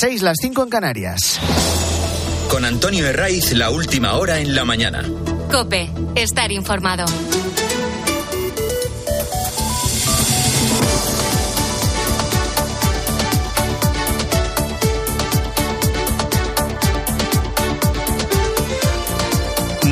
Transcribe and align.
6, 0.00 0.22
las 0.22 0.36
5 0.40 0.62
en 0.62 0.70
Canarias. 0.70 1.40
Con 2.48 2.64
Antonio 2.64 3.04
Herraiz, 3.04 3.52
la 3.54 3.70
última 3.70 4.12
hora 4.14 4.38
en 4.38 4.54
la 4.54 4.64
mañana. 4.64 5.02
Cope, 5.50 5.90
estar 6.14 6.52
informado. 6.52 7.04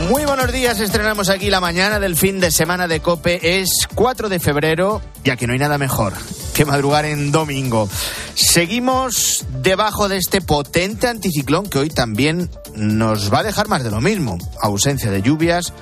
Muy 0.09 0.25
buenos 0.25 0.53
días, 0.53 0.79
estrenamos 0.79 1.31
aquí 1.31 1.51
la 1.51 1.61
mañana 1.61 1.99
del 1.99 2.15
fin 2.15 2.39
de 2.39 2.53
semana 2.53 2.87
de 2.87 3.01
Cope. 3.01 3.61
Es 3.61 3.89
4 3.93 4.29
de 4.29 4.39
febrero, 4.39 5.03
ya 5.25 5.35
que 5.35 5.49
no 5.49 5.53
hay 5.53 5.59
nada 5.59 5.79
mejor 5.79 6.13
que 6.57 6.65
madrugar 6.65 7.05
en 7.05 7.33
domingo. 7.33 7.87
Seguimos 8.35 9.45
debajo 9.61 10.09
de 10.09 10.17
este 10.17 10.41
potente 10.41 11.07
anticiclón 11.07 11.67
que 11.67 11.79
hoy 11.79 11.91
también 11.91 12.51
nos 12.75 13.31
va 13.31 13.41
a 13.41 13.43
dejar 13.43 13.69
más 13.69 13.85
de 13.85 13.91
lo 13.91 14.01
mismo. 14.01 14.39
Ausencia 14.63 15.11
de 15.11 15.21
lluvias, 15.21 15.75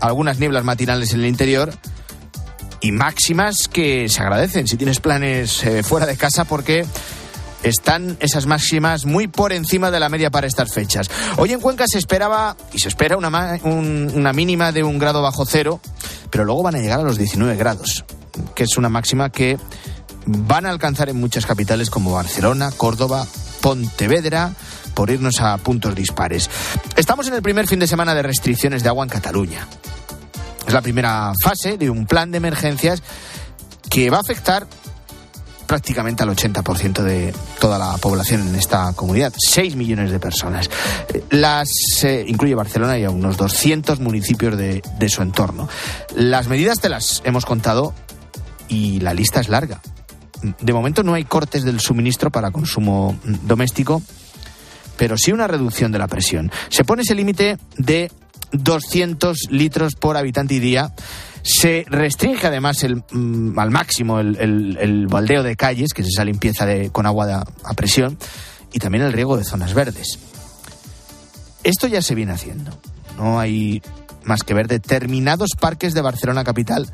algunas 0.00 0.38
nieblas 0.38 0.64
matinales 0.64 1.12
en 1.12 1.20
el 1.20 1.26
interior 1.26 1.74
y 2.80 2.92
máximas 2.92 3.68
que 3.68 4.08
se 4.08 4.22
agradecen 4.22 4.66
si 4.66 4.78
tienes 4.78 5.00
planes 5.00 5.62
eh, 5.64 5.82
fuera 5.82 6.06
de 6.06 6.16
casa 6.16 6.46
porque 6.46 6.86
están 7.62 8.16
esas 8.20 8.46
máximas 8.46 9.04
muy 9.04 9.28
por 9.28 9.52
encima 9.52 9.90
de 9.90 10.00
la 10.00 10.08
media 10.08 10.30
para 10.30 10.46
estas 10.46 10.72
fechas. 10.72 11.10
Hoy 11.36 11.52
en 11.52 11.60
Cuenca 11.60 11.84
se 11.86 11.98
esperaba 11.98 12.56
y 12.72 12.78
se 12.78 12.88
espera 12.88 13.18
una, 13.18 13.60
una 13.64 14.32
mínima 14.32 14.72
de 14.72 14.82
un 14.82 14.98
grado 14.98 15.20
bajo 15.20 15.44
cero, 15.44 15.78
pero 16.30 16.46
luego 16.46 16.62
van 16.62 16.76
a 16.76 16.78
llegar 16.78 17.00
a 17.00 17.02
los 17.02 17.18
19 17.18 17.54
grados, 17.56 18.06
que 18.54 18.64
es 18.64 18.76
una 18.76 18.88
máxima 18.88 19.30
que 19.30 19.58
van 20.26 20.66
a 20.66 20.70
alcanzar 20.70 21.08
en 21.08 21.18
muchas 21.18 21.46
capitales 21.46 21.90
como 21.90 22.12
Barcelona, 22.12 22.70
Córdoba, 22.76 23.26
Pontevedra, 23.60 24.52
por 24.94 25.10
irnos 25.10 25.40
a 25.40 25.56
puntos 25.58 25.94
dispares. 25.94 26.50
Estamos 26.96 27.26
en 27.28 27.34
el 27.34 27.42
primer 27.42 27.66
fin 27.66 27.78
de 27.78 27.86
semana 27.86 28.14
de 28.14 28.22
restricciones 28.22 28.82
de 28.82 28.88
agua 28.88 29.04
en 29.04 29.10
Cataluña. 29.10 29.66
Es 30.66 30.72
la 30.72 30.82
primera 30.82 31.32
fase 31.42 31.78
de 31.78 31.90
un 31.90 32.06
plan 32.06 32.30
de 32.30 32.38
emergencias 32.38 33.02
que 33.88 34.10
va 34.10 34.18
a 34.18 34.20
afectar 34.20 34.66
prácticamente 35.66 36.24
al 36.24 36.30
80% 36.30 37.02
de 37.02 37.32
toda 37.60 37.78
la 37.78 37.96
población 37.98 38.46
en 38.48 38.56
esta 38.56 38.92
comunidad, 38.94 39.32
6 39.36 39.76
millones 39.76 40.10
de 40.10 40.18
personas. 40.18 40.68
Las 41.30 41.68
eh, 42.02 42.24
incluye 42.26 42.56
Barcelona 42.56 42.98
y 42.98 43.04
a 43.04 43.10
unos 43.10 43.36
200 43.36 44.00
municipios 44.00 44.56
de, 44.56 44.82
de 44.98 45.08
su 45.08 45.22
entorno. 45.22 45.68
Las 46.16 46.48
medidas 46.48 46.80
te 46.80 46.88
las 46.88 47.22
hemos 47.24 47.46
contado 47.46 47.94
y 48.70 49.00
la 49.00 49.12
lista 49.12 49.40
es 49.40 49.50
larga 49.50 49.82
de 50.42 50.72
momento 50.72 51.02
no 51.02 51.14
hay 51.14 51.24
cortes 51.24 51.64
del 51.64 51.80
suministro 51.80 52.30
para 52.30 52.50
consumo 52.50 53.16
doméstico, 53.42 54.02
pero 54.96 55.16
sí 55.16 55.32
una 55.32 55.46
reducción 55.46 55.92
de 55.92 55.98
la 55.98 56.08
presión. 56.08 56.50
Se 56.68 56.84
pone 56.84 57.02
ese 57.02 57.14
límite 57.14 57.58
de 57.76 58.10
200 58.52 59.50
litros 59.50 59.94
por 59.94 60.16
habitante 60.16 60.54
y 60.54 60.60
día. 60.60 60.92
Se 61.42 61.84
restringe 61.88 62.46
además 62.46 62.82
el, 62.84 63.02
mm, 63.10 63.58
al 63.58 63.70
máximo 63.70 64.20
el, 64.20 65.06
baldeo 65.08 65.42
de 65.42 65.56
calles, 65.56 65.92
que 65.94 66.02
es 66.02 66.08
esa 66.08 66.24
limpieza 66.24 66.66
de, 66.66 66.90
con 66.90 67.06
agua 67.06 67.44
a 67.64 67.74
presión, 67.74 68.18
y 68.72 68.78
también 68.78 69.04
el 69.04 69.12
riego 69.12 69.36
de 69.36 69.44
zonas 69.44 69.74
verdes. 69.74 70.18
Esto 71.64 71.86
ya 71.86 72.02
se 72.02 72.14
viene 72.14 72.32
haciendo. 72.32 72.78
No 73.16 73.38
hay 73.38 73.82
más 74.24 74.42
que 74.42 74.54
ver 74.54 74.68
determinados 74.68 75.50
parques 75.58 75.94
de 75.94 76.02
Barcelona 76.02 76.44
capital 76.44 76.90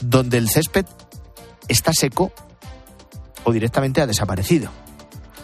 donde 0.00 0.38
el 0.38 0.48
césped 0.48 0.86
está 1.68 1.92
seco 1.92 2.32
o 3.44 3.52
directamente 3.52 4.00
ha 4.00 4.06
desaparecido. 4.06 4.70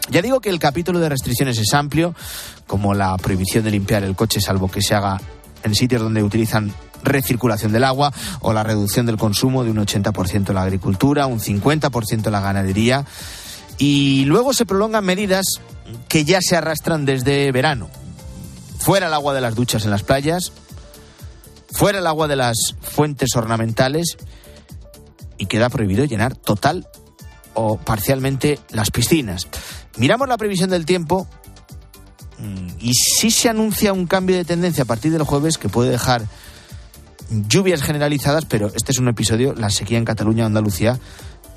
Ya 0.09 0.21
digo 0.21 0.39
que 0.39 0.49
el 0.49 0.59
capítulo 0.59 0.99
de 0.99 1.09
restricciones 1.09 1.57
es 1.57 1.73
amplio, 1.73 2.15
como 2.67 2.93
la 2.93 3.17
prohibición 3.17 3.63
de 3.63 3.71
limpiar 3.71 4.03
el 4.03 4.15
coche 4.15 4.39
salvo 4.39 4.69
que 4.69 4.81
se 4.81 4.93
haga 4.93 5.19
en 5.63 5.73
sitios 5.73 6.01
donde 6.01 6.21
utilizan 6.21 6.71
recirculación 7.03 7.71
del 7.71 7.83
agua 7.83 8.13
o 8.41 8.53
la 8.53 8.63
reducción 8.63 9.05
del 9.05 9.17
consumo 9.17 9.63
de 9.63 9.71
un 9.71 9.77
80% 9.77 10.49
en 10.49 10.55
la 10.55 10.63
agricultura, 10.63 11.25
un 11.25 11.39
50% 11.39 12.25
en 12.25 12.31
la 12.31 12.39
ganadería. 12.39 13.05
Y 13.77 14.25
luego 14.25 14.53
se 14.53 14.65
prolongan 14.65 15.03
medidas 15.03 15.45
que 16.07 16.23
ya 16.23 16.39
se 16.41 16.55
arrastran 16.55 17.05
desde 17.05 17.51
verano. 17.51 17.89
Fuera 18.79 19.07
el 19.07 19.13
agua 19.13 19.33
de 19.33 19.41
las 19.41 19.55
duchas 19.55 19.85
en 19.85 19.91
las 19.91 20.03
playas, 20.03 20.51
fuera 21.71 21.99
el 21.99 22.07
agua 22.07 22.27
de 22.27 22.35
las 22.35 22.75
fuentes 22.81 23.35
ornamentales 23.35 24.17
y 25.37 25.47
queda 25.47 25.69
prohibido 25.69 26.05
llenar 26.05 26.35
total 26.35 26.87
o 27.53 27.77
parcialmente 27.77 28.59
las 28.69 28.91
piscinas. 28.91 29.47
Miramos 29.97 30.27
la 30.27 30.37
previsión 30.37 30.69
del 30.69 30.85
tiempo 30.85 31.27
mm, 32.39 32.67
y 32.79 32.93
sí 32.93 33.31
se 33.31 33.49
anuncia 33.49 33.93
un 33.93 34.07
cambio 34.07 34.35
de 34.35 34.45
tendencia 34.45 34.83
a 34.83 34.87
partir 34.87 35.11
del 35.11 35.23
jueves 35.23 35.57
que 35.57 35.69
puede 35.69 35.91
dejar 35.91 36.25
lluvias 37.29 37.81
generalizadas, 37.81 38.45
pero 38.45 38.67
este 38.75 38.91
es 38.91 38.99
un 38.99 39.07
episodio, 39.07 39.53
la 39.55 39.69
sequía 39.69 39.97
en 39.97 40.05
Cataluña 40.05 40.45
Andalucía, 40.45 40.99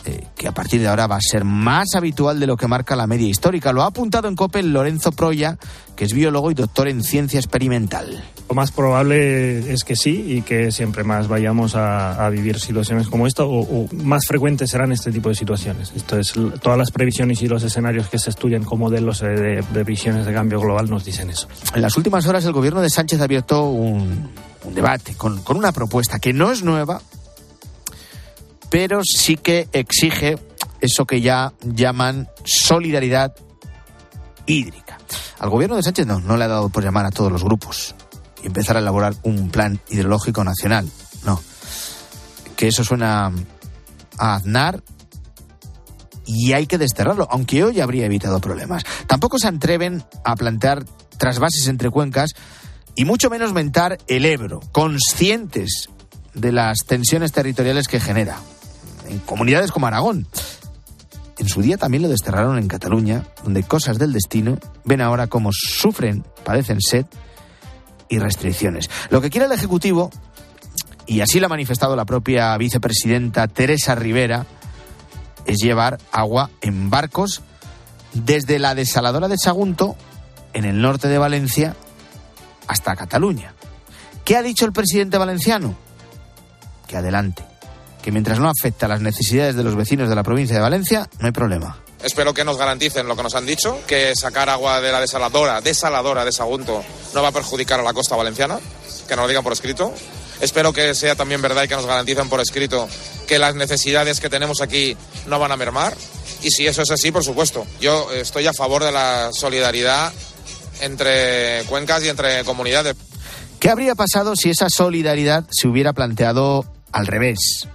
eh, 0.04 0.26
que 0.36 0.48
a 0.48 0.52
partir 0.52 0.80
de 0.80 0.88
ahora 0.88 1.06
va 1.06 1.16
a 1.16 1.20
ser 1.20 1.44
más 1.44 1.94
habitual 1.94 2.40
de 2.40 2.46
lo 2.46 2.56
que 2.56 2.68
marca 2.68 2.96
la 2.96 3.06
media 3.06 3.28
histórica. 3.28 3.72
Lo 3.72 3.82
ha 3.82 3.86
apuntado 3.86 4.28
en 4.28 4.36
COPE 4.36 4.62
Lorenzo 4.62 5.12
Proya, 5.12 5.58
que 5.96 6.04
es 6.04 6.12
biólogo 6.12 6.50
y 6.50 6.54
doctor 6.54 6.88
en 6.88 7.02
ciencia 7.02 7.40
experimental. 7.40 8.24
Lo 8.48 8.54
más 8.54 8.70
probable 8.70 9.74
es 9.74 9.84
que 9.84 9.94
sí 9.94 10.24
y 10.26 10.42
que 10.42 10.72
siempre 10.72 11.04
más 11.04 11.28
vayamos 11.28 11.74
a, 11.74 12.26
vivir 12.30 12.58
situaciones 12.58 13.08
como 13.08 13.26
esta 13.26 13.44
o, 13.44 13.86
más 13.92 14.26
frecuentes 14.26 14.70
serán 14.70 14.90
este 14.90 15.12
tipo 15.12 15.28
de 15.28 15.34
situaciones. 15.34 15.92
Esto 15.94 16.18
es, 16.18 16.32
todas 16.62 16.78
las 16.78 16.90
previsiones 16.90 17.42
y 17.42 17.48
los 17.48 17.62
escenarios 17.62 18.08
que 18.08 18.18
se 18.18 18.30
estudian 18.30 18.64
como 18.64 18.86
modelos 18.86 19.20
de, 19.20 19.62
de 19.62 19.84
visiones 19.84 20.24
de 20.24 20.32
cambio 20.32 20.60
global 20.60 20.88
nos 20.88 21.04
dicen 21.04 21.28
eso. 21.28 21.46
En 21.74 21.82
las 21.82 21.96
últimas 21.98 22.26
horas 22.26 22.44
el 22.46 22.52
gobierno 22.52 22.80
de 22.80 22.88
Sánchez 22.88 23.20
ha 23.20 23.24
abierto 23.24 23.68
un, 23.68 24.30
debate 24.74 25.14
con, 25.14 25.42
con 25.42 25.58
una 25.58 25.72
propuesta 25.72 26.18
que 26.18 26.32
no 26.32 26.50
es 26.50 26.62
nueva, 26.62 27.02
pero 28.70 29.00
sí 29.04 29.36
que 29.36 29.68
exige 29.72 30.38
eso 30.80 31.04
que 31.04 31.20
ya 31.20 31.52
llaman 31.62 32.28
solidaridad 32.44 33.34
hídrica. 34.46 34.96
Al 35.38 35.50
gobierno 35.50 35.76
de 35.76 35.82
Sánchez 35.82 36.06
no, 36.06 36.18
no 36.20 36.38
le 36.38 36.44
ha 36.44 36.48
dado 36.48 36.70
por 36.70 36.82
llamar 36.82 37.04
a 37.04 37.10
todos 37.10 37.30
los 37.30 37.44
grupos 37.44 37.94
y 38.42 38.46
empezar 38.46 38.76
a 38.76 38.80
elaborar 38.80 39.14
un 39.22 39.50
plan 39.50 39.80
hidrológico 39.88 40.44
nacional. 40.44 40.88
No. 41.24 41.40
Que 42.56 42.68
eso 42.68 42.84
suena 42.84 43.32
a 44.18 44.34
Aznar 44.34 44.82
y 46.26 46.52
hay 46.52 46.66
que 46.66 46.78
desterrarlo, 46.78 47.26
aunque 47.30 47.64
hoy 47.64 47.80
habría 47.80 48.06
evitado 48.06 48.40
problemas. 48.40 48.84
Tampoco 49.06 49.38
se 49.38 49.48
atreven 49.48 50.04
a 50.24 50.36
plantear 50.36 50.84
trasvases 51.16 51.66
entre 51.68 51.90
cuencas 51.90 52.34
y 52.94 53.04
mucho 53.04 53.30
menos 53.30 53.52
mentar 53.52 53.98
el 54.08 54.26
Ebro, 54.26 54.60
conscientes 54.72 55.88
de 56.34 56.52
las 56.52 56.84
tensiones 56.84 57.32
territoriales 57.32 57.88
que 57.88 58.00
genera. 58.00 58.38
En 59.08 59.18
comunidades 59.20 59.72
como 59.72 59.86
Aragón. 59.86 60.26
En 61.38 61.48
su 61.48 61.62
día 61.62 61.78
también 61.78 62.02
lo 62.02 62.08
desterraron 62.08 62.58
en 62.58 62.68
Cataluña, 62.68 63.24
donde 63.44 63.62
cosas 63.62 63.98
del 63.98 64.12
destino 64.12 64.58
ven 64.84 65.00
ahora 65.00 65.28
cómo 65.28 65.50
sufren, 65.52 66.24
padecen 66.44 66.80
sed 66.80 67.06
y 68.08 68.18
restricciones. 68.18 68.90
Lo 69.10 69.20
que 69.20 69.30
quiere 69.30 69.46
el 69.46 69.52
Ejecutivo, 69.52 70.10
y 71.06 71.20
así 71.20 71.40
lo 71.40 71.46
ha 71.46 71.50
manifestado 71.50 71.96
la 71.96 72.04
propia 72.04 72.56
vicepresidenta 72.56 73.48
Teresa 73.48 73.94
Rivera, 73.94 74.46
es 75.46 75.56
llevar 75.58 75.98
agua 76.12 76.50
en 76.60 76.90
barcos 76.90 77.42
desde 78.12 78.58
la 78.58 78.74
desaladora 78.74 79.28
de 79.28 79.38
Sagunto, 79.38 79.96
en 80.52 80.64
el 80.64 80.80
norte 80.80 81.08
de 81.08 81.18
Valencia, 81.18 81.76
hasta 82.66 82.96
Cataluña. 82.96 83.54
¿Qué 84.24 84.36
ha 84.36 84.42
dicho 84.42 84.66
el 84.66 84.72
presidente 84.72 85.16
valenciano? 85.16 85.74
Que 86.86 86.96
adelante, 86.96 87.44
que 88.02 88.12
mientras 88.12 88.38
no 88.38 88.50
afecta 88.50 88.86
a 88.86 88.88
las 88.88 89.00
necesidades 89.00 89.56
de 89.56 89.64
los 89.64 89.74
vecinos 89.74 90.08
de 90.08 90.14
la 90.14 90.22
provincia 90.22 90.56
de 90.56 90.62
Valencia, 90.62 91.08
no 91.18 91.26
hay 91.26 91.32
problema. 91.32 91.78
Espero 92.02 92.32
que 92.32 92.44
nos 92.44 92.56
garanticen 92.56 93.08
lo 93.08 93.16
que 93.16 93.24
nos 93.24 93.34
han 93.34 93.44
dicho, 93.44 93.80
que 93.86 94.14
sacar 94.14 94.48
agua 94.48 94.80
de 94.80 94.92
la 94.92 95.00
desaladora, 95.00 95.60
desaladora 95.60 96.24
de 96.24 96.32
Sagunto, 96.32 96.84
no 97.12 97.22
va 97.22 97.28
a 97.28 97.32
perjudicar 97.32 97.80
a 97.80 97.82
la 97.82 97.92
costa 97.92 98.14
valenciana, 98.14 98.60
que 99.08 99.16
nos 99.16 99.24
lo 99.24 99.28
digan 99.28 99.42
por 99.42 99.52
escrito. 99.52 99.92
Espero 100.40 100.72
que 100.72 100.94
sea 100.94 101.16
también 101.16 101.42
verdad 101.42 101.64
y 101.64 101.68
que 101.68 101.74
nos 101.74 101.86
garanticen 101.86 102.28
por 102.28 102.40
escrito 102.40 102.88
que 103.26 103.40
las 103.40 103.56
necesidades 103.56 104.20
que 104.20 104.30
tenemos 104.30 104.60
aquí 104.60 104.96
no 105.26 105.40
van 105.40 105.50
a 105.50 105.56
mermar. 105.56 105.96
Y 106.42 106.50
si 106.50 106.68
eso 106.68 106.82
es 106.82 106.90
así, 106.92 107.10
por 107.10 107.24
supuesto, 107.24 107.66
yo 107.80 108.12
estoy 108.12 108.46
a 108.46 108.52
favor 108.52 108.84
de 108.84 108.92
la 108.92 109.30
solidaridad 109.32 110.12
entre 110.80 111.64
cuencas 111.64 112.04
y 112.04 112.08
entre 112.08 112.44
comunidades. 112.44 112.94
¿Qué 113.58 113.70
habría 113.70 113.96
pasado 113.96 114.36
si 114.36 114.50
esa 114.50 114.70
solidaridad 114.70 115.44
se 115.50 115.66
hubiera 115.66 115.92
planteado 115.92 116.64
al 116.92 117.08
revés? 117.08 117.66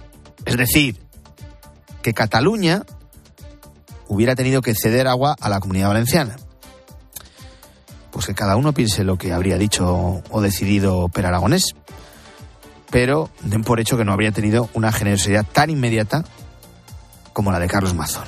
Es 0.46 0.56
decir, 0.56 0.98
que 2.02 2.14
Cataluña 2.14 2.84
hubiera 4.08 4.34
tenido 4.34 4.62
que 4.62 4.74
ceder 4.74 5.08
agua 5.08 5.36
a 5.40 5.48
la 5.48 5.60
comunidad 5.60 5.88
valenciana. 5.88 6.36
Pues 8.10 8.26
que 8.26 8.34
cada 8.34 8.56
uno 8.56 8.72
piense 8.72 9.04
lo 9.04 9.18
que 9.18 9.32
habría 9.32 9.58
dicho 9.58 10.22
o 10.30 10.40
decidido 10.40 11.08
Per 11.08 11.26
Aragonés. 11.26 11.74
Pero 12.90 13.30
den 13.42 13.64
por 13.64 13.80
hecho 13.80 13.96
que 13.96 14.04
no 14.04 14.12
habría 14.12 14.30
tenido 14.30 14.68
una 14.72 14.92
generosidad 14.92 15.44
tan 15.44 15.70
inmediata 15.70 16.24
como 17.32 17.50
la 17.50 17.58
de 17.58 17.66
Carlos 17.66 17.94
Mazón. 17.94 18.24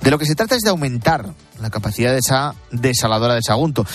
De 0.00 0.10
lo 0.10 0.18
que 0.18 0.26
se 0.26 0.34
trata 0.34 0.56
es 0.56 0.62
de 0.62 0.70
aumentar 0.70 1.34
la 1.60 1.70
capacidad 1.70 2.12
de 2.12 2.18
esa 2.18 2.54
desaladora 2.70 3.34
de 3.34 3.42
Sagunto, 3.42 3.86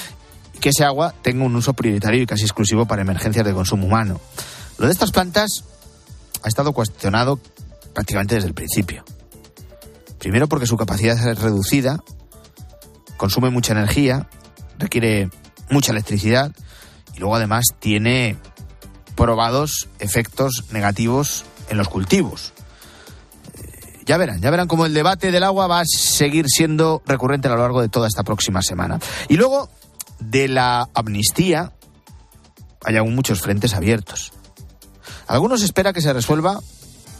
que 0.61 0.69
ese 0.69 0.85
agua 0.85 1.13
tenga 1.21 1.43
un 1.43 1.55
uso 1.55 1.73
prioritario 1.73 2.21
y 2.21 2.25
casi 2.25 2.43
exclusivo 2.43 2.85
para 2.85 3.01
emergencias 3.01 3.45
de 3.45 3.53
consumo 3.53 3.87
humano. 3.87 4.21
Lo 4.77 4.85
de 4.85 4.91
estas 4.91 5.11
plantas 5.11 5.63
ha 6.43 6.47
estado 6.47 6.73
cuestionado 6.73 7.39
prácticamente 7.93 8.35
desde 8.35 8.47
el 8.47 8.53
principio. 8.53 9.03
Primero 10.23 10.47
porque 10.47 10.67
su 10.67 10.77
capacidad 10.77 11.17
es 11.17 11.37
reducida, 11.37 12.01
consume 13.17 13.49
mucha 13.49 13.73
energía, 13.73 14.29
requiere 14.79 15.29
mucha 15.69 15.91
electricidad 15.91 16.53
y 17.13 17.19
luego 17.19 17.35
además 17.35 17.65
tiene 17.79 18.37
probados 19.17 19.89
efectos 19.99 20.63
negativos 20.71 21.43
en 21.67 21.77
los 21.77 21.89
cultivos. 21.89 22.53
Eh, 23.53 24.03
ya 24.05 24.15
verán, 24.15 24.39
ya 24.39 24.49
verán 24.49 24.69
cómo 24.69 24.85
el 24.85 24.93
debate 24.93 25.29
del 25.29 25.43
agua 25.43 25.67
va 25.67 25.81
a 25.81 25.85
seguir 25.85 26.45
siendo 26.47 27.03
recurrente 27.05 27.49
a 27.49 27.51
lo 27.51 27.57
largo 27.57 27.81
de 27.81 27.89
toda 27.89 28.07
esta 28.07 28.23
próxima 28.23 28.61
semana. 28.61 29.01
Y 29.27 29.35
luego, 29.35 29.69
de 30.21 30.47
la 30.47 30.87
amnistía, 30.93 31.73
hay 32.85 32.95
aún 32.95 33.13
muchos 33.13 33.41
frentes 33.41 33.73
abiertos. 33.73 34.31
Algunos 35.27 35.63
espera 35.63 35.91
que 35.91 35.99
se 35.99 36.13
resuelva 36.13 36.61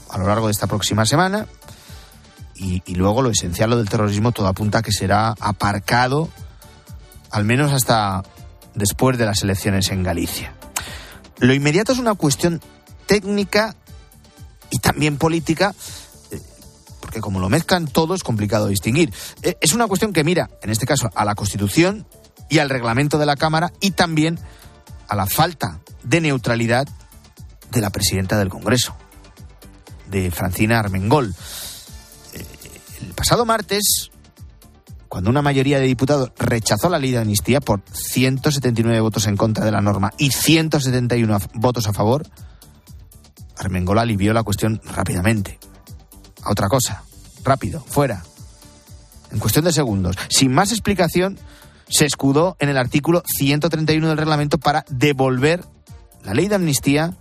a 0.10 0.18
lo 0.18 0.26
largo 0.26 0.48
de 0.48 0.54
esta 0.54 0.68
próxima 0.68 1.06
semana 1.06 1.48
y, 2.64 2.96
luego 2.96 3.22
lo 3.22 3.30
esencial, 3.30 3.70
lo 3.70 3.78
del 3.78 3.90
terrorismo, 3.90 4.32
todo 4.32 4.48
apunta 4.48 4.80
a 4.80 4.82
que 4.82 4.92
será 4.92 5.36
aparcado 5.40 6.30
al 7.30 7.46
menos 7.46 7.74
hasta 7.74 8.24
después 8.76 9.18
de 9.18 9.26
las 9.26 9.42
elecciones 9.44 9.90
en 9.90 10.04
Galicia. 10.04 10.54
Lo 11.40 11.54
inmediato 11.54 11.92
es 11.92 12.00
una 12.00 12.14
cuestión 12.14 12.62
técnica 13.06 13.76
y 14.70 14.78
también 14.78 15.18
política, 15.18 15.74
eh, 16.32 16.40
porque 17.02 17.22
como 17.22 17.40
lo 17.40 17.50
mezclan 17.50 17.88
todo 17.88 18.16
es 18.16 18.24
complicado 18.24 18.68
distinguir. 18.68 19.12
Eh, 19.42 19.58
es 19.62 19.74
una 19.74 19.88
cuestión 19.88 20.14
que 20.14 20.24
mira, 20.24 20.50
en 20.62 20.70
este 20.70 20.86
caso, 20.86 21.10
a 21.16 21.26
la 21.26 21.36
Constitución 21.36 22.06
y 22.50 22.60
al 22.60 22.70
reglamento 22.70 23.18
de 23.18 23.26
la 23.26 23.36
Cámara 23.36 23.74
y 23.82 23.92
también 23.92 24.40
a 25.08 25.16
la 25.16 25.26
falta 25.26 25.80
de 26.04 26.22
neutralidad 26.22 26.88
de 27.72 27.82
la 27.82 27.90
presidenta 27.90 28.38
del 28.38 28.50
Congreso, 28.50 28.96
de 30.10 30.30
Francina 30.32 30.80
Armengol. 30.80 31.34
El 33.04 33.14
pasado 33.14 33.46
martes, 33.46 34.12
cuando 35.10 35.30
una 35.30 35.42
mayoría 35.42 35.78
de 35.78 35.86
diputados 35.86 36.32
rechazó 36.38 36.90
la 36.90 37.00
ley 37.00 37.12
de 37.12 37.18
amnistía 37.18 37.60
por 37.60 37.82
179 37.92 39.00
votos 39.02 39.28
en 39.28 39.36
contra 39.36 39.66
de 39.66 39.72
la 39.72 39.82
norma 39.82 40.14
y 40.18 40.32
171 40.32 41.38
votos 41.56 41.88
a 41.88 41.94
favor, 41.94 42.26
Armengol 43.58 44.00
alivió 44.00 44.34
la 44.34 44.44
cuestión 44.44 44.82
rápidamente. 44.86 45.60
A 46.44 46.52
otra 46.52 46.70
cosa, 46.70 47.04
rápido, 47.44 47.82
fuera. 47.82 48.24
En 49.32 49.40
cuestión 49.40 49.66
de 49.66 49.74
segundos, 49.74 50.16
sin 50.30 50.54
más 50.54 50.72
explicación, 50.72 51.38
se 51.90 52.06
escudó 52.06 52.56
en 52.60 52.70
el 52.70 52.78
artículo 52.78 53.22
131 53.26 54.08
del 54.08 54.18
reglamento 54.18 54.60
para 54.60 54.86
devolver 54.90 55.64
la 56.24 56.34
ley 56.34 56.48
de 56.48 56.56
amnistía 56.56 57.14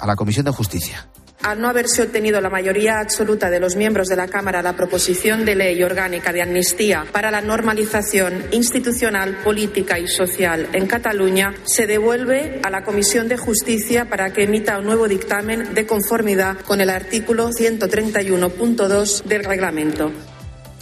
a 0.00 0.06
la 0.06 0.16
Comisión 0.16 0.44
de 0.44 0.50
Justicia 0.50 1.08
al 1.46 1.60
no 1.60 1.68
haberse 1.68 2.02
obtenido 2.02 2.40
la 2.40 2.50
mayoría 2.50 2.98
absoluta 2.98 3.48
de 3.48 3.60
los 3.60 3.76
miembros 3.76 4.08
de 4.08 4.16
la 4.16 4.26
Cámara 4.26 4.62
la 4.62 4.74
proposición 4.74 5.44
de 5.44 5.54
ley 5.54 5.80
orgánica 5.80 6.32
de 6.32 6.42
amnistía 6.42 7.06
para 7.12 7.30
la 7.30 7.40
normalización 7.40 8.46
institucional, 8.50 9.36
política 9.44 9.96
y 9.96 10.08
social 10.08 10.68
en 10.72 10.88
Cataluña, 10.88 11.54
se 11.64 11.86
devuelve 11.86 12.60
a 12.64 12.70
la 12.70 12.82
Comisión 12.82 13.28
de 13.28 13.36
Justicia 13.36 14.08
para 14.10 14.32
que 14.32 14.42
emita 14.42 14.76
un 14.80 14.86
nuevo 14.86 15.06
dictamen 15.06 15.72
de 15.72 15.86
conformidad 15.86 16.58
con 16.62 16.80
el 16.80 16.90
artículo 16.90 17.50
131.2 17.50 19.22
del 19.22 19.44
reglamento. 19.44 20.10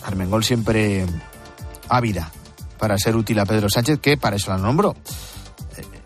Armengol 0.02 0.44
siempre 0.44 1.05
ávida 1.90 2.32
para 2.78 2.96
ser 2.96 3.16
útil 3.16 3.38
a 3.38 3.44
Pedro 3.44 3.69
Sánchez, 3.69 3.99
que 3.99 4.16
para 4.16 4.37
eso 4.37 4.50
la 4.50 4.56
nombró. 4.56 4.96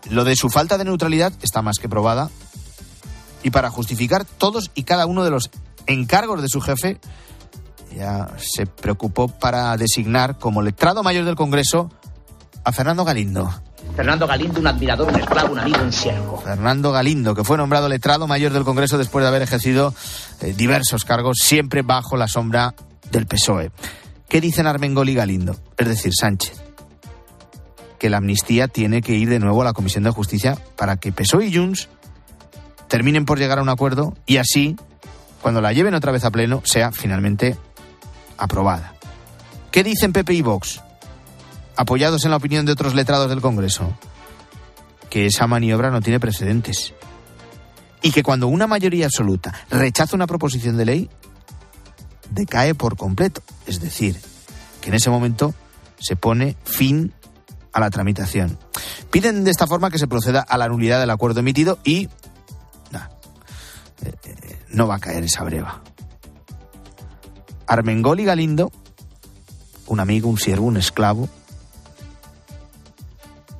Lo 0.09 0.25
de 0.25 0.35
su 0.35 0.49
falta 0.49 0.77
de 0.77 0.83
neutralidad 0.83 1.31
está 1.41 1.61
más 1.61 1.79
que 1.79 1.87
probada 1.87 2.29
y 3.43 3.51
para 3.51 3.69
justificar 3.69 4.25
todos 4.25 4.71
y 4.75 4.83
cada 4.83 5.05
uno 5.05 5.23
de 5.23 5.31
los 5.31 5.49
encargos 5.85 6.41
de 6.41 6.49
su 6.49 6.61
jefe, 6.61 6.99
ya 7.95 8.29
se 8.37 8.65
preocupó 8.65 9.27
para 9.27 9.75
designar 9.77 10.37
como 10.37 10.61
letrado 10.61 11.03
mayor 11.03 11.25
del 11.25 11.35
Congreso 11.35 11.91
a 12.63 12.71
Fernando 12.71 13.05
Galindo. 13.05 13.49
Fernando 13.95 14.27
Galindo, 14.27 14.59
un 14.59 14.67
admirador, 14.67 15.09
un 15.09 15.19
esclavo, 15.19 15.53
un 15.53 15.59
amigo, 15.59 15.81
un 15.81 15.91
siervo. 15.91 16.41
Fernando 16.41 16.91
Galindo, 16.91 17.35
que 17.35 17.43
fue 17.43 17.57
nombrado 17.57 17.89
letrado 17.89 18.27
mayor 18.27 18.53
del 18.53 18.63
Congreso 18.63 18.97
después 18.97 19.23
de 19.23 19.29
haber 19.29 19.41
ejercido 19.41 19.93
eh, 20.41 20.53
diversos 20.55 21.05
cargos, 21.05 21.39
siempre 21.41 21.81
bajo 21.81 22.15
la 22.15 22.27
sombra 22.27 22.75
del 23.11 23.25
PSOE. 23.25 23.71
¿Qué 24.27 24.41
dicen 24.41 24.67
Armengol 24.67 25.09
y 25.09 25.15
Galindo? 25.15 25.55
Es 25.77 25.87
decir, 25.87 26.13
Sánchez. 26.13 26.61
Que 27.97 28.09
la 28.09 28.17
amnistía 28.17 28.67
tiene 28.67 29.01
que 29.01 29.15
ir 29.15 29.27
de 29.29 29.39
nuevo 29.39 29.61
a 29.61 29.65
la 29.65 29.73
Comisión 29.73 30.03
de 30.03 30.11
Justicia 30.11 30.57
para 30.77 30.97
que 30.97 31.11
PSOE 31.11 31.47
y 31.47 31.55
Junts 31.55 31.89
terminen 32.89 33.23
por 33.23 33.39
llegar 33.39 33.59
a 33.59 33.61
un 33.61 33.69
acuerdo 33.69 34.17
y 34.25 34.37
así, 34.37 34.75
cuando 35.41 35.61
la 35.61 35.71
lleven 35.71 35.93
otra 35.93 36.11
vez 36.11 36.25
a 36.25 36.31
pleno, 36.31 36.61
sea 36.65 36.91
finalmente 36.91 37.57
aprobada. 38.37 38.95
¿Qué 39.71 39.83
dicen 39.83 40.11
Pepe 40.11 40.33
y 40.33 40.41
Vox? 40.41 40.81
Apoyados 41.77 42.25
en 42.25 42.31
la 42.31 42.37
opinión 42.37 42.65
de 42.65 42.73
otros 42.73 42.95
letrados 42.95 43.29
del 43.29 43.39
Congreso. 43.39 43.93
Que 45.09 45.27
esa 45.27 45.47
maniobra 45.47 45.91
no 45.91 46.01
tiene 46.01 46.19
precedentes. 46.19 46.93
Y 48.01 48.11
que 48.11 48.23
cuando 48.23 48.47
una 48.47 48.67
mayoría 48.67 49.05
absoluta 49.05 49.53
rechaza 49.69 50.15
una 50.15 50.27
proposición 50.27 50.75
de 50.75 50.85
ley, 50.85 51.09
decae 52.31 52.75
por 52.75 52.97
completo. 52.97 53.41
Es 53.65 53.79
decir, 53.79 54.19
que 54.81 54.89
en 54.89 54.95
ese 54.95 55.09
momento 55.09 55.53
se 55.99 56.15
pone 56.15 56.57
fin 56.63 57.13
a 57.71 57.79
la 57.79 57.89
tramitación. 57.89 58.57
Piden 59.11 59.43
de 59.43 59.51
esta 59.51 59.67
forma 59.67 59.91
que 59.91 59.99
se 59.99 60.07
proceda 60.07 60.41
a 60.41 60.57
la 60.57 60.67
nulidad 60.67 60.99
del 60.99 61.09
acuerdo 61.09 61.39
emitido 61.39 61.79
y 61.83 62.09
no 64.69 64.87
va 64.87 64.95
a 64.95 64.99
caer 64.99 65.23
esa 65.23 65.43
breva. 65.43 65.81
Armengol 67.67 68.19
y 68.19 68.25
Galindo, 68.25 68.71
un 69.87 69.99
amigo, 69.99 70.29
un 70.29 70.37
siervo, 70.37 70.65
un 70.65 70.77
esclavo, 70.77 71.29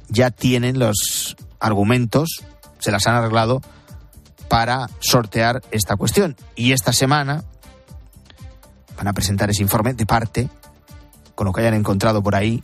ya 0.07 0.31
tienen 0.31 0.80
los 0.80 1.36
argumentos, 1.59 2.44
se 2.80 2.91
las 2.91 3.06
han 3.07 3.15
arreglado 3.15 3.62
para 4.47 4.89
sortear 5.00 5.62
esta 5.71 5.95
cuestión. 5.95 6.36
Y 6.56 6.71
esta 6.71 6.91
semana 6.91 7.44
van 8.97 9.07
a 9.07 9.13
presentar 9.13 9.50
ese 9.50 9.62
informe 9.62 9.94
de 9.94 10.06
parte, 10.06 10.50
con 11.36 11.45
lo 11.45 11.53
que 11.53 11.62
hayan 11.62 11.75
encontrado 11.75 12.21
por 12.24 12.36
ahí, 12.36 12.62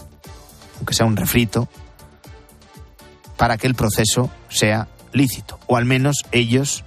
aunque 0.77 0.94
sea 0.94 1.06
un 1.06 1.16
refrito, 1.16 1.69
para 3.38 3.58
que 3.58 3.67
el 3.67 3.75
proceso 3.75 4.29
sea 4.50 4.88
lícito, 5.13 5.60
o 5.67 5.77
al 5.77 5.86
menos 5.86 6.25
ellos 6.32 6.84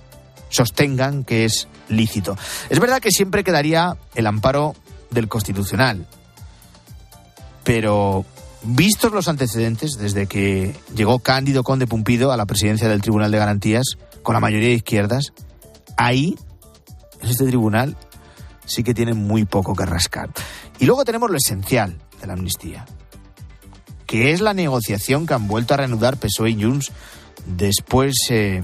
sostengan 0.49 1.25
que 1.25 1.45
es 1.45 1.69
lícito. 1.89 2.37
Es 2.71 2.81
verdad 2.81 3.01
que 3.01 3.11
siempre 3.11 3.45
quedaría 3.45 3.97
el 4.15 4.27
amparo 4.27 4.75
del 5.11 5.29
Constitucional, 5.29 6.07
pero 7.65 8.25
vistos 8.63 9.13
los 9.13 9.29
antecedentes 9.29 9.99
desde 9.99 10.27
que 10.27 10.75
llegó 10.95 11.19
Cándido 11.19 11.63
Conde 11.63 11.87
Pumpido 11.87 12.33
a 12.33 12.37
la 12.37 12.47
presidencia 12.47 12.89
del 12.89 13.03
Tribunal 13.03 13.31
de 13.31 13.39
Garantías 13.39 13.97
con 14.23 14.35
la 14.35 14.41
mayoría 14.41 14.69
de 14.69 14.75
izquierdas, 14.75 15.33
ahí, 15.97 16.37
en 17.23 17.29
este 17.29 17.47
tribunal, 17.47 17.97
sí 18.67 18.83
que 18.83 18.95
tiene 18.95 19.15
muy 19.15 19.45
poco 19.45 19.75
que 19.75 19.87
rascar. 19.87 20.31
Y 20.79 20.87
luego 20.87 21.05
tenemos 21.05 21.31
lo 21.31 21.37
esencial 21.37 21.99
de 22.21 22.27
la 22.27 22.35
amnistía, 22.35 22.85
que 24.07 24.33
es 24.33 24.41
la 24.41 24.55
negociación 24.55 25.27
que 25.27 25.35
han 25.35 25.49
vuelto 25.49 25.75
a 25.75 25.79
reanudar 25.79 26.19
PSOE 26.19 26.51
y 26.51 26.63
Junts 26.63 26.93
después 27.47 28.15
eh, 28.31 28.63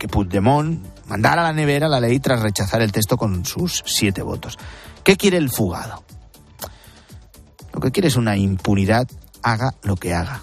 que 0.00 0.08
Puigdemont 0.08 0.82
mandara 1.08 1.42
a 1.42 1.44
la 1.44 1.52
nevera 1.52 1.86
la 1.86 2.00
ley 2.00 2.18
tras 2.20 2.40
rechazar 2.40 2.80
el 2.80 2.90
texto 2.90 3.18
con 3.18 3.44
sus 3.44 3.84
siete 3.84 4.22
votos. 4.22 4.58
¿Qué 5.04 5.18
quiere 5.18 5.36
el 5.36 5.50
fugado? 5.50 6.02
Lo 7.74 7.80
que 7.80 7.92
quiere 7.92 8.08
es 8.08 8.16
una 8.16 8.34
impunidad, 8.34 9.06
haga 9.42 9.74
lo 9.82 9.96
que 9.96 10.14
haga. 10.14 10.40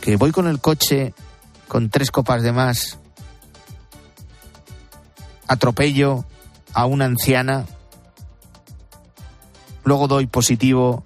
Que 0.00 0.16
voy 0.16 0.30
con 0.30 0.46
el 0.46 0.60
coche 0.60 1.14
con 1.66 1.90
tres 1.90 2.12
copas 2.12 2.44
de 2.44 2.52
más, 2.52 3.00
atropello 5.48 6.24
a 6.74 6.86
una 6.86 7.06
anciana, 7.06 7.66
luego 9.82 10.06
doy 10.06 10.28
positivo 10.28 11.04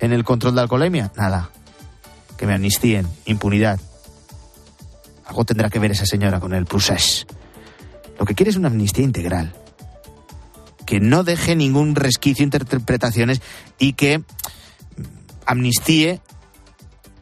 en 0.00 0.12
el 0.12 0.24
control 0.24 0.56
de 0.56 0.62
alcoholemia, 0.62 1.12
nada. 1.16 1.50
Que 2.36 2.46
me 2.46 2.54
amnistíen, 2.54 3.06
impunidad. 3.24 3.78
Algo 5.30 5.44
tendrá 5.44 5.70
que 5.70 5.78
ver 5.78 5.92
esa 5.92 6.06
señora 6.06 6.40
con 6.40 6.54
el 6.54 6.66
procés. 6.66 7.24
Lo 8.18 8.26
que 8.26 8.34
quiere 8.34 8.50
es 8.50 8.56
una 8.56 8.66
amnistía 8.66 9.04
integral. 9.04 9.52
Que 10.84 10.98
no 10.98 11.22
deje 11.22 11.54
ningún 11.54 11.94
resquicio 11.94 12.42
de 12.42 12.56
interpretaciones 12.56 13.40
y 13.78 13.92
que 13.92 14.24
amnistíe 15.46 16.20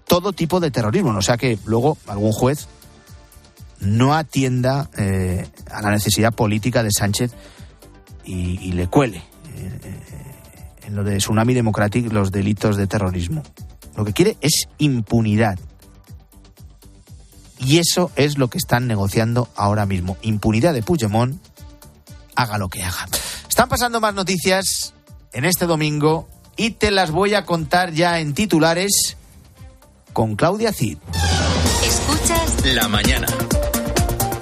todo 0.06 0.32
tipo 0.32 0.58
de 0.58 0.70
terrorismo. 0.70 1.10
O 1.10 1.20
sea 1.20 1.36
que 1.36 1.58
luego 1.66 1.98
algún 2.06 2.32
juez 2.32 2.66
no 3.80 4.14
atienda 4.14 4.88
eh, 4.96 5.46
a 5.70 5.82
la 5.82 5.90
necesidad 5.90 6.32
política 6.32 6.82
de 6.82 6.90
Sánchez 6.90 7.32
y, 8.24 8.72
le 8.72 8.86
cuele 8.86 9.18
eh, 9.18 9.80
eh, 9.84 10.86
en 10.86 10.96
lo 10.96 11.04
de 11.04 11.18
Tsunami 11.18 11.52
Democratic 11.52 12.10
los 12.10 12.32
delitos 12.32 12.78
de 12.78 12.86
terrorismo. 12.86 13.42
Lo 13.98 14.06
que 14.06 14.14
quiere 14.14 14.38
es 14.40 14.66
impunidad. 14.78 15.58
Y 17.58 17.78
eso 17.78 18.10
es 18.16 18.38
lo 18.38 18.48
que 18.48 18.58
están 18.58 18.86
negociando 18.86 19.48
ahora 19.56 19.86
mismo. 19.86 20.16
Impunidad 20.22 20.74
de 20.74 20.82
Puigdemont, 20.82 21.40
haga 22.34 22.58
lo 22.58 22.68
que 22.68 22.82
haga. 22.82 23.08
Están 23.48 23.68
pasando 23.68 24.00
más 24.00 24.14
noticias 24.14 24.94
en 25.32 25.44
este 25.44 25.66
domingo 25.66 26.28
y 26.56 26.70
te 26.70 26.90
las 26.90 27.10
voy 27.10 27.34
a 27.34 27.44
contar 27.44 27.92
ya 27.92 28.20
en 28.20 28.34
titulares 28.34 29.16
con 30.12 30.36
Claudia 30.36 30.72
Cid. 30.72 30.98
Escuchas 31.84 32.74
La 32.74 32.88
mañana 32.88 33.26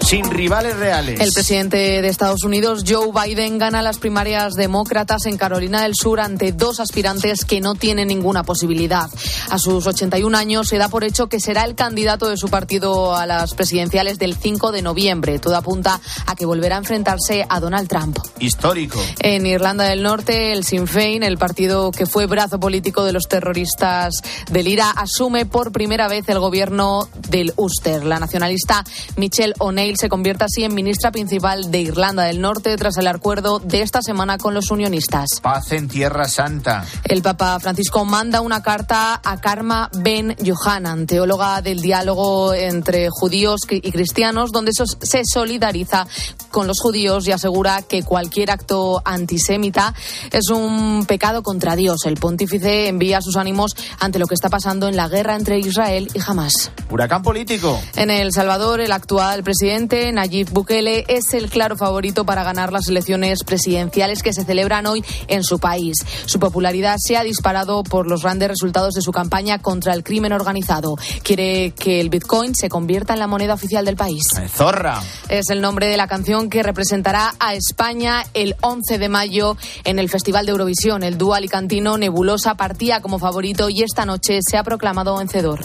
sin 0.06 0.30
rivales 0.30 0.76
reales. 0.76 1.18
El 1.18 1.32
presidente 1.32 2.00
de 2.00 2.06
Estados 2.06 2.44
Unidos, 2.44 2.84
Joe 2.86 3.10
Biden, 3.10 3.58
gana 3.58 3.82
las 3.82 3.98
primarias 3.98 4.54
demócratas 4.54 5.26
en 5.26 5.36
Carolina 5.36 5.82
del 5.82 5.94
Sur 5.96 6.20
ante 6.20 6.52
dos 6.52 6.78
aspirantes 6.78 7.44
que 7.44 7.60
no 7.60 7.74
tienen 7.74 8.06
ninguna 8.06 8.44
posibilidad. 8.44 9.10
A 9.50 9.58
sus 9.58 9.84
81 9.84 10.38
años 10.38 10.68
se 10.68 10.78
da 10.78 10.88
por 10.88 11.02
hecho 11.02 11.26
que 11.26 11.40
será 11.40 11.64
el 11.64 11.74
candidato 11.74 12.28
de 12.28 12.36
su 12.36 12.48
partido 12.48 13.16
a 13.16 13.26
las 13.26 13.54
presidenciales 13.54 14.20
del 14.20 14.36
5 14.36 14.70
de 14.70 14.82
noviembre. 14.82 15.40
Todo 15.40 15.56
apunta 15.56 16.00
a 16.26 16.36
que 16.36 16.46
volverá 16.46 16.76
a 16.76 16.78
enfrentarse 16.78 17.44
a 17.48 17.58
Donald 17.58 17.88
Trump. 17.88 18.16
Histórico. 18.38 19.00
En 19.18 19.44
Irlanda 19.44 19.88
del 19.88 20.04
Norte, 20.04 20.52
el 20.52 20.62
Sinn 20.62 20.86
Féin, 20.86 21.24
el 21.24 21.36
partido 21.36 21.90
que 21.90 22.06
fue 22.06 22.26
brazo 22.26 22.60
político 22.60 23.04
de 23.04 23.12
los 23.12 23.24
terroristas 23.24 24.14
del 24.52 24.68
IRA, 24.68 24.88
asume 24.90 25.46
por 25.46 25.72
primera 25.72 26.06
vez 26.06 26.28
el 26.28 26.38
gobierno 26.38 27.08
del 27.28 27.52
Ulster. 27.56 28.04
La 28.04 28.20
nacionalista 28.20 28.84
Michelle 29.16 29.54
O'Neill 29.58 29.95
se 29.96 30.08
convierta 30.08 30.46
así 30.46 30.64
en 30.64 30.74
ministra 30.74 31.10
principal 31.10 31.70
de 31.70 31.80
Irlanda 31.80 32.24
del 32.24 32.40
Norte 32.40 32.76
tras 32.76 32.96
el 32.98 33.06
acuerdo 33.06 33.58
de 33.58 33.82
esta 33.82 34.02
semana 34.02 34.38
con 34.38 34.54
los 34.54 34.70
unionistas. 34.70 35.40
Paz 35.42 35.72
en 35.72 35.88
Tierra 35.88 36.28
Santa. 36.28 36.84
El 37.04 37.22
Papa 37.22 37.58
Francisco 37.60 38.04
manda 38.04 38.40
una 38.40 38.62
carta 38.62 39.20
a 39.24 39.40
Karma 39.40 39.90
Ben 39.94 40.36
Johanan, 40.44 41.06
teóloga 41.06 41.62
del 41.62 41.80
diálogo 41.80 42.52
entre 42.54 43.08
judíos 43.10 43.60
y 43.70 43.90
cristianos, 43.90 44.52
donde 44.52 44.72
se 44.72 45.22
solidariza 45.24 46.06
con 46.50 46.66
los 46.66 46.78
judíos 46.80 47.26
y 47.28 47.32
asegura 47.32 47.82
que 47.82 48.02
cualquier 48.02 48.50
acto 48.50 49.02
antisemita 49.04 49.94
es 50.32 50.48
un 50.50 51.04
pecado 51.06 51.42
contra 51.42 51.76
Dios. 51.76 51.98
El 52.04 52.16
pontífice 52.16 52.88
envía 52.88 53.20
sus 53.20 53.36
ánimos 53.36 53.72
ante 54.00 54.18
lo 54.18 54.26
que 54.26 54.34
está 54.34 54.48
pasando 54.48 54.88
en 54.88 54.96
la 54.96 55.08
guerra 55.08 55.36
entre 55.36 55.58
Israel 55.58 56.08
y 56.12 56.18
Hamas. 56.26 56.70
Huracán 56.90 57.22
político. 57.22 57.80
En 57.96 58.10
El 58.10 58.32
Salvador, 58.32 58.80
el 58.80 58.92
actual 58.92 59.42
presidente 59.42 59.85
Nayib 59.86 60.50
Bukele, 60.50 61.04
es 61.06 61.32
el 61.32 61.48
claro 61.48 61.76
favorito 61.76 62.24
para 62.24 62.42
ganar 62.42 62.72
las 62.72 62.88
elecciones 62.88 63.44
presidenciales 63.44 64.22
que 64.22 64.32
se 64.32 64.44
celebran 64.44 64.86
hoy 64.86 65.04
en 65.28 65.44
su 65.44 65.60
país. 65.60 65.94
Su 66.26 66.40
popularidad 66.40 66.96
se 66.98 67.16
ha 67.16 67.22
disparado 67.22 67.84
por 67.84 68.08
los 68.08 68.22
grandes 68.22 68.48
resultados 68.48 68.94
de 68.94 69.00
su 69.00 69.12
campaña 69.12 69.60
contra 69.60 69.94
el 69.94 70.02
crimen 70.02 70.32
organizado. 70.32 70.96
Quiere 71.22 71.70
que 71.70 72.00
el 72.00 72.10
Bitcoin 72.10 72.54
se 72.54 72.68
convierta 72.68 73.12
en 73.12 73.20
la 73.20 73.28
moneda 73.28 73.54
oficial 73.54 73.84
del 73.84 73.96
país. 73.96 74.24
Zorra. 74.48 75.00
Es 75.28 75.50
el 75.50 75.60
nombre 75.60 75.86
de 75.86 75.96
la 75.96 76.08
canción 76.08 76.50
que 76.50 76.62
representará 76.62 77.34
a 77.38 77.54
España 77.54 78.24
el 78.34 78.56
11 78.62 78.98
de 78.98 79.08
mayo 79.08 79.56
en 79.84 79.98
el 79.98 80.08
Festival 80.08 80.46
de 80.46 80.52
Eurovisión. 80.52 81.04
El 81.04 81.16
dúo 81.16 81.34
alicantino 81.34 81.96
Nebulosa 81.96 82.56
partía 82.56 83.00
como 83.00 83.18
favorito 83.18 83.68
y 83.70 83.82
esta 83.82 84.04
noche 84.04 84.40
se 84.42 84.56
ha 84.56 84.64
proclamado 84.64 85.16
vencedor. 85.16 85.60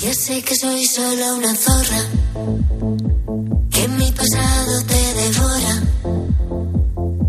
Ya 0.00 0.14
sé 0.14 0.42
que 0.42 0.56
soy 0.56 0.86
solo 0.86 1.34
una 1.36 1.54
zorra, 1.54 2.00
que 3.70 3.88
mi 3.88 4.10
pasado 4.12 4.82
te 4.86 5.14
devora. 5.14 5.82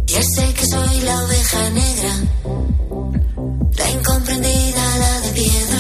Ya 0.06 0.22
sé 0.24 0.54
que 0.54 0.66
soy 0.66 1.02
la 1.02 1.24
oveja 1.26 1.70
negra, 1.72 2.14
la 3.78 3.92
incomprendida, 3.92 4.98
la 5.00 5.20
de 5.20 5.30
piedra. 5.32 5.72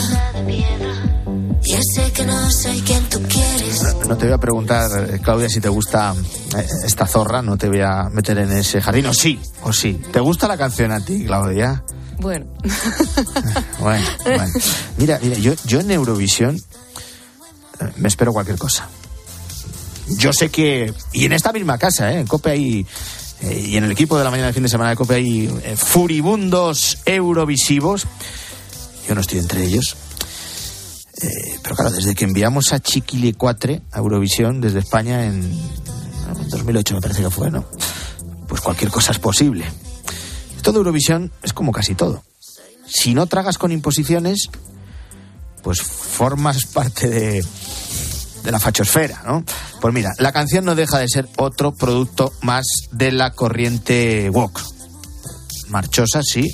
Ya 1.63 1.79
sé 1.95 2.11
que 2.11 2.25
no 2.25 2.51
soy 2.51 2.81
quien 2.81 3.03
tú 3.09 3.21
quieres. 3.21 3.83
No, 4.09 4.17
te 4.17 4.25
voy 4.25 4.33
a 4.33 4.37
preguntar, 4.37 4.91
eh, 5.13 5.19
Claudia, 5.23 5.47
si 5.47 5.61
te 5.61 5.69
gusta 5.69 6.13
eh, 6.57 6.67
esta 6.83 7.07
zorra, 7.07 7.41
no 7.41 7.57
te 7.57 7.69
voy 7.69 7.79
a 7.79 8.09
meter 8.11 8.37
en 8.39 8.51
ese 8.51 8.81
jardín. 8.81 9.05
O 9.05 9.13
sí, 9.13 9.39
o 9.63 9.71
sí. 9.71 9.93
¿Te 10.11 10.19
gusta 10.19 10.45
la 10.49 10.57
canción 10.57 10.91
a 10.91 10.99
ti, 10.99 11.23
Claudia? 11.23 11.85
Bueno. 12.19 12.47
bueno, 13.79 14.05
bueno. 14.23 14.53
Mira, 14.97 15.19
mira, 15.23 15.37
yo, 15.37 15.53
yo 15.65 15.79
en 15.79 15.91
Eurovisión 15.91 16.61
me 17.97 18.07
espero 18.07 18.33
cualquier 18.33 18.57
cosa. 18.57 18.87
Yo 20.17 20.33
sé 20.33 20.49
que, 20.49 20.93
y 21.13 21.25
en 21.25 21.33
esta 21.33 21.53
misma 21.53 21.77
casa, 21.77 22.11
¿eh? 22.11 22.19
en 22.19 22.27
COPE 22.27 22.49
hay, 22.51 22.85
eh, 23.41 23.65
y 23.67 23.77
en 23.77 23.85
el 23.85 23.91
equipo 23.91 24.17
de 24.17 24.23
la 24.23 24.29
mañana 24.29 24.47
del 24.47 24.53
fin 24.53 24.63
de 24.63 24.69
semana 24.69 24.89
de 24.89 24.95
COPE 24.95 25.15
hay 25.15 25.59
eh, 25.63 25.75
furibundos 25.77 26.99
eurovisivos. 27.05 28.07
Yo 29.07 29.15
no 29.15 29.21
estoy 29.21 29.39
entre 29.39 29.63
ellos. 29.63 29.95
pero 31.63 31.75
claro, 31.75 31.91
desde 31.91 32.15
que 32.15 32.25
enviamos 32.25 32.73
a 32.73 32.79
Chiquile 32.79 33.33
4 33.33 33.81
a 33.91 33.99
Eurovisión 33.99 34.59
desde 34.59 34.79
España 34.79 35.25
en, 35.25 35.43
en 35.43 36.49
2008 36.49 36.95
me 36.95 37.01
parece 37.01 37.23
que 37.23 37.29
fue, 37.29 37.51
¿no? 37.51 37.65
Pues 38.47 38.61
cualquier 38.61 38.91
cosa 38.91 39.11
es 39.11 39.19
posible. 39.19 39.65
Esto 40.57 40.71
de 40.71 40.79
Eurovisión 40.79 41.31
es 41.41 41.53
como 41.53 41.71
casi 41.71 41.95
todo. 41.95 42.23
Si 42.85 43.13
no 43.13 43.25
tragas 43.27 43.57
con 43.57 43.71
imposiciones, 43.71 44.49
pues 45.61 45.81
formas 45.81 46.65
parte 46.65 47.07
de, 47.07 47.45
de 48.43 48.51
la 48.51 48.59
fachosfera, 48.59 49.21
¿no? 49.25 49.43
Pues 49.79 49.93
mira, 49.93 50.11
la 50.17 50.31
canción 50.31 50.65
no 50.65 50.75
deja 50.75 50.99
de 50.99 51.07
ser 51.07 51.27
otro 51.37 51.73
producto 51.73 52.33
más 52.41 52.65
de 52.91 53.11
la 53.11 53.31
corriente 53.31 54.29
woke. 54.29 54.61
Marchosa, 55.69 56.21
sí. 56.23 56.47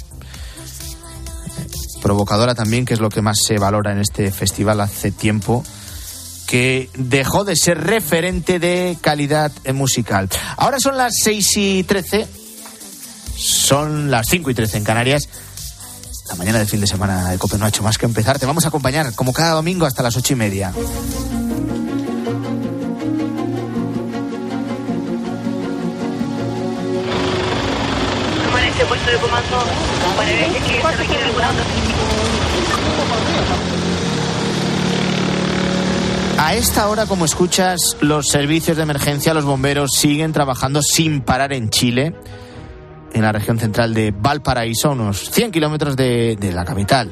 Provocadora 2.02 2.56
también, 2.56 2.86
que 2.86 2.94
es 2.94 3.00
lo 3.00 3.10
que 3.10 3.22
más 3.22 3.38
se 3.44 3.58
valora 3.58 3.92
en 3.92 4.00
este 4.00 4.32
festival 4.32 4.82
hace 4.82 5.12
tiempo 5.12 5.64
que 6.48 6.90
dejó 6.96 7.44
de 7.44 7.56
ser 7.56 7.84
referente 7.84 8.58
de 8.58 8.98
calidad 9.02 9.52
musical. 9.74 10.30
Ahora 10.56 10.80
son 10.80 10.98
las 10.98 11.14
6 11.22 11.58
y 11.58 11.84
13, 11.84 12.26
son 13.36 14.10
las 14.10 14.28
5 14.28 14.50
y 14.50 14.54
13 14.54 14.78
en 14.78 14.84
Canarias. 14.86 15.30
La 16.30 16.36
mañana 16.36 16.60
del 16.60 16.68
fin 16.68 16.82
de 16.82 16.88
semana 16.88 17.30
de 17.30 17.38
Cope 17.38 17.58
no 17.58 17.66
ha 17.66 17.70
hecho 17.70 17.84
más 17.84 17.98
que 17.98 18.06
empezar. 18.06 18.38
Te 18.38 18.46
vamos 18.46 18.66
a 18.66 18.68
acompañar 18.68 19.14
como 19.16 19.34
cada 19.34 19.54
domingo 19.54 19.86
hasta 19.86 20.04
las 20.04 20.16
ocho 20.18 20.34
y 20.34 20.36
media. 20.36 20.74
A 36.40 36.54
esta 36.54 36.88
hora, 36.88 37.06
como 37.06 37.26
escuchas, 37.26 37.98
los 38.00 38.28
servicios 38.28 38.78
de 38.78 38.84
emergencia, 38.84 39.34
los 39.34 39.46
bomberos 39.46 39.92
siguen 39.96 40.34
trabajando 40.34 40.82
sin 40.82 41.22
parar 41.22 41.54
en 41.54 41.70
Chile 41.70 42.16
en 43.14 43.22
la 43.22 43.32
región 43.32 43.60
central 43.60 43.94
de 43.94 44.12
Valparaíso, 44.12 44.92
unos 44.92 45.30
100 45.32 45.52
kilómetros 45.52 45.96
de, 45.96 46.38
la 46.54 46.66
capital, 46.66 47.12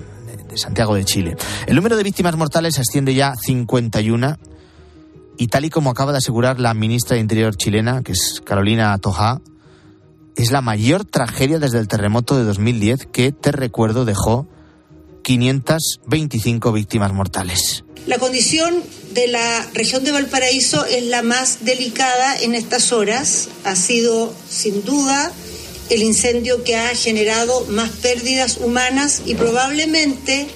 de, 0.49 0.57
Santiago 0.57 0.95
de 0.95 1.05
Chile. 1.05 1.35
El 1.67 1.75
número 1.75 1.97
de 1.97 2.03
víctimas 2.03 2.35
mortales 2.35 2.79
asciende 2.79 3.13
ya 3.13 3.29
a 3.29 3.35
51 3.35 4.37
y 5.37 5.47
tal 5.47 5.65
y 5.65 5.69
como 5.69 5.89
acaba 5.89 6.11
de 6.11 6.19
asegurar 6.19 6.59
la 6.59 6.73
ministra 6.73 7.15
de 7.15 7.21
Interior 7.21 7.55
chilena, 7.55 8.03
que 8.03 8.13
es 8.13 8.41
Carolina 8.45 8.97
Toja, 8.99 9.41
es 10.35 10.51
la 10.51 10.61
mayor 10.61 11.05
tragedia 11.05 11.59
desde 11.59 11.79
el 11.79 11.87
terremoto 11.87 12.37
de 12.37 12.43
2010 12.43 13.07
que, 13.11 13.31
te 13.31 13.51
recuerdo, 13.51 14.05
dejó 14.05 14.47
525 15.23 16.71
víctimas 16.71 17.13
mortales. 17.13 17.83
La 18.05 18.19
condición 18.19 18.83
de 19.13 19.27
la 19.27 19.65
región 19.73 20.03
de 20.03 20.11
Valparaíso 20.11 20.85
es 20.85 21.03
la 21.05 21.23
más 21.23 21.65
delicada 21.65 22.37
en 22.37 22.53
estas 22.53 22.91
horas. 22.91 23.49
Ha 23.63 23.75
sido, 23.75 24.31
sin 24.47 24.85
duda, 24.85 25.31
el 25.89 26.01
incendio 26.01 26.63
que 26.63 26.75
ha 26.75 26.95
generado 26.95 27.65
más 27.65 27.91
pérdidas 27.91 28.57
humanas 28.57 29.21
y 29.25 29.35
probablemente 29.35 30.47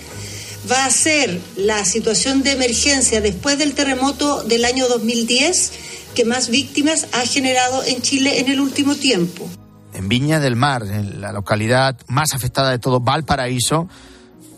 va 0.70 0.86
a 0.86 0.90
ser 0.90 1.40
la 1.56 1.86
situación 1.86 2.44
de 2.44 2.52
emergencia 2.52 3.22
después 3.22 3.58
del 3.58 3.74
terremoto 3.74 4.44
del 4.44 4.66
año 4.66 4.88
2010 4.88 5.72
que 6.16 6.26
más 6.26 6.50
víctimas 6.50 7.08
ha 7.14 7.26
generado 7.26 7.84
en 7.84 8.02
Chile 8.02 8.40
en 8.40 8.50
el 8.50 8.60
último 8.60 8.96
tiempo. 8.96 9.48
En 9.94 10.10
Viña 10.10 10.40
del 10.40 10.56
Mar, 10.56 10.84
en 10.84 11.22
la 11.22 11.32
localidad 11.32 11.98
más 12.08 12.34
afectada 12.34 12.72
de 12.72 12.80
todo, 12.80 13.00
Valparaíso, 13.00 13.88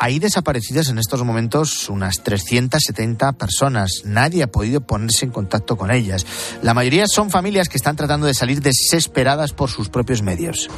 hay 0.02 0.18
desaparecidas 0.18 0.90
en 0.90 0.98
estos 0.98 1.24
momentos 1.24 1.88
unas 1.88 2.24
370 2.24 3.34
personas. 3.34 4.02
Nadie 4.04 4.42
ha 4.42 4.48
podido 4.48 4.82
ponerse 4.82 5.26
en 5.26 5.32
contacto 5.32 5.78
con 5.78 5.92
ellas. 5.92 6.26
La 6.64 6.74
mayoría 6.74 7.06
son 7.06 7.30
familias 7.30 7.70
que 7.70 7.78
están 7.78 7.98
tratando 7.98 8.26
de 8.26 8.34
salir 8.34 8.64
desesperadas 8.64 9.54
por 9.54 9.70
sus 9.70 9.90
propios 9.90 10.24
medios. 10.24 10.72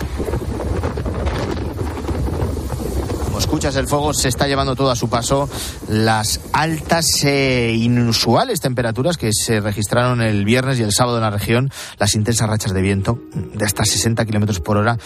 escuchas, 3.39 3.75
el 3.77 3.87
fuego 3.87 4.13
se 4.13 4.27
está 4.27 4.47
llevando 4.47 4.75
todo 4.75 4.91
a 4.91 4.95
su 4.95 5.09
paso. 5.09 5.49
Las 5.87 6.41
altas 6.51 7.23
e 7.23 7.73
inusuales 7.75 8.59
temperaturas 8.59 9.15
que 9.15 9.31
se 9.31 9.61
registraron 9.61 10.21
el 10.21 10.43
viernes 10.43 10.79
y 10.79 10.83
el 10.83 10.91
sábado 10.91 11.17
en 11.17 11.23
la 11.23 11.29
región, 11.29 11.71
las 11.97 12.15
intensas 12.15 12.49
rachas 12.49 12.73
de 12.73 12.81
viento 12.81 13.21
de 13.33 13.63
hasta 13.63 13.85
60 13.85 14.25
kilómetros 14.25 14.59
por 14.59 14.75
hora 14.75 14.97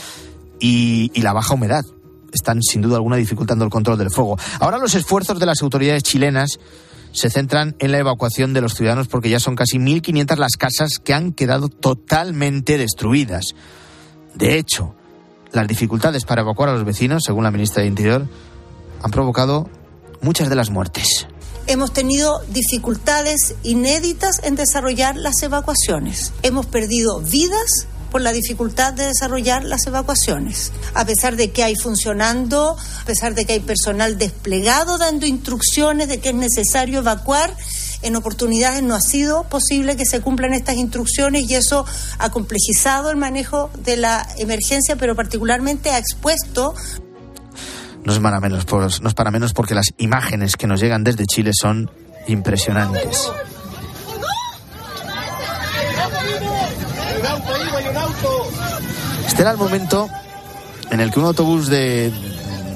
y 0.59 1.21
la 1.21 1.33
baja 1.33 1.53
humedad 1.53 1.83
están 2.33 2.61
sin 2.61 2.81
duda 2.81 2.97
alguna 2.97 3.15
dificultando 3.15 3.65
el 3.65 3.71
control 3.71 3.97
del 3.97 4.11
fuego. 4.11 4.37
Ahora 4.59 4.77
los 4.77 4.95
esfuerzos 4.95 5.39
de 5.39 5.45
las 5.45 5.61
autoridades 5.61 6.03
chilenas 6.03 6.59
se 7.11 7.29
centran 7.29 7.75
en 7.79 7.91
la 7.91 7.99
evacuación 7.99 8.53
de 8.53 8.61
los 8.61 8.73
ciudadanos 8.73 9.07
porque 9.07 9.29
ya 9.29 9.39
son 9.39 9.55
casi 9.55 9.77
1.500 9.77 10.37
las 10.37 10.55
casas 10.57 10.99
que 11.03 11.13
han 11.13 11.31
quedado 11.31 11.69
totalmente 11.69 12.77
destruidas. 12.77 13.55
De 14.35 14.57
hecho, 14.57 14.93
las 15.51 15.67
dificultades 15.67 16.25
para 16.25 16.41
evacuar 16.41 16.69
a 16.69 16.73
los 16.73 16.85
vecinos, 16.85 17.23
según 17.25 17.43
la 17.43 17.51
ministra 17.51 17.81
de 17.81 17.87
Interior, 17.87 18.27
han 19.01 19.11
provocado 19.11 19.69
muchas 20.21 20.49
de 20.49 20.55
las 20.55 20.69
muertes. 20.69 21.27
Hemos 21.67 21.91
tenido 21.91 22.39
dificultades 22.49 23.55
inéditas 23.63 24.41
en 24.43 24.55
desarrollar 24.55 25.15
las 25.15 25.41
evacuaciones. 25.43 26.31
Hemos 26.43 26.65
perdido 26.65 27.19
vidas 27.19 27.87
por 28.11 28.21
la 28.21 28.31
dificultad 28.31 28.93
de 28.93 29.05
desarrollar 29.05 29.63
las 29.63 29.85
evacuaciones. 29.87 30.71
A 30.93 31.05
pesar 31.05 31.35
de 31.35 31.51
que 31.51 31.63
hay 31.63 31.75
funcionando, 31.75 32.77
a 33.01 33.05
pesar 33.05 33.35
de 33.35 33.45
que 33.45 33.53
hay 33.53 33.59
personal 33.59 34.17
desplegado 34.17 34.97
dando 34.97 35.25
instrucciones 35.25 36.07
de 36.07 36.19
que 36.19 36.29
es 36.29 36.35
necesario 36.35 36.99
evacuar, 36.99 37.55
en 38.01 38.15
oportunidades 38.15 38.83
no 38.83 38.95
ha 38.95 39.01
sido 39.01 39.43
posible 39.45 39.95
que 39.95 40.05
se 40.05 40.21
cumplan 40.21 40.53
estas 40.53 40.75
instrucciones 40.75 41.49
y 41.49 41.55
eso 41.55 41.85
ha 42.19 42.29
complejizado 42.29 43.09
el 43.09 43.17
manejo 43.17 43.71
de 43.83 43.97
la 43.97 44.27
emergencia, 44.37 44.95
pero 44.95 45.15
particularmente 45.15 45.89
ha 45.89 45.97
expuesto 45.97 46.75
no 48.07 48.13
es 48.13 48.19
para 48.19 48.39
menos, 48.39 48.65
no 49.01 49.09
es 49.09 49.13
para 49.13 49.31
menos 49.31 49.51
porque 49.51 49.75
las 49.75 49.87
imágenes 49.97 50.55
que 50.55 50.65
nos 50.65 50.79
llegan 50.79 51.03
desde 51.03 51.25
Chile 51.25 51.51
son 51.53 51.91
impresionantes. 52.27 53.29
Este 59.27 59.41
era 59.41 59.51
el 59.51 59.57
momento 59.57 60.07
en 60.89 60.99
el 60.99 61.11
que 61.11 61.19
un 61.19 61.25
autobús 61.25 61.67
de, 61.67 62.11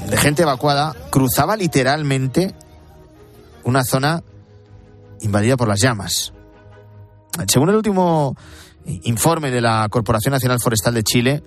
de 0.08 0.16
gente 0.16 0.42
evacuada 0.42 0.94
cruzaba 1.10 1.56
literalmente 1.56 2.54
una 3.64 3.84
zona 3.84 4.22
invadida 5.20 5.56
por 5.56 5.68
las 5.68 5.80
llamas. 5.80 6.32
Según 7.48 7.70
el 7.70 7.76
último 7.76 8.36
informe 8.84 9.50
de 9.50 9.60
la 9.60 9.88
Corporación 9.90 10.32
Nacional 10.32 10.58
Forestal 10.60 10.94
de 10.94 11.02
Chile, 11.02 11.42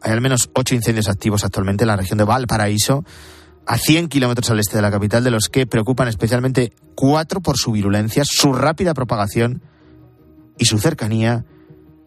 hay 0.00 0.12
al 0.12 0.20
menos 0.20 0.50
ocho 0.54 0.74
incendios 0.74 1.08
activos 1.08 1.44
actualmente 1.44 1.84
en 1.84 1.88
la 1.88 1.96
región 1.96 2.18
de 2.18 2.24
Valparaíso, 2.24 3.04
a 3.66 3.78
100 3.78 4.08
kilómetros 4.08 4.50
al 4.50 4.58
este 4.58 4.76
de 4.76 4.82
la 4.82 4.90
capital, 4.90 5.22
de 5.22 5.30
los 5.30 5.48
que 5.48 5.66
preocupan 5.66 6.08
especialmente 6.08 6.72
cuatro 6.96 7.40
por 7.40 7.56
su 7.56 7.72
virulencia, 7.72 8.24
su 8.26 8.52
rápida 8.52 8.94
propagación 8.94 9.62
y 10.58 10.64
su 10.64 10.78
cercanía 10.78 11.44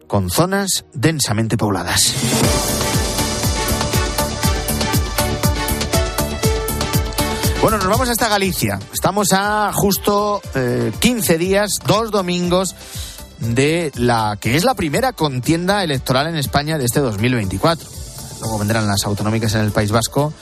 con 0.06 0.30
zonas 0.30 0.84
densamente 0.92 1.56
pobladas. 1.56 2.14
Bueno, 7.62 7.78
nos 7.78 7.88
vamos 7.88 8.08
hasta 8.08 8.28
Galicia. 8.28 8.78
Estamos 8.92 9.28
a 9.32 9.72
justo 9.72 10.40
15 11.00 11.34
eh, 11.34 11.38
días, 11.38 11.80
dos 11.84 12.10
domingos 12.10 12.74
de 13.40 13.90
la 13.96 14.38
que 14.40 14.56
es 14.56 14.64
la 14.64 14.74
primera 14.74 15.12
contienda 15.12 15.82
electoral 15.82 16.28
en 16.28 16.36
España 16.36 16.78
de 16.78 16.84
este 16.84 17.00
2024. 17.00 17.88
Luego 18.40 18.58
vendrán 18.58 18.86
las 18.86 19.04
autonómicas 19.04 19.54
en 19.54 19.62
el 19.62 19.72
País 19.72 19.90
Vasco, 19.90 20.32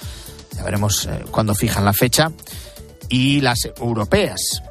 ya 0.55 0.65
veremos 0.65 1.07
eh, 1.07 1.25
cuándo 1.31 1.55
fijan 1.55 1.85
la 1.85 1.93
fecha, 1.93 2.31
y 3.09 3.41
las 3.41 3.59
europeas 3.77 4.63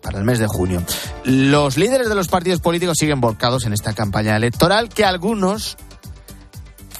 para 0.00 0.18
el 0.18 0.24
mes 0.24 0.38
de 0.38 0.46
junio. 0.46 0.82
Los 1.26 1.76
líderes 1.76 2.08
de 2.08 2.14
los 2.14 2.28
partidos 2.28 2.60
políticos 2.60 2.98
siguen 3.00 3.20
volcados 3.20 3.66
en 3.66 3.72
esta 3.72 3.92
campaña 3.94 4.36
electoral 4.36 4.88
que 4.88 5.04
algunos 5.04 5.76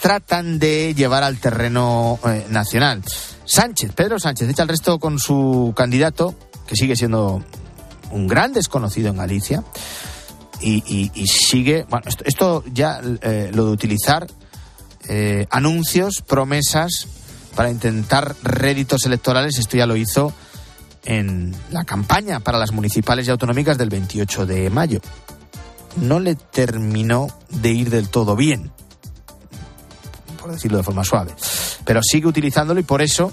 tratan 0.03 0.59
de 0.59 0.95
llevar 0.95 1.23
al 1.23 1.39
terreno 1.39 2.19
eh, 2.27 2.45
nacional. 2.51 3.05
Sánchez, 3.45 3.93
Pedro 3.93 4.19
Sánchez, 4.19 4.49
echa 4.51 4.65
el 4.65 4.69
resto 4.69 4.99
con 4.99 5.21
su 5.21 5.73
candidato, 5.77 6.35
que 6.67 6.75
sigue 6.75 6.97
siendo 6.97 7.45
un 8.11 8.27
gran 8.27 8.53
desconocido 8.53 9.11
en 9.11 9.19
Galicia, 9.19 9.63
y, 10.61 11.09
sigue, 11.29 11.87
bueno, 11.89 12.11
esto, 12.25 12.65
ya 12.73 13.01
eh, 13.21 13.53
lo 13.55 13.67
de 13.67 13.71
utilizar 13.71 14.27
eh, 15.07 15.47
anuncios, 15.51 16.23
promesas 16.23 17.07
para 17.55 17.71
intentar 17.71 18.35
réditos 18.43 19.05
electorales, 19.05 19.57
esto 19.59 19.77
ya 19.77 19.87
lo 19.87 19.95
hizo 19.95 20.33
en 21.07 21.55
la 21.71 21.85
campaña 21.85 22.41
para 22.41 22.59
las 22.59 22.73
municipales 22.73 23.27
y 23.27 23.31
autonómicas 23.31 23.79
del 23.79 23.89
28 23.89 24.47
de 24.47 24.71
mayo. 24.71 25.01
No 25.97 26.21
le 26.21 26.35
terminó 26.35 27.29
de 27.49 27.71
ir 27.71 27.91
del 27.91 28.11
todo 28.11 28.37
bien, 28.37 28.71
por 30.41 30.53
decirlo 30.53 30.77
de 30.77 30.85
forma 30.85 31.05
suave, 31.05 31.35
pero 31.85 32.01
sigue 32.03 32.27
utilizándolo 32.27 32.81
y 32.81 32.83
por 32.83 33.01
eso 33.01 33.33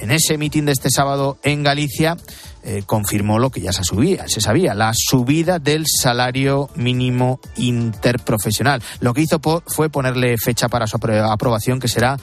en 0.00 0.10
ese 0.10 0.36
mitin 0.36 0.66
de 0.66 0.72
este 0.72 0.90
sábado 0.90 1.38
en 1.42 1.62
Galicia 1.62 2.16
eh, 2.62 2.82
confirmó 2.84 3.38
lo 3.38 3.50
que 3.50 3.60
ya 3.60 3.72
se, 3.72 3.84
subía, 3.84 4.26
se 4.26 4.40
sabía, 4.40 4.74
la 4.74 4.92
subida 4.92 5.58
del 5.58 5.84
salario 5.86 6.68
mínimo 6.74 7.40
interprofesional. 7.56 8.82
Lo 9.00 9.14
que 9.14 9.22
hizo 9.22 9.40
fue 9.66 9.88
ponerle 9.88 10.36
fecha 10.36 10.68
para 10.68 10.86
su 10.88 10.96
aprobación, 10.96 11.78
que 11.78 11.88
será 11.88 12.16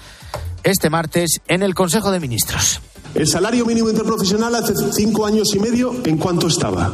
este 0.63 0.89
martes 0.89 1.39
en 1.47 1.63
el 1.63 1.73
Consejo 1.73 2.11
de 2.11 2.19
Ministros. 2.19 2.81
El 3.15 3.27
salario 3.27 3.65
mínimo 3.65 3.89
interprofesional 3.89 4.55
hace 4.55 4.73
cinco 4.91 5.25
años 5.27 5.53
y 5.53 5.59
medio, 5.59 5.93
¿en 6.03 6.17
cuánto 6.17 6.47
estaba? 6.47 6.91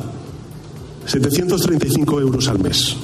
735 1.06 2.20
euros 2.20 2.50
al 2.50 2.60
mes. 2.60 2.98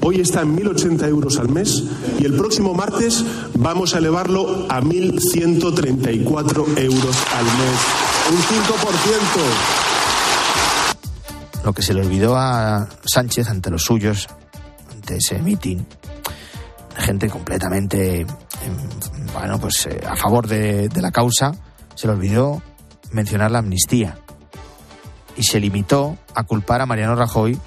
Hoy 0.00 0.20
está 0.20 0.42
en 0.42 0.56
1.080 0.56 1.08
euros 1.08 1.40
al 1.40 1.48
mes 1.48 1.82
y 2.20 2.24
el 2.24 2.34
próximo 2.34 2.72
martes 2.72 3.24
vamos 3.54 3.94
a 3.94 3.98
elevarlo 3.98 4.66
a 4.68 4.80
1.134 4.80 6.78
euros 6.78 7.16
al 7.34 7.44
mes. 7.44 7.80
Un 8.30 8.38
5%. 8.38 8.44
Lo 11.64 11.72
que 11.72 11.82
se 11.82 11.94
le 11.94 12.02
olvidó 12.02 12.36
a 12.36 12.88
Sánchez 13.04 13.48
ante 13.48 13.70
los 13.70 13.82
suyos, 13.82 14.28
ante 14.92 15.16
ese 15.16 15.40
mitin, 15.40 15.84
gente 16.96 17.28
completamente, 17.28 18.20
em, 18.20 18.28
bueno, 19.32 19.58
pues 19.58 19.88
eh, 19.90 20.00
a 20.08 20.14
favor 20.14 20.46
de, 20.46 20.88
de 20.88 21.02
la 21.02 21.10
causa, 21.10 21.52
se 21.96 22.06
le 22.06 22.12
olvidó 22.12 22.62
mencionar 23.10 23.50
la 23.50 23.58
amnistía 23.58 24.18
y 25.36 25.42
se 25.42 25.60
limitó 25.60 26.16
a 26.34 26.44
culpar 26.44 26.80
a 26.80 26.86
Mariano 26.86 27.16
Rajoy 27.16 27.58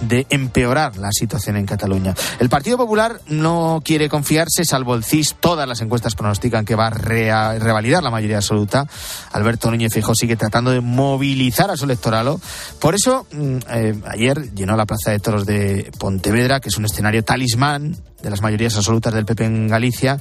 de 0.00 0.26
empeorar 0.28 0.96
la 0.96 1.10
situación 1.10 1.56
en 1.56 1.66
Cataluña. 1.66 2.14
El 2.38 2.48
Partido 2.48 2.76
Popular 2.76 3.20
no 3.28 3.80
quiere 3.84 4.08
confiarse, 4.08 4.64
salvo 4.64 4.94
el 4.94 5.04
CIS. 5.04 5.36
Todas 5.40 5.66
las 5.66 5.80
encuestas 5.80 6.14
pronostican 6.14 6.64
que 6.64 6.74
va 6.74 6.88
a 6.88 6.90
revalidar 6.90 8.02
la 8.02 8.10
mayoría 8.10 8.36
absoluta. 8.36 8.86
Alberto 9.32 9.70
Núñez 9.70 9.92
Fijó 9.92 10.14
sigue 10.14 10.36
tratando 10.36 10.70
de 10.70 10.80
movilizar 10.80 11.70
a 11.70 11.76
su 11.76 11.84
electorado. 11.84 12.40
Por 12.78 12.94
eso, 12.94 13.26
mm, 13.32 13.56
eh, 13.70 14.00
ayer 14.08 14.54
llenó 14.54 14.76
la 14.76 14.86
Plaza 14.86 15.12
de 15.12 15.18
Toros 15.18 15.46
de 15.46 15.90
Pontevedra, 15.98 16.60
que 16.60 16.68
es 16.68 16.76
un 16.76 16.84
escenario 16.84 17.24
talismán 17.24 17.96
de 18.22 18.30
las 18.30 18.42
mayorías 18.42 18.76
absolutas 18.76 19.14
del 19.14 19.24
PP 19.24 19.44
en 19.44 19.68
Galicia 19.68 20.18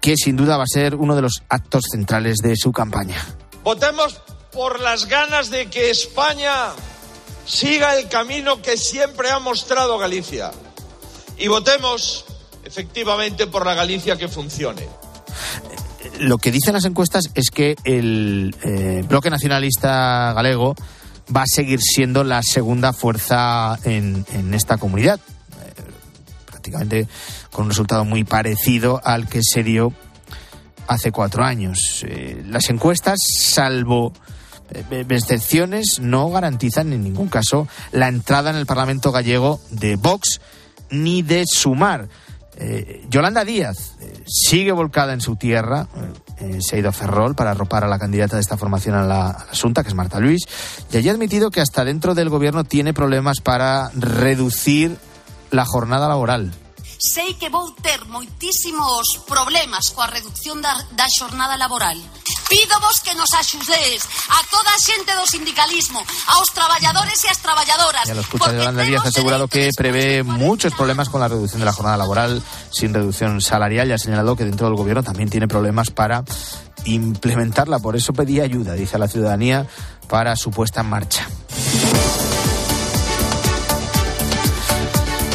que 0.00 0.16
sin 0.16 0.36
duda 0.36 0.56
va 0.56 0.64
a 0.64 0.66
ser 0.66 0.94
uno 0.94 1.14
de 1.14 1.22
los 1.22 1.42
actos 1.48 1.84
centrales 1.90 2.36
de 2.38 2.56
su 2.56 2.72
campaña. 2.72 3.16
Votemos 3.62 4.20
por 4.52 4.80
las 4.80 5.06
ganas 5.06 5.50
de 5.50 5.66
que 5.66 5.90
España 5.90 6.70
siga 7.46 7.98
el 7.98 8.08
camino 8.08 8.62
que 8.62 8.76
siempre 8.76 9.30
ha 9.30 9.38
mostrado 9.38 9.98
Galicia. 9.98 10.50
Y 11.36 11.48
votemos 11.48 12.24
efectivamente 12.64 13.46
por 13.46 13.66
la 13.66 13.74
Galicia 13.74 14.16
que 14.16 14.28
funcione. 14.28 14.88
Lo 16.18 16.38
que 16.38 16.50
dicen 16.50 16.74
las 16.74 16.84
encuestas 16.84 17.30
es 17.34 17.50
que 17.50 17.76
el 17.84 18.54
eh, 18.62 19.02
bloque 19.06 19.30
nacionalista 19.30 20.32
galego 20.34 20.74
va 21.34 21.42
a 21.42 21.46
seguir 21.46 21.80
siendo 21.80 22.24
la 22.24 22.42
segunda 22.42 22.92
fuerza 22.92 23.78
en, 23.84 24.26
en 24.32 24.54
esta 24.54 24.78
comunidad. 24.78 25.20
Eh, 26.60 26.70
prácticamente 26.70 27.08
con 27.50 27.64
un 27.64 27.70
resultado 27.70 28.04
muy 28.04 28.24
parecido 28.24 29.00
al 29.04 29.28
que 29.28 29.40
se 29.42 29.62
dio 29.62 29.92
hace 30.86 31.12
cuatro 31.12 31.44
años. 31.44 32.04
Eh, 32.06 32.42
las 32.46 32.68
encuestas, 32.68 33.18
salvo 33.38 34.12
eh, 34.70 35.04
excepciones, 35.08 36.00
no 36.00 36.30
garantizan 36.30 36.92
en 36.92 37.02
ningún 37.02 37.28
caso 37.28 37.66
la 37.92 38.08
entrada 38.08 38.50
en 38.50 38.56
el 38.56 38.66
Parlamento 38.66 39.12
gallego 39.12 39.60
de 39.70 39.96
Vox 39.96 40.40
ni 40.90 41.22
de 41.22 41.44
Sumar. 41.46 42.08
Eh, 42.56 43.06
Yolanda 43.08 43.44
Díaz 43.44 43.96
sigue 44.26 44.72
volcada 44.72 45.14
en 45.14 45.22
su 45.22 45.36
tierra, 45.36 45.88
se 46.60 46.76
ha 46.76 46.78
ido 46.78 46.90
a 46.90 46.92
Ferrol 46.92 47.34
para 47.34 47.52
arropar 47.52 47.84
a 47.84 47.88
la 47.88 47.98
candidata 47.98 48.36
de 48.36 48.42
esta 48.42 48.56
formación 48.56 48.94
a 48.94 49.04
la, 49.04 49.28
Asunta, 49.28 49.82
que 49.82 49.88
es 49.88 49.94
Marta 49.94 50.20
Luis, 50.20 50.42
y 50.92 50.96
allí 50.96 51.08
ha 51.08 51.12
admitido 51.12 51.50
que 51.50 51.60
hasta 51.60 51.84
dentro 51.84 52.14
del 52.14 52.28
gobierno 52.28 52.64
tiene 52.64 52.92
problemas 52.92 53.40
para 53.40 53.90
reducir 53.94 54.98
la 55.50 55.64
jornada 55.64 56.08
laboral 56.08 56.50
sei 57.00 57.34
que 57.40 57.48
vou 57.48 57.72
ter 57.80 58.04
moitísimos 58.12 59.24
problemas 59.24 59.88
coa 59.96 60.04
reducción 60.04 60.60
da, 60.60 60.76
da 60.92 61.08
xornada 61.08 61.56
laboral. 61.56 61.96
Pídovos 62.44 63.00
que 63.00 63.16
nos 63.16 63.32
axudees 63.32 64.04
a 64.28 64.40
toda 64.52 64.68
a 64.68 64.78
xente 64.78 65.16
do 65.16 65.24
sindicalismo, 65.24 66.04
aos 66.36 66.52
traballadores 66.52 67.16
e 67.24 67.32
as 67.32 67.40
traballadoras. 67.40 68.04
Ya 68.04 68.12
lo 68.12 68.20
escucha 68.20 68.52
Yolanda 68.52 68.84
Díaz 68.84 69.00
ha 69.06 69.08
asegurado 69.08 69.48
que 69.48 69.72
prevé 69.72 70.22
muchos 70.22 70.76
problemas 70.76 71.08
con 71.08 71.24
la 71.24 71.28
reducción 71.32 71.64
de 71.64 71.66
la 71.66 71.72
jornada 71.72 71.96
laboral 71.96 72.42
sin 72.68 72.92
reducción 72.92 73.40
salarial 73.40 73.88
y 73.88 73.92
ha 73.92 73.98
señalado 73.98 74.36
que 74.36 74.44
dentro 74.44 74.68
del 74.68 74.76
gobierno 74.76 75.02
también 75.02 75.30
tiene 75.30 75.48
problemas 75.48 75.88
para 75.88 76.24
implementarla. 76.84 77.78
Por 77.78 77.96
eso 77.96 78.12
pedía 78.12 78.44
ayuda, 78.44 78.74
dice 78.74 78.96
a 78.96 78.98
la 78.98 79.08
ciudadanía, 79.08 79.66
para 80.06 80.36
su 80.36 80.50
puesta 80.50 80.82
en 80.82 80.90
marcha. 80.90 81.24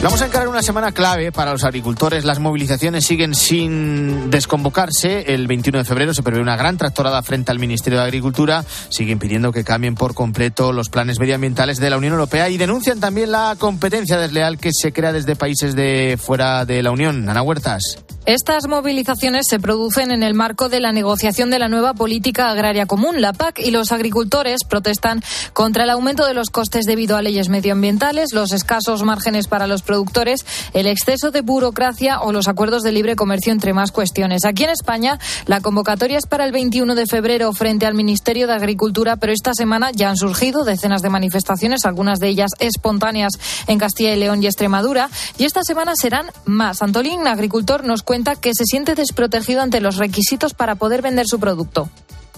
Vamos 0.06 0.22
a 0.22 0.28
encarar 0.28 0.48
una 0.48 0.62
semana 0.62 0.92
clave 0.92 1.32
para 1.32 1.52
los 1.52 1.64
agricultores. 1.64 2.26
Las 2.26 2.38
movilizaciones 2.38 3.08
siguen 3.08 3.34
sin 3.34 4.30
desconvocarse. 4.30 5.34
El 5.34 5.48
21 5.48 5.80
de 5.80 5.84
febrero 5.84 6.14
se 6.14 6.22
prevé 6.22 6.42
una 6.42 6.56
gran 6.56 6.78
tractorada 6.78 7.24
frente 7.24 7.52
al 7.52 7.58
Ministerio 7.58 7.98
de 7.98 8.06
Agricultura. 8.06 8.64
Siguen 8.90 9.18
pidiendo 9.18 9.52
que 9.52 9.64
cambien 9.64 9.96
por 9.96 10.14
completo 10.14 10.74
los 10.74 10.90
planes 10.90 11.20
medioambientales 11.20 11.80
de 11.80 11.90
la 11.90 11.98
Unión 11.98 12.14
Europea 12.14 12.50
y 12.50 12.58
denuncian 12.58 13.00
también 13.00 13.32
la 13.32 13.56
competencia 13.58 14.20
desleal 14.20 14.60
que 14.60 14.70
se 14.74 14.94
crea 14.94 15.12
desde 15.12 15.36
países 15.36 15.76
de 15.76 16.20
fuera 16.22 16.66
de 16.66 16.84
la 16.84 16.92
Unión. 16.92 17.28
Ana 17.28 17.42
Huertas. 17.42 18.05
Estas 18.26 18.68
movilizaciones 18.68 19.46
se 19.48 19.60
producen 19.60 20.10
en 20.10 20.24
el 20.24 20.34
marco 20.34 20.68
de 20.68 20.80
la 20.80 20.92
negociación 20.92 21.52
de 21.52 21.60
la 21.60 21.68
nueva 21.68 21.94
política 21.94 22.50
agraria 22.50 22.88
común, 22.88 23.22
la 23.22 23.34
PAC, 23.34 23.60
y 23.60 23.70
los 23.70 23.92
agricultores 23.92 24.64
protestan 24.68 25.22
contra 25.54 25.84
el 25.84 25.92
aumento 25.92 26.26
de 26.26 26.34
los 26.34 26.50
costes 26.50 26.86
debido 26.86 27.18
a 27.18 27.22
leyes 27.22 27.50
medioambientales, 27.50 28.34
los 28.34 28.52
escasos 28.52 29.04
márgenes 29.04 29.48
para 29.48 29.68
los 29.68 29.84
productores, 29.84 30.44
el 30.74 30.88
exceso 30.88 31.30
de 31.30 31.42
burocracia 31.42 32.20
o 32.20 32.32
los 32.32 32.48
acuerdos 32.48 32.82
de 32.82 32.94
libre 32.94 33.16
comercio, 33.16 33.52
entre 33.52 33.74
más 33.74 33.92
cuestiones. 33.92 34.44
Aquí 34.44 34.64
en 34.64 34.72
España, 34.72 35.20
la 35.46 35.62
convocatoria 35.62 36.18
es 36.18 36.26
para 36.26 36.46
el 36.46 36.52
21 36.52 36.96
de 36.96 37.06
febrero 37.06 37.54
frente 37.54 37.86
al 37.86 37.94
Ministerio 37.94 38.48
de 38.48 38.54
Agricultura, 38.54 39.18
pero 39.18 39.34
esta 39.34 39.54
semana 39.54 39.92
ya 39.92 40.10
han 40.10 40.18
surgido 40.18 40.64
decenas 40.64 41.04
de 41.04 41.12
manifestaciones, 41.12 41.86
algunas 41.86 42.20
de 42.20 42.30
ellas 42.30 42.50
espontáneas 42.58 43.34
en 43.68 43.78
Castilla 43.78 44.16
y 44.16 44.20
León 44.20 44.42
y 44.42 44.48
Extremadura, 44.48 45.12
y 45.38 45.44
esta 45.44 45.62
semana 45.62 45.94
serán 45.96 46.32
más. 46.46 46.82
Antolín, 46.82 47.28
agricultor, 47.28 47.84
nos 47.84 48.02
cuenta 48.02 48.15
cuenta 48.16 48.38
que 48.38 48.54
se 48.54 48.64
siente 48.64 48.96
desprotegido 48.96 49.62
ante 49.62 49.82
los 49.82 49.98
requisitos 49.98 50.54
para 50.54 50.76
poder 50.76 51.02
vender 51.02 51.26
su 51.28 51.38
producto 51.38 51.90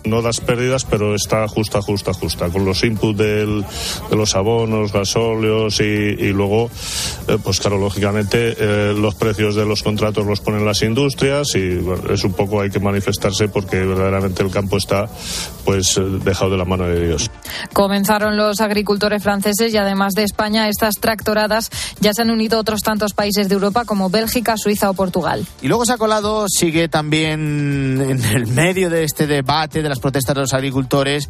no 0.09 0.21
das 0.21 0.39
pérdidas, 0.39 0.85
pero 0.85 1.15
está 1.15 1.47
justa, 1.47 1.81
justa, 1.81 2.13
justa, 2.13 2.49
con 2.49 2.65
los 2.65 2.83
inputs 2.83 3.17
del, 3.17 3.65
de 4.09 4.15
los 4.15 4.35
abonos, 4.35 4.91
gasóleos 4.91 5.79
y, 5.79 5.83
y 5.83 6.33
luego, 6.33 6.69
eh, 7.27 7.37
pues 7.43 7.59
claro, 7.59 7.77
lógicamente 7.77 8.55
eh, 8.57 8.93
los 8.97 9.15
precios 9.15 9.55
de 9.55 9.65
los 9.65 9.83
contratos 9.83 10.25
los 10.25 10.39
ponen 10.41 10.65
las 10.65 10.81
industrias 10.81 11.55
y 11.55 11.75
bueno, 11.75 12.11
es 12.11 12.23
un 12.23 12.33
poco 12.33 12.61
hay 12.61 12.69
que 12.69 12.79
manifestarse 12.79 13.47
porque 13.49 13.77
verdaderamente 13.77 14.43
el 14.43 14.51
campo 14.51 14.77
está 14.77 15.09
pues 15.65 15.97
eh, 15.97 16.01
dejado 16.23 16.51
de 16.51 16.57
la 16.57 16.65
mano 16.65 16.85
de 16.85 17.07
Dios. 17.07 17.29
Comenzaron 17.73 18.37
los 18.37 18.61
agricultores 18.61 19.23
franceses 19.23 19.73
y 19.73 19.77
además 19.77 20.13
de 20.13 20.23
España, 20.23 20.69
estas 20.69 20.95
tractoradas 20.95 21.69
ya 21.99 22.13
se 22.13 22.21
han 22.21 22.31
unido 22.31 22.59
otros 22.59 22.81
tantos 22.81 23.13
países 23.13 23.49
de 23.49 23.55
Europa 23.55 23.85
como 23.85 24.09
Bélgica, 24.09 24.55
Suiza 24.57 24.89
o 24.89 24.93
Portugal. 24.93 25.45
Y 25.61 25.67
luego 25.67 25.85
se 25.85 25.93
ha 25.93 25.97
colado, 25.97 26.45
sigue 26.49 26.87
también 26.87 28.01
en 28.01 28.23
el 28.23 28.47
medio 28.47 28.89
de 28.89 29.03
este 29.03 29.27
debate 29.27 29.81
de 29.81 29.89
las 29.89 29.96
protestas 29.99 30.35
de 30.35 30.41
los 30.41 30.53
agricultores, 30.53 31.29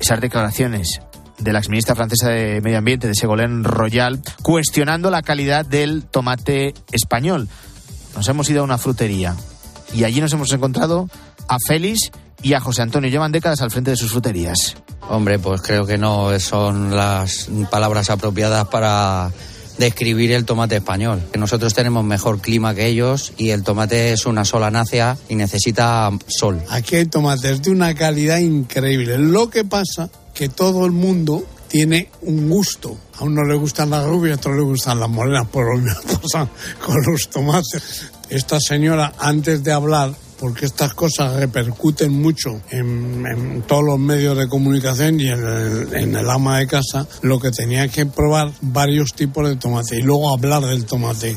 esas 0.00 0.20
declaraciones 0.20 1.00
de 1.38 1.52
la 1.52 1.58
exministra 1.58 1.94
francesa 1.94 2.28
de 2.28 2.60
Medio 2.60 2.78
Ambiente, 2.78 3.08
de 3.08 3.14
Ségolène 3.14 3.64
Royal, 3.64 4.20
cuestionando 4.42 5.10
la 5.10 5.22
calidad 5.22 5.64
del 5.64 6.04
tomate 6.04 6.74
español. 6.92 7.48
Nos 8.14 8.28
hemos 8.28 8.48
ido 8.48 8.60
a 8.60 8.64
una 8.64 8.78
frutería 8.78 9.36
y 9.92 10.04
allí 10.04 10.20
nos 10.20 10.32
hemos 10.32 10.52
encontrado 10.52 11.08
a 11.48 11.56
Félix 11.66 12.10
y 12.42 12.54
a 12.54 12.60
José 12.60 12.82
Antonio. 12.82 13.10
Llevan 13.10 13.32
décadas 13.32 13.60
al 13.60 13.70
frente 13.70 13.90
de 13.90 13.96
sus 13.96 14.12
fruterías. 14.12 14.76
Hombre, 15.08 15.38
pues 15.38 15.60
creo 15.60 15.86
que 15.86 15.98
no 15.98 16.38
son 16.38 16.94
las 16.94 17.48
palabras 17.70 18.10
apropiadas 18.10 18.68
para 18.68 19.30
describir 19.78 20.32
el 20.32 20.44
tomate 20.44 20.76
español. 20.76 21.22
Nosotros 21.38 21.74
tenemos 21.74 22.04
mejor 22.04 22.40
clima 22.40 22.74
que 22.74 22.86
ellos 22.86 23.32
y 23.36 23.50
el 23.50 23.62
tomate 23.62 24.12
es 24.12 24.26
una 24.26 24.44
sola 24.44 24.70
nacia 24.70 25.16
y 25.28 25.34
necesita 25.34 26.10
sol. 26.26 26.62
Aquí 26.70 26.96
hay 26.96 27.06
tomates 27.06 27.62
de 27.62 27.70
una 27.70 27.94
calidad 27.94 28.38
increíble. 28.38 29.18
Lo 29.18 29.50
que 29.50 29.64
pasa 29.64 30.10
que 30.32 30.48
todo 30.48 30.84
el 30.84 30.92
mundo 30.92 31.46
tiene 31.68 32.08
un 32.22 32.48
gusto. 32.48 32.96
A 33.18 33.24
uno 33.24 33.42
le 33.44 33.54
gustan 33.54 33.90
las 33.90 34.04
rubias, 34.06 34.36
a 34.36 34.40
otro 34.40 34.54
le 34.54 34.62
gustan 34.62 35.00
las 35.00 35.08
morenas, 35.08 35.46
por 35.48 35.74
lo 35.74 35.80
mismo 35.80 36.00
pasa 36.20 36.48
con 36.84 37.02
los 37.04 37.28
tomates. 37.28 38.10
Esta 38.28 38.60
señora, 38.60 39.12
antes 39.18 39.62
de 39.64 39.72
hablar, 39.72 40.14
porque 40.44 40.66
estas 40.66 40.92
cosas 40.92 41.36
repercuten 41.36 42.12
mucho 42.12 42.60
en, 42.68 43.64
todos 43.66 43.82
los 43.82 43.98
medios 43.98 44.36
de 44.36 44.46
comunicación 44.46 45.18
y 45.18 45.28
en 45.28 45.42
el, 45.42 45.94
en 45.94 46.16
ama 46.16 46.58
de 46.58 46.66
casa, 46.66 47.08
lo 47.22 47.40
que 47.40 47.50
tenía 47.50 47.88
que 47.88 48.04
probar 48.04 48.52
varios 48.60 49.14
tipos 49.14 49.48
de 49.48 49.56
tomate 49.56 50.00
y 50.00 50.02
luego 50.02 50.34
hablar 50.34 50.60
del 50.60 50.84
tomate. 50.84 51.34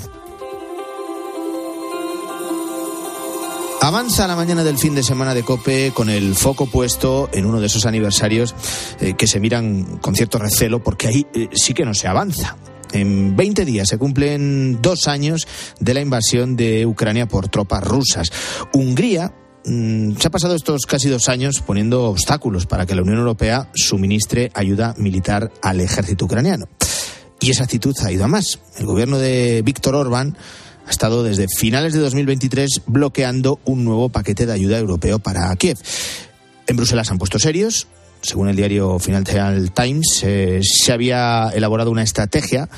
Avanza 3.80 4.28
la 4.28 4.36
mañana 4.36 4.65
del 4.65 4.78
fin 4.78 4.93
de 4.93 5.04
semana 5.04 5.34
de 5.34 5.43
Cope 5.43 5.93
con 5.93 6.10
el 6.10 6.36
foco 6.36 6.65
puesto 6.65 7.30
en 7.32 7.46
uno 7.46 7.62
de 7.62 7.67
esos 7.67 7.86
aniversarios 7.86 8.56
eh, 9.00 9.13
que 9.13 9.26
se 9.26 9.39
miran 9.39 10.00
con 10.02 10.15
cierto 10.15 10.38
recelo 10.38 10.84
porque 10.84 11.08
ahí 11.08 11.28
eh, 11.34 11.48
sí 11.54 11.74
que 11.74 11.86
no 11.86 11.93
se 11.93 12.10
avanza. 12.10 12.58
En 12.91 13.36
20 13.36 13.65
días 13.65 13.89
se 13.89 13.97
cumplen 13.97 14.82
dos 14.82 15.08
años 15.08 15.47
de 15.80 15.93
la 15.93 16.02
invasión 16.02 16.56
de 16.56 16.86
Ucrania 16.86 17.28
por 17.28 17.50
tropas 17.50 17.84
rusas. 17.84 18.32
Hungría 18.73 19.34
mm, 19.65 20.17
se 20.17 20.28
ha 20.28 20.32
pasado 20.32 20.56
estos 20.56 20.86
casi 20.86 21.10
dos 21.10 21.30
años 21.30 21.62
poniendo 21.62 22.06
obstáculos 22.06 22.65
para 22.65 22.86
que 22.86 22.95
la 22.95 23.02
Unión 23.02 23.17
Europea 23.17 23.69
suministre 23.73 24.52
ayuda 24.54 24.95
militar 24.97 25.52
al 25.62 25.80
ejército 25.82 26.26
ucraniano. 26.26 26.67
Y 27.39 27.52
esa 27.52 27.63
actitud 27.63 27.95
ha 28.04 28.12
ido 28.12 28.26
a 28.26 28.28
más. 28.28 28.60
El 28.78 28.86
gobierno 28.86 29.19
de 29.19 29.62
Víctor 29.63 29.95
Orbán 29.95 30.38
ha 30.88 30.89
estado 30.89 31.23
desde 31.23 31.47
finales 31.47 31.93
de 31.93 32.00
2023 32.00 32.84
bloqueando 32.88 33.60
un 33.65 33.84
nuevo 33.84 34.10
paquete 34.10 34.45
de 34.45 34.54
ayuda 34.54 34.78
europeo 34.78 35.19
para 35.19 35.56
Kiev. 35.56 35.78
En 36.65 36.78
Bruselas 36.78 37.12
han 37.12 37.17
puesto 37.17 37.39
serios, 37.39 37.88
según 38.22 38.50
el 38.50 38.56
diario 38.56 39.00
Financial 39.00 39.72
Times, 39.72 40.22
eh, 40.24 40.62
se 40.64 40.94
había 40.94 41.50
elaborado 41.54 41.92
una 41.92 42.04
estrategia 42.04 42.70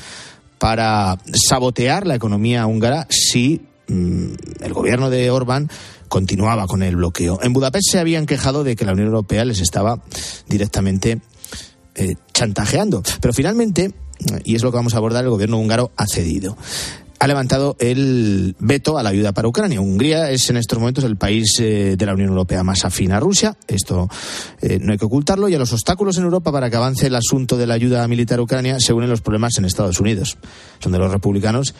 para 0.58 1.18
sabotear 1.32 2.06
la 2.06 2.14
economía 2.14 2.66
húngara 2.66 3.06
si 3.08 3.62
mmm, 3.88 4.32
el 4.60 4.72
gobierno 4.72 5.10
de 5.10 5.30
Orbán 5.30 5.70
continuaba 6.08 6.66
con 6.66 6.82
el 6.82 6.96
bloqueo. 6.96 7.38
En 7.42 7.52
Budapest 7.52 7.92
se 7.92 7.98
habían 7.98 8.26
quejado 8.26 8.64
de 8.64 8.76
que 8.76 8.84
la 8.84 8.92
Unión 8.92 9.08
Europea 9.08 9.44
les 9.44 9.60
estaba 9.60 10.02
directamente 10.48 11.20
eh, 11.94 12.14
chantajeando. 12.32 13.02
Pero 13.20 13.32
finalmente, 13.32 13.92
y 14.44 14.56
es 14.56 14.62
lo 14.62 14.70
que 14.70 14.76
vamos 14.76 14.94
a 14.94 14.98
abordar, 14.98 15.24
el 15.24 15.30
gobierno 15.30 15.58
húngaro 15.58 15.92
ha 15.96 16.06
cedido 16.06 16.56
ha 17.20 17.26
levantado 17.26 17.76
el 17.78 18.56
veto 18.58 18.96
a 18.96 19.02
la 19.02 19.10
ayuda 19.10 19.32
para 19.32 19.46
Ucrania. 19.46 19.82
Hungría 19.82 20.30
es 20.30 20.48
en 20.48 20.56
estos 20.56 20.78
momentos 20.78 21.04
el 21.04 21.16
país 21.16 21.60
eh, 21.60 21.94
de 21.96 22.06
la 22.06 22.14
Unión 22.14 22.30
Europea 22.30 22.64
más 22.64 22.86
afín 22.86 23.12
a 23.12 23.20
Rusia. 23.20 23.58
Esto 23.68 24.08
eh, 24.62 24.78
no 24.80 24.92
hay 24.92 24.98
que 24.98 25.04
ocultarlo. 25.04 25.46
Y 25.50 25.54
a 25.54 25.58
los 25.58 25.70
obstáculos 25.74 26.16
en 26.16 26.24
Europa 26.24 26.50
para 26.50 26.70
que 26.70 26.76
avance 26.76 27.08
el 27.08 27.14
asunto 27.14 27.58
de 27.58 27.66
la 27.66 27.74
ayuda 27.74 28.08
militar 28.08 28.38
a 28.38 28.42
Ucrania 28.42 28.80
se 28.80 28.94
unen 28.94 29.10
los 29.10 29.20
problemas 29.20 29.58
en 29.58 29.66
Estados 29.66 30.00
Unidos, 30.00 30.38
donde 30.80 30.98
los 30.98 31.12
republicanos 31.12 31.74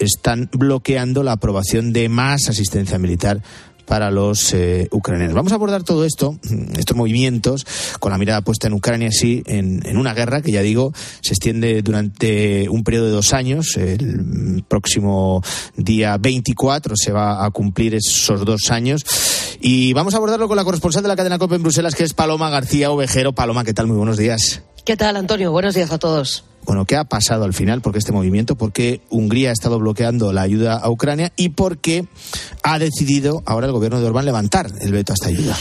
están 0.00 0.50
bloqueando 0.52 1.22
la 1.22 1.32
aprobación 1.32 1.92
de 1.92 2.08
más 2.08 2.48
asistencia 2.48 2.98
militar 2.98 3.40
para 3.86 4.10
los 4.10 4.54
eh, 4.54 4.88
ucranianos. 4.90 5.34
Vamos 5.34 5.52
a 5.52 5.56
abordar 5.56 5.82
todo 5.82 6.04
esto, 6.04 6.38
estos 6.76 6.96
movimientos, 6.96 7.66
con 8.00 8.12
la 8.12 8.18
mirada 8.18 8.42
puesta 8.42 8.66
en 8.66 8.74
Ucrania, 8.74 9.10
sí, 9.10 9.42
en, 9.46 9.80
en, 9.86 9.96
una 9.96 10.14
guerra 10.14 10.42
que 10.42 10.52
ya 10.52 10.62
digo 10.62 10.92
se 11.20 11.34
extiende 11.34 11.82
durante 11.82 12.68
un 12.68 12.84
periodo 12.84 13.06
de 13.06 13.12
dos 13.12 13.32
años. 13.32 13.76
El 13.76 14.64
próximo 14.68 15.42
día 15.76 16.16
24 16.18 16.94
se 16.96 17.12
va 17.12 17.44
a 17.44 17.50
cumplir 17.50 17.94
esos 17.94 18.44
dos 18.44 18.70
años. 18.70 19.04
Y 19.60 19.92
vamos 19.92 20.14
a 20.14 20.16
abordarlo 20.16 20.48
con 20.48 20.56
la 20.56 20.64
corresponsal 20.64 21.02
de 21.02 21.08
la 21.08 21.16
cadena 21.16 21.38
COPE 21.38 21.56
en 21.56 21.62
Bruselas, 21.62 21.94
que 21.94 22.02
es 22.02 22.14
Paloma 22.14 22.50
García 22.50 22.90
Ovejero. 22.90 23.32
Paloma, 23.32 23.64
¿qué 23.64 23.72
tal? 23.72 23.86
Muy 23.86 23.96
buenos 23.96 24.16
días. 24.16 24.62
¿Qué 24.84 24.96
tal, 24.96 25.16
Antonio? 25.16 25.52
Buenos 25.52 25.74
días 25.76 25.92
a 25.92 25.98
todos. 25.98 26.42
Bueno, 26.64 26.86
¿qué 26.86 26.96
ha 26.96 27.04
pasado 27.04 27.44
al 27.44 27.54
final? 27.54 27.82
¿Por 27.82 27.92
qué 27.92 28.00
este 28.00 28.10
movimiento? 28.10 28.56
¿Por 28.56 28.72
qué 28.72 29.00
Hungría 29.10 29.50
ha 29.50 29.52
estado 29.52 29.78
bloqueando 29.78 30.32
la 30.32 30.42
ayuda 30.42 30.76
a 30.76 30.90
Ucrania? 30.90 31.32
¿Y 31.36 31.50
por 31.50 31.78
qué 31.78 32.06
ha 32.64 32.80
decidido 32.80 33.44
ahora 33.46 33.66
el 33.66 33.72
gobierno 33.72 34.00
de 34.00 34.06
Orbán 34.06 34.24
levantar 34.24 34.66
el 34.80 34.90
veto 34.90 35.12
a 35.12 35.14
esta 35.14 35.28
ayuda? 35.28 35.56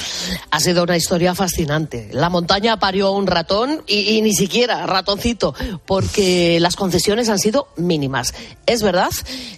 Ha 0.49 0.59
sido 0.59 0.83
una 0.83 0.97
historia 0.97 1.35
fascinante. 1.35 2.09
La 2.11 2.29
montaña 2.29 2.79
parió 2.79 3.11
un 3.11 3.27
ratón 3.27 3.83
y, 3.85 4.17
y 4.17 4.21
ni 4.23 4.33
siquiera 4.33 4.87
ratoncito, 4.87 5.53
porque 5.85 6.59
las 6.59 6.75
concesiones 6.75 7.29
han 7.29 7.39
sido 7.39 7.67
mínimas. 7.77 8.33
Es 8.65 8.81
verdad 8.81 9.11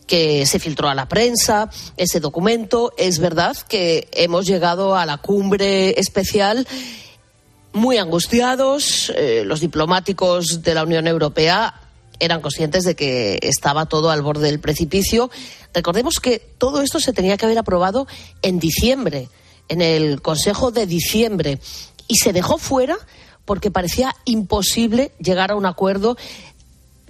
que 0.08 0.46
se 0.46 0.60
filtró 0.60 0.90
a 0.90 0.96
la 0.96 1.08
prensa 1.08 1.70
ese 1.96 2.20
documento, 2.20 2.94
es 2.98 3.20
verdad 3.20 3.56
que 3.70 4.10
hemos 4.12 4.46
llegado 4.46 4.98
a 4.98 5.06
la 5.06 5.18
cumbre 5.18 5.98
especial 6.00 6.68
muy 7.74 7.98
angustiados. 7.98 9.12
Eh, 9.16 9.44
los 9.46 9.60
diplomáticos 9.60 10.62
de 10.62 10.74
la 10.74 10.84
Unión 10.84 11.08
Europea 11.08 11.74
eran 12.20 12.42
conscientes 12.42 12.84
de 12.84 12.96
que 12.96 13.40
estaba 13.42 13.88
todo 13.88 14.10
al 14.10 14.22
borde 14.22 14.48
del 14.48 14.60
precipicio. 14.60 15.30
Recordemos 15.74 16.20
que 16.22 16.40
todo 16.40 16.82
esto 16.82 17.00
se 17.00 17.14
tenía 17.14 17.38
que 17.38 17.46
haber 17.46 17.58
aprobado 17.58 18.08
en 18.42 18.60
diciembre, 18.60 19.30
en 19.68 19.82
el 19.82 20.22
Consejo 20.22 20.72
de 20.72 20.86
diciembre, 20.86 21.60
y 22.08 22.16
se 22.16 22.32
dejó 22.32 22.58
fuera 22.58 22.98
porque 23.46 23.72
parecía 23.72 24.16
imposible 24.26 25.12
llegar 25.20 25.52
a 25.52 25.56
un 25.56 25.66
acuerdo. 25.66 26.16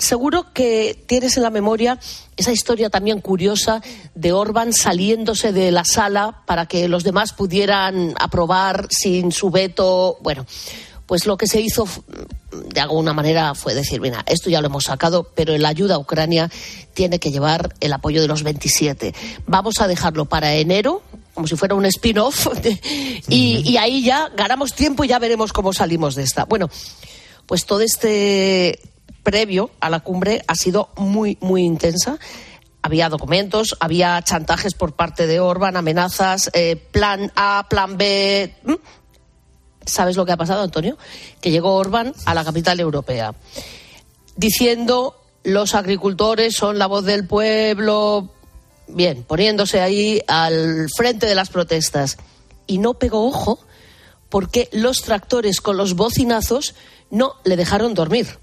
Seguro 0.03 0.51
que 0.51 1.01
tienes 1.07 1.37
en 1.37 1.43
la 1.43 1.49
memoria 1.49 1.97
esa 2.35 2.51
historia 2.51 2.89
también 2.89 3.21
curiosa 3.21 3.81
de 4.15 4.33
Orban 4.33 4.73
saliéndose 4.73 5.53
de 5.53 5.71
la 5.71 5.85
sala 5.85 6.41
para 6.45 6.65
que 6.65 6.89
los 6.89 7.05
demás 7.05 7.31
pudieran 7.31 8.13
aprobar 8.19 8.87
sin 8.89 9.31
su 9.31 9.49
veto. 9.49 10.17
Bueno, 10.19 10.45
pues 11.05 11.25
lo 11.25 11.37
que 11.37 11.47
se 11.47 11.61
hizo 11.61 11.87
de 12.51 12.81
alguna 12.81 13.13
manera 13.13 13.55
fue 13.55 13.73
decir, 13.73 14.01
mira, 14.01 14.25
esto 14.27 14.49
ya 14.49 14.59
lo 14.59 14.67
hemos 14.67 14.83
sacado, 14.83 15.31
pero 15.35 15.57
la 15.57 15.69
ayuda 15.69 15.95
a 15.95 15.99
Ucrania 15.99 16.51
tiene 16.93 17.17
que 17.19 17.31
llevar 17.31 17.73
el 17.79 17.93
apoyo 17.93 18.21
de 18.21 18.27
los 18.27 18.43
27. 18.43 19.15
Vamos 19.47 19.75
a 19.79 19.87
dejarlo 19.87 20.25
para 20.25 20.53
enero, 20.55 21.01
como 21.33 21.47
si 21.47 21.55
fuera 21.55 21.75
un 21.75 21.85
spin-off, 21.85 22.47
y, 23.29 23.71
y 23.71 23.77
ahí 23.77 24.03
ya 24.03 24.27
ganamos 24.35 24.73
tiempo 24.73 25.05
y 25.05 25.07
ya 25.07 25.19
veremos 25.19 25.53
cómo 25.53 25.71
salimos 25.71 26.15
de 26.15 26.23
esta. 26.23 26.43
Bueno, 26.43 26.69
pues 27.45 27.65
todo 27.65 27.79
este 27.79 28.81
previo 29.23 29.71
a 29.79 29.89
la 29.89 30.01
cumbre 30.01 30.43
ha 30.47 30.55
sido 30.55 30.89
muy, 30.97 31.37
muy 31.41 31.63
intensa. 31.63 32.19
Había 32.81 33.09
documentos, 33.09 33.77
había 33.79 34.21
chantajes 34.21 34.73
por 34.73 34.93
parte 34.93 35.25
de 35.25 35.39
Orban, 35.39 35.77
amenazas, 35.77 36.49
eh, 36.53 36.75
plan 36.75 37.31
A, 37.35 37.65
plan 37.69 37.97
B. 37.97 38.53
¿Mm? 38.63 38.73
¿Sabes 39.85 40.15
lo 40.15 40.25
que 40.25 40.33
ha 40.33 40.37
pasado, 40.37 40.63
Antonio? 40.63 40.97
Que 41.41 41.51
llegó 41.51 41.75
Orban 41.75 42.13
a 42.25 42.33
la 42.33 42.43
capital 42.43 42.79
europea 42.79 43.33
diciendo 44.35 45.15
los 45.43 45.75
agricultores 45.75 46.55
son 46.55 46.79
la 46.79 46.87
voz 46.87 47.03
del 47.03 47.27
pueblo, 47.27 48.29
bien, 48.87 49.23
poniéndose 49.23 49.81
ahí 49.81 50.21
al 50.27 50.87
frente 50.95 51.25
de 51.25 51.35
las 51.35 51.49
protestas. 51.49 52.17
Y 52.65 52.77
no 52.77 52.93
pegó 52.93 53.27
ojo 53.27 53.59
porque 54.29 54.69
los 54.71 55.01
tractores 55.01 55.61
con 55.61 55.77
los 55.77 55.95
bocinazos 55.95 56.75
no 57.11 57.35
le 57.43 57.57
dejaron 57.57 57.93
dormir. 57.93 58.39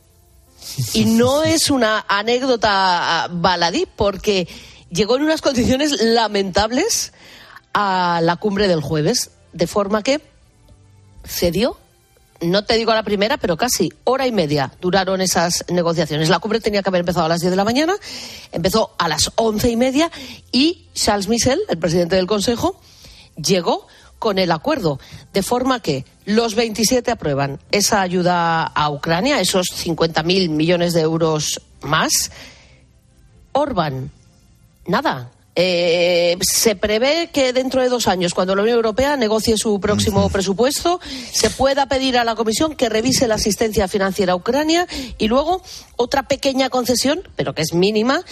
Y 0.94 1.04
no 1.04 1.42
es 1.42 1.70
una 1.70 2.04
anécdota 2.08 3.28
baladí, 3.30 3.86
porque 3.96 4.48
llegó 4.90 5.16
en 5.16 5.22
unas 5.22 5.40
condiciones 5.40 6.02
lamentables 6.02 7.12
a 7.72 8.20
la 8.22 8.36
cumbre 8.36 8.68
del 8.68 8.80
jueves, 8.80 9.30
de 9.52 9.66
forma 9.66 10.02
que 10.02 10.20
cedió. 11.24 11.76
No 12.40 12.64
te 12.64 12.76
digo 12.76 12.90
a 12.90 12.94
la 12.94 13.02
primera, 13.02 13.36
pero 13.36 13.56
casi 13.56 13.92
hora 14.04 14.26
y 14.26 14.32
media 14.32 14.72
duraron 14.80 15.20
esas 15.20 15.64
negociaciones. 15.68 16.30
La 16.30 16.38
cumbre 16.38 16.60
tenía 16.60 16.82
que 16.82 16.88
haber 16.88 17.00
empezado 17.00 17.26
a 17.26 17.28
las 17.28 17.40
10 17.40 17.50
de 17.50 17.56
la 17.56 17.64
mañana, 17.64 17.94
empezó 18.50 18.94
a 18.98 19.08
las 19.08 19.30
once 19.36 19.70
y 19.70 19.76
media 19.76 20.10
y 20.50 20.86
Charles 20.94 21.28
Michel, 21.28 21.60
el 21.68 21.78
presidente 21.78 22.16
del 22.16 22.26
Consejo, 22.26 22.80
llegó 23.36 23.86
con 24.18 24.38
el 24.38 24.52
acuerdo, 24.52 25.00
de 25.32 25.42
forma 25.42 25.80
que 25.80 26.04
los 26.34 26.54
27 26.54 27.10
aprueban 27.10 27.58
esa 27.70 28.00
ayuda 28.00 28.62
a 28.64 28.90
Ucrania, 28.90 29.40
esos 29.40 29.66
50.000 29.68 30.48
millones 30.48 30.92
de 30.92 31.00
euros 31.00 31.60
más. 31.82 32.30
Orban, 33.52 34.10
nada, 34.86 35.30
eh, 35.56 36.36
se 36.40 36.76
prevé 36.76 37.30
que 37.32 37.52
dentro 37.52 37.82
de 37.82 37.88
dos 37.88 38.06
años, 38.08 38.34
cuando 38.34 38.54
la 38.54 38.62
Unión 38.62 38.76
Europea 38.76 39.16
negocie 39.16 39.56
su 39.56 39.80
próximo 39.80 40.28
presupuesto, 40.30 41.00
se 41.32 41.50
pueda 41.50 41.86
pedir 41.86 42.16
a 42.18 42.24
la 42.24 42.34
Comisión 42.36 42.74
que 42.76 42.88
revise 42.88 43.26
la 43.28 43.34
asistencia 43.34 43.88
financiera 43.88 44.32
a 44.32 44.36
Ucrania 44.36 44.86
y 45.18 45.28
luego 45.28 45.62
otra 45.96 46.22
pequeña 46.28 46.70
concesión, 46.70 47.20
pero 47.36 47.54
que 47.54 47.62
es 47.62 47.74
mínima, 47.74 48.22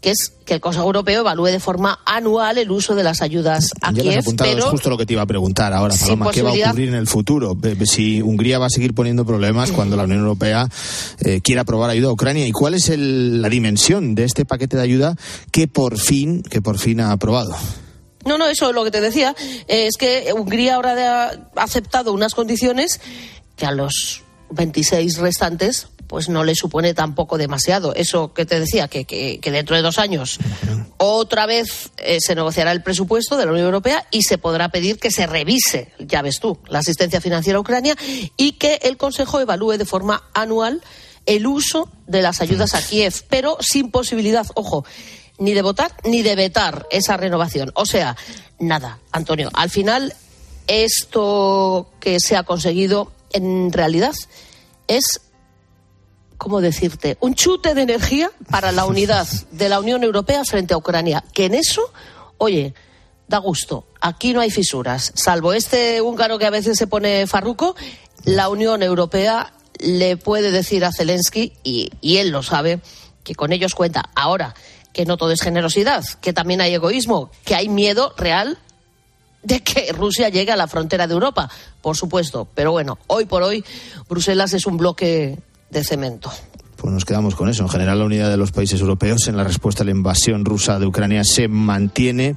que 0.00 0.10
es 0.10 0.32
que 0.46 0.54
el 0.54 0.60
Consejo 0.60 0.86
Europeo 0.86 1.20
evalúe 1.20 1.46
de 1.46 1.60
forma 1.60 1.98
anual 2.06 2.56
el 2.56 2.70
uso 2.70 2.94
de 2.94 3.02
las 3.02 3.20
ayudas 3.20 3.70
a 3.82 3.92
Ya 3.92 4.02
Kiev. 4.02 4.20
apuntado, 4.20 4.50
Pero 4.50 4.64
es 4.64 4.70
justo 4.70 4.88
lo 4.88 4.96
que 4.96 5.04
te 5.04 5.12
iba 5.12 5.20
a 5.22 5.26
preguntar 5.26 5.74
ahora, 5.74 5.94
Paloma. 5.94 6.30
¿Qué 6.30 6.40
va 6.42 6.50
a 6.50 6.54
ocurrir 6.54 6.88
en 6.88 6.94
el 6.94 7.06
futuro? 7.06 7.54
Si 7.84 8.22
Hungría 8.22 8.58
va 8.58 8.66
a 8.66 8.70
seguir 8.70 8.94
poniendo 8.94 9.26
problemas 9.26 9.72
cuando 9.72 9.96
la 9.96 10.04
Unión 10.04 10.20
Europea 10.20 10.66
eh, 11.20 11.40
quiera 11.42 11.62
aprobar 11.62 11.90
ayuda 11.90 12.08
a 12.08 12.12
Ucrania. 12.12 12.46
¿Y 12.46 12.52
cuál 12.52 12.72
es 12.74 12.88
el- 12.88 13.42
la 13.42 13.50
dimensión 13.50 14.14
de 14.14 14.24
este 14.24 14.46
paquete 14.46 14.78
de 14.78 14.82
ayuda 14.84 15.16
que 15.50 15.68
por 15.68 15.98
fin, 15.98 16.42
que 16.42 16.62
por 16.68 16.78
fin 16.78 17.00
ha 17.00 17.12
aprobado? 17.12 17.56
No, 18.26 18.36
no, 18.36 18.46
eso 18.46 18.68
es 18.68 18.74
lo 18.74 18.84
que 18.84 18.90
te 18.90 19.00
decía. 19.00 19.34
eh, 19.68 19.86
es 19.86 19.96
que 19.98 20.34
Hungría 20.34 20.74
ahora 20.74 21.30
ha 21.56 21.62
aceptado 21.62 22.12
unas 22.12 22.34
condiciones 22.34 23.00
que 23.56 23.64
a 23.64 23.70
los 23.72 24.22
26 24.50 25.16
restantes 25.16 25.88
pues 26.08 26.28
no 26.28 26.44
le 26.44 26.54
supone 26.54 26.92
tampoco 26.92 27.38
demasiado. 27.38 27.94
Eso 27.94 28.34
que 28.34 28.44
te 28.44 28.60
decía, 28.60 28.86
que, 28.88 29.06
que- 29.06 29.40
dentro 29.50 29.76
de 29.76 29.82
dos 29.82 29.98
años 29.98 30.38
otra 30.98 31.46
vez 31.46 31.90
eh, 31.98 32.18
se 32.20 32.34
negociará 32.34 32.72
el 32.72 32.82
presupuesto 32.82 33.38
de 33.38 33.46
la 33.46 33.52
Unión 33.52 33.64
Europea 33.66 34.06
y 34.10 34.22
se 34.24 34.36
podrá 34.36 34.68
pedir 34.68 34.98
que 34.98 35.10
se 35.10 35.26
revise, 35.26 35.92
ya 35.98 36.20
ves 36.20 36.38
tú, 36.38 36.58
la 36.68 36.80
asistencia 36.80 37.22
financiera 37.22 37.56
a 37.56 37.60
Ucrania 37.62 37.96
y 38.36 38.52
que 38.52 38.78
el 38.82 38.98
Consejo 38.98 39.40
evalúe 39.40 39.78
de 39.78 39.86
forma 39.86 40.22
anual 40.34 40.82
el 41.24 41.46
uso 41.46 41.90
de 42.06 42.20
las 42.22 42.40
ayudas 42.42 42.74
a 42.74 42.80
Kiev, 42.82 43.14
pero 43.30 43.56
sin 43.60 43.90
posibilidad, 43.90 44.46
ojo, 44.54 44.84
ni 45.38 45.54
de 45.54 45.62
votar 45.62 45.92
ni 46.04 46.22
de 46.22 46.34
vetar 46.36 46.86
esa 46.90 47.16
renovación. 47.16 47.70
O 47.74 47.86
sea, 47.86 48.16
nada, 48.58 48.98
Antonio. 49.12 49.50
Al 49.54 49.70
final, 49.70 50.14
esto 50.66 51.90
que 52.00 52.20
se 52.20 52.36
ha 52.36 52.42
conseguido 52.42 53.12
en 53.32 53.72
realidad 53.72 54.14
es 54.86 55.20
¿cómo 56.38 56.60
decirte? 56.60 57.18
Un 57.20 57.34
chute 57.34 57.74
de 57.74 57.82
energía 57.82 58.30
para 58.48 58.72
la 58.72 58.86
unidad 58.86 59.26
de 59.50 59.68
la 59.68 59.80
Unión 59.80 60.04
Europea 60.04 60.44
frente 60.44 60.72
a 60.72 60.78
Ucrania. 60.78 61.24
Que 61.34 61.46
en 61.46 61.54
eso, 61.54 61.92
oye, 62.38 62.74
da 63.26 63.38
gusto. 63.38 63.86
Aquí 64.00 64.32
no 64.32 64.40
hay 64.40 64.50
fisuras. 64.50 65.12
Salvo 65.14 65.52
este 65.52 66.00
húngaro 66.00 66.38
que 66.38 66.46
a 66.46 66.50
veces 66.50 66.78
se 66.78 66.86
pone 66.86 67.26
farruco, 67.26 67.76
la 68.24 68.48
Unión 68.48 68.82
Europea 68.82 69.52
le 69.80 70.16
puede 70.16 70.50
decir 70.50 70.84
a 70.84 70.92
Zelensky, 70.92 71.52
y, 71.62 71.90
y 72.00 72.16
él 72.16 72.30
lo 72.30 72.42
sabe, 72.42 72.80
que 73.24 73.34
con 73.34 73.52
ellos 73.52 73.74
cuenta. 73.74 74.08
Ahora, 74.14 74.54
que 74.98 75.06
no 75.06 75.16
todo 75.16 75.30
es 75.30 75.42
generosidad, 75.42 76.04
que 76.20 76.32
también 76.32 76.60
hay 76.60 76.74
egoísmo, 76.74 77.30
que 77.44 77.54
hay 77.54 77.68
miedo 77.68 78.12
real 78.18 78.58
de 79.44 79.60
que 79.60 79.92
Rusia 79.92 80.28
llegue 80.28 80.50
a 80.50 80.56
la 80.56 80.66
frontera 80.66 81.06
de 81.06 81.14
Europa, 81.14 81.48
por 81.80 81.96
supuesto. 81.96 82.48
Pero 82.52 82.72
bueno, 82.72 82.98
hoy 83.06 83.24
por 83.24 83.44
hoy 83.44 83.64
Bruselas 84.08 84.54
es 84.54 84.66
un 84.66 84.76
bloque 84.76 85.38
de 85.70 85.84
cemento. 85.84 86.32
Pues 86.74 86.92
nos 86.92 87.04
quedamos 87.04 87.36
con 87.36 87.48
eso. 87.48 87.62
En 87.62 87.68
general, 87.68 88.00
la 88.00 88.06
unidad 88.06 88.28
de 88.28 88.36
los 88.36 88.50
países 88.50 88.80
europeos 88.80 89.28
en 89.28 89.36
la 89.36 89.44
respuesta 89.44 89.84
a 89.84 89.86
la 89.86 89.92
invasión 89.92 90.44
rusa 90.44 90.80
de 90.80 90.86
Ucrania 90.86 91.22
se 91.22 91.46
mantiene. 91.46 92.34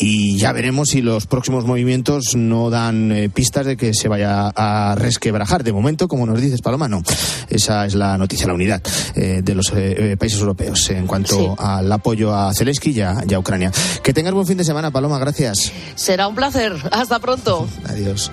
Y 0.00 0.36
ya 0.38 0.52
veremos 0.52 0.88
si 0.90 1.02
los 1.02 1.26
próximos 1.26 1.64
movimientos 1.64 2.36
no 2.36 2.70
dan 2.70 3.10
eh, 3.10 3.28
pistas 3.28 3.66
de 3.66 3.76
que 3.76 3.94
se 3.94 4.06
vaya 4.08 4.52
a 4.54 4.94
resquebrajar. 4.96 5.64
De 5.64 5.72
momento, 5.72 6.06
como 6.06 6.24
nos 6.26 6.40
dices, 6.40 6.62
Paloma, 6.62 6.86
no. 6.88 7.02
Esa 7.48 7.84
es 7.86 7.94
la 7.94 8.16
noticia, 8.16 8.46
la 8.46 8.54
unidad 8.54 8.80
eh, 9.16 9.40
de 9.42 9.54
los 9.54 9.68
eh, 9.72 10.12
eh, 10.12 10.16
países 10.16 10.38
europeos 10.40 10.88
en 10.90 11.06
cuanto 11.06 11.36
Sí. 11.36 11.48
al 11.58 11.90
apoyo 11.90 12.34
a 12.34 12.52
Zelensky 12.54 12.90
y 12.90 13.00
a, 13.00 13.24
y 13.28 13.34
a 13.34 13.38
Ucrania. 13.38 13.72
Que 14.02 14.12
tengas 14.14 14.32
buen 14.34 14.46
fin 14.46 14.56
de 14.58 14.64
semana, 14.64 14.90
Paloma. 14.90 15.18
Gracias. 15.18 15.72
Será 15.96 16.28
un 16.28 16.34
placer. 16.34 16.74
Hasta 16.92 17.18
pronto. 17.18 17.66
Adiós. 17.88 18.30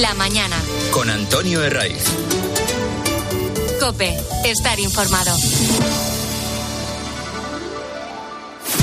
La 0.00 0.14
mañana. 0.14 0.56
Con 0.92 1.10
Antonio 1.10 1.62
Herraiz. 1.62 2.02
Cope. 3.78 4.16
Estar 4.46 4.80
informado. 4.80 5.36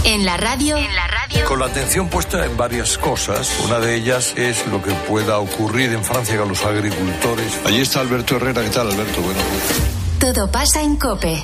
En 0.04 0.26
la 0.26 0.38
radio. 0.38 0.78
En 0.78 0.96
la 0.96 1.08
radio. 1.08 1.46
Con 1.46 1.60
la 1.60 1.66
atención 1.66 2.08
puesta 2.10 2.46
en 2.46 2.56
varias 2.56 3.00
cosas. 3.00 3.50
Una 3.66 3.80
de 3.80 3.96
ellas 3.96 4.34
es 4.38 4.68
lo 4.68 4.84
que 4.84 4.92
pueda 4.92 5.40
ocurrir 5.40 5.92
en 5.92 6.04
Francia 6.04 6.38
con 6.38 6.50
los 6.50 6.64
agricultores. 6.64 7.52
Allí 7.66 7.82
está 7.82 8.02
Alberto 8.02 8.36
Herrera. 8.36 8.62
¿Qué 8.62 8.70
tal, 8.70 8.92
Alberto? 8.92 9.20
Bueno. 9.22 9.40
Todo 10.20 10.52
pasa 10.52 10.84
en 10.84 10.98
Cope. 10.98 11.44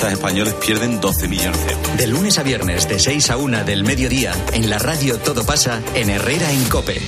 deportistas 0.00 0.12
españoles 0.12 0.54
pierden 0.54 1.00
12 1.00 1.28
millones 1.28 1.66
de 1.66 1.72
euros. 1.72 1.96
De 1.96 2.06
lunes 2.06 2.38
a 2.38 2.42
viernes, 2.42 2.88
de 2.88 2.98
6 2.98 3.30
a 3.30 3.36
1 3.36 3.64
del 3.64 3.84
mediodía, 3.84 4.32
en 4.52 4.70
la 4.70 4.78
radio 4.78 5.18
Todo 5.18 5.44
pasa 5.44 5.80
en 5.94 6.10
Herrera 6.10 6.50
en 6.50 6.64
Cope. 6.64 7.00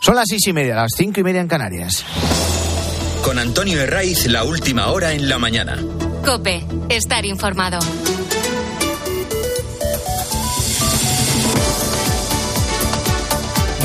Son 0.00 0.14
las 0.14 0.26
seis 0.28 0.46
y 0.46 0.52
media, 0.52 0.76
las 0.76 0.92
cinco 0.96 1.18
y 1.18 1.24
media 1.24 1.40
en 1.40 1.48
Canarias. 1.48 2.04
Con 3.24 3.40
Antonio 3.40 3.80
Herraiz, 3.80 4.26
la 4.26 4.44
última 4.44 4.86
hora 4.92 5.12
en 5.12 5.28
la 5.28 5.38
mañana. 5.40 5.82
Cope, 6.24 6.64
estar 6.88 7.26
informado. 7.26 7.80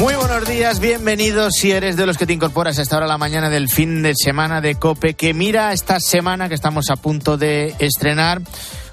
Muy 0.01 0.15
buenos 0.15 0.49
días, 0.49 0.79
bienvenidos 0.79 1.53
si 1.59 1.69
eres 1.69 1.95
de 1.95 2.07
los 2.07 2.17
que 2.17 2.25
te 2.25 2.33
incorporas 2.33 2.79
a 2.79 2.81
esta 2.81 2.97
hora 2.97 3.05
de 3.05 3.11
la 3.11 3.19
mañana 3.19 3.51
del 3.51 3.69
fin 3.69 4.01
de 4.01 4.13
semana 4.15 4.59
de 4.59 4.73
Cope, 4.73 5.13
que 5.13 5.35
mira 5.35 5.73
esta 5.73 5.99
semana 5.99 6.49
que 6.49 6.55
estamos 6.55 6.89
a 6.89 6.95
punto 6.95 7.37
de 7.37 7.75
estrenar 7.77 8.41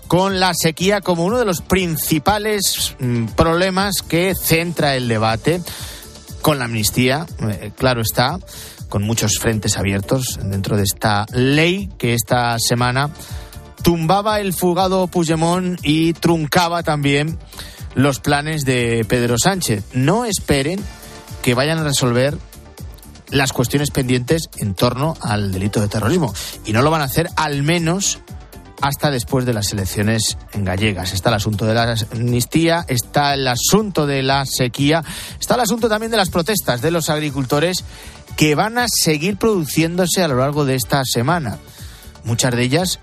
con 0.07 0.39
la 0.39 0.53
sequía 0.53 1.01
como 1.01 1.25
uno 1.25 1.39
de 1.39 1.47
los 1.47 1.63
principales 1.63 2.95
mm, 2.99 3.29
problemas 3.29 4.03
que 4.03 4.35
centra 4.35 4.97
el 4.97 5.09
debate, 5.09 5.63
con 6.43 6.59
la 6.59 6.67
amnistía, 6.67 7.25
eh, 7.41 7.73
claro 7.75 8.03
está, 8.03 8.39
con 8.91 9.03
muchos 9.03 9.39
frentes 9.39 9.79
abiertos 9.79 10.39
dentro 10.43 10.77
de 10.77 10.83
esta 10.83 11.25
ley 11.33 11.89
que 11.97 12.13
esta 12.13 12.59
semana 12.59 13.09
tumbaba 13.83 14.41
el 14.41 14.53
fugado 14.53 15.07
Puigdemont 15.07 15.81
y 15.83 16.13
truncaba 16.13 16.83
también 16.83 17.39
los 17.95 18.21
planes 18.21 18.67
de 18.67 19.07
Pedro 19.09 19.39
Sánchez. 19.39 19.85
No 19.95 20.27
esperen 20.27 20.81
que 21.43 21.55
vayan 21.55 21.79
a 21.79 21.85
resolver 21.85 22.37
las 23.31 23.53
cuestiones 23.53 23.91
pendientes 23.91 24.49
en 24.59 24.75
torno 24.75 25.17
al 25.21 25.53
delito 25.53 25.81
de 25.81 25.89
terrorismo. 25.89 26.35
Y 26.65 26.73
no 26.73 26.83
lo 26.83 26.91
van 26.91 27.03
a 27.03 27.05
hacer 27.05 27.29
al 27.37 27.63
menos 27.63 28.21
hasta 28.81 29.11
después 29.11 29.45
de 29.45 29.53
las 29.53 29.73
elecciones 29.73 30.39
en 30.53 30.65
gallegas. 30.65 31.13
Está 31.13 31.31
el 31.31 31.37
asunto 31.37 31.67
de 31.67 31.75
la 31.75 31.97
amnistía, 32.13 32.85
está 32.89 33.35
el 33.35 33.47
asunto 33.49 34.07
de 34.07 34.23
la 34.23 34.47
sequía, 34.47 35.05
está 35.41 35.55
el 35.55 35.61
asunto 35.61 35.89
también 35.89 36.11
de 36.11 36.17
las 36.17 36.31
protestas 36.31 36.81
de 36.81 36.91
los 36.91 37.11
agricultores 37.11 37.85
que 38.37 38.55
van 38.55 38.79
a 38.79 38.87
seguir 38.89 39.37
produciéndose 39.37 40.23
a 40.23 40.29
lo 40.29 40.37
largo 40.37 40.65
de 40.65 40.77
esta 40.77 41.03
semana. 41.05 41.59
Muchas 42.25 42.55
de 42.55 42.63
ellas 42.63 43.01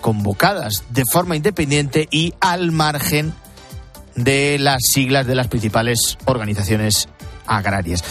convocadas 0.00 0.84
de 0.90 1.04
forma 1.04 1.36
independiente 1.36 2.08
y 2.10 2.34
al 2.40 2.72
margen 2.72 3.34
de 4.14 4.58
las 4.58 4.80
siglas 4.92 5.26
de 5.26 5.34
las 5.34 5.48
principales 5.48 6.16
organizaciones 6.24 7.08
agrarias. 7.50 8.02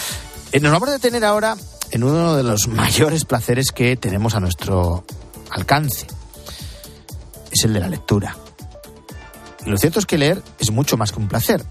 Eh, 0.52 0.60
Nos 0.60 0.72
vamos 0.72 0.90
a 0.90 0.94
detener 0.94 1.24
ahora 1.26 1.56
en 1.92 2.04
uno 2.04 2.36
de 2.36 2.44
los 2.44 2.68
mayores 2.68 3.26
placeres 3.26 3.72
que 3.72 3.98
tenemos 3.98 4.36
a 4.36 4.40
nuestro 4.40 5.06
alcance. 5.50 6.08
Es 7.52 7.64
el 7.64 7.74
de 7.74 7.80
la 7.80 7.88
lectura. 7.88 8.36
Lo 9.66 9.78
cierto 9.78 10.00
es 10.00 10.06
que 10.06 10.18
leer 10.18 10.42
es 10.60 10.72
mucho 10.72 10.98
más 10.98 11.12
que 11.12 11.20
un 11.20 11.28
placer. 11.28 11.64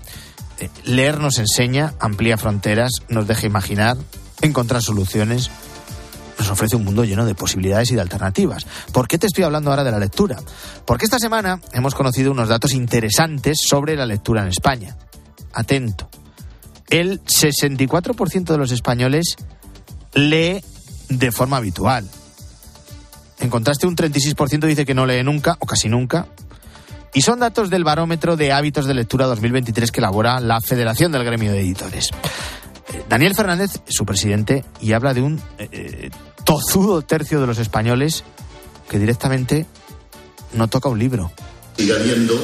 Eh, 0.59 0.69
Leer 0.85 1.21
nos 1.21 1.39
enseña, 1.39 1.95
amplía 2.01 2.37
fronteras, 2.37 2.91
nos 3.09 3.27
deja 3.29 3.47
imaginar, 3.47 3.97
encontrar 4.41 4.83
soluciones, 4.83 5.51
nos 6.37 6.51
ofrece 6.51 6.77
un 6.77 6.85
mundo 6.85 7.05
lleno 7.05 7.25
de 7.25 7.35
posibilidades 7.35 7.91
y 7.93 7.95
de 7.95 8.01
alternativas. 8.01 8.67
¿Por 8.93 9.07
qué 9.07 9.19
te 9.19 9.27
estoy 9.29 9.45
hablando 9.45 9.71
ahora 9.71 9.85
de 9.85 9.93
la 9.93 9.99
lectura? 9.99 10.37
Porque 10.85 11.05
esta 11.05 11.19
semana 11.19 11.61
hemos 11.73 11.95
conocido 11.95 12.33
unos 12.33 12.49
datos 12.49 12.73
interesantes 12.73 13.59
sobre 13.69 13.95
la 13.97 14.07
lectura 14.07 14.43
en 14.43 14.49
España. 14.49 14.97
Atento. 15.53 16.09
El 16.91 17.23
64% 17.23 18.45
de 18.45 18.59
los 18.59 18.73
españoles 18.73 19.37
lee 20.15 20.63
de 21.09 21.33
forma 21.33 21.59
habitual. 21.59 22.09
En 23.41 23.51
contraste, 23.51 23.87
un 23.87 23.97
36% 23.97 24.67
dice 24.67 24.85
que 24.85 24.95
no 24.95 25.07
lee 25.07 25.23
nunca 25.23 25.57
o 25.61 25.67
casi 25.67 25.89
nunca. 25.89 26.27
Y 27.15 27.23
son 27.23 27.41
datos 27.41 27.71
del 27.71 27.85
barómetro 27.85 28.37
de 28.37 28.53
hábitos 28.53 28.87
de 28.87 28.95
lectura 28.95 29.27
2023 29.27 29.91
que 29.91 30.01
elabora 30.01 30.41
la 30.41 30.61
Federación 30.61 31.13
del 31.13 31.25
Gremio 31.25 31.53
de 31.53 31.61
Editores. 31.61 32.11
Eh, 32.93 33.03
Daniel 33.09 33.35
Fernández, 33.35 33.81
su 33.89 34.05
presidente, 34.05 34.65
y 34.81 34.93
habla 34.93 35.15
de 35.15 35.23
un 35.23 35.41
eh, 35.59 35.69
eh, 35.73 36.11
tozudo 36.45 37.03
tercio 37.03 37.41
de 37.41 37.47
los 37.47 37.59
españoles 37.59 38.25
que 38.91 38.99
directamente 38.99 39.67
no 40.53 40.69
toca 40.69 40.89
un 40.89 40.99
libro. 40.99 41.31
Sigue 41.77 41.93
habiendo 41.93 42.35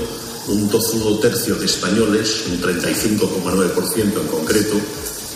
un 0.48 0.68
tozudo 0.68 1.18
tercio 1.18 1.54
de 1.56 1.66
españoles, 1.66 2.44
un 2.50 2.60
35,9% 2.60 4.20
en 4.20 4.26
concreto, 4.26 4.74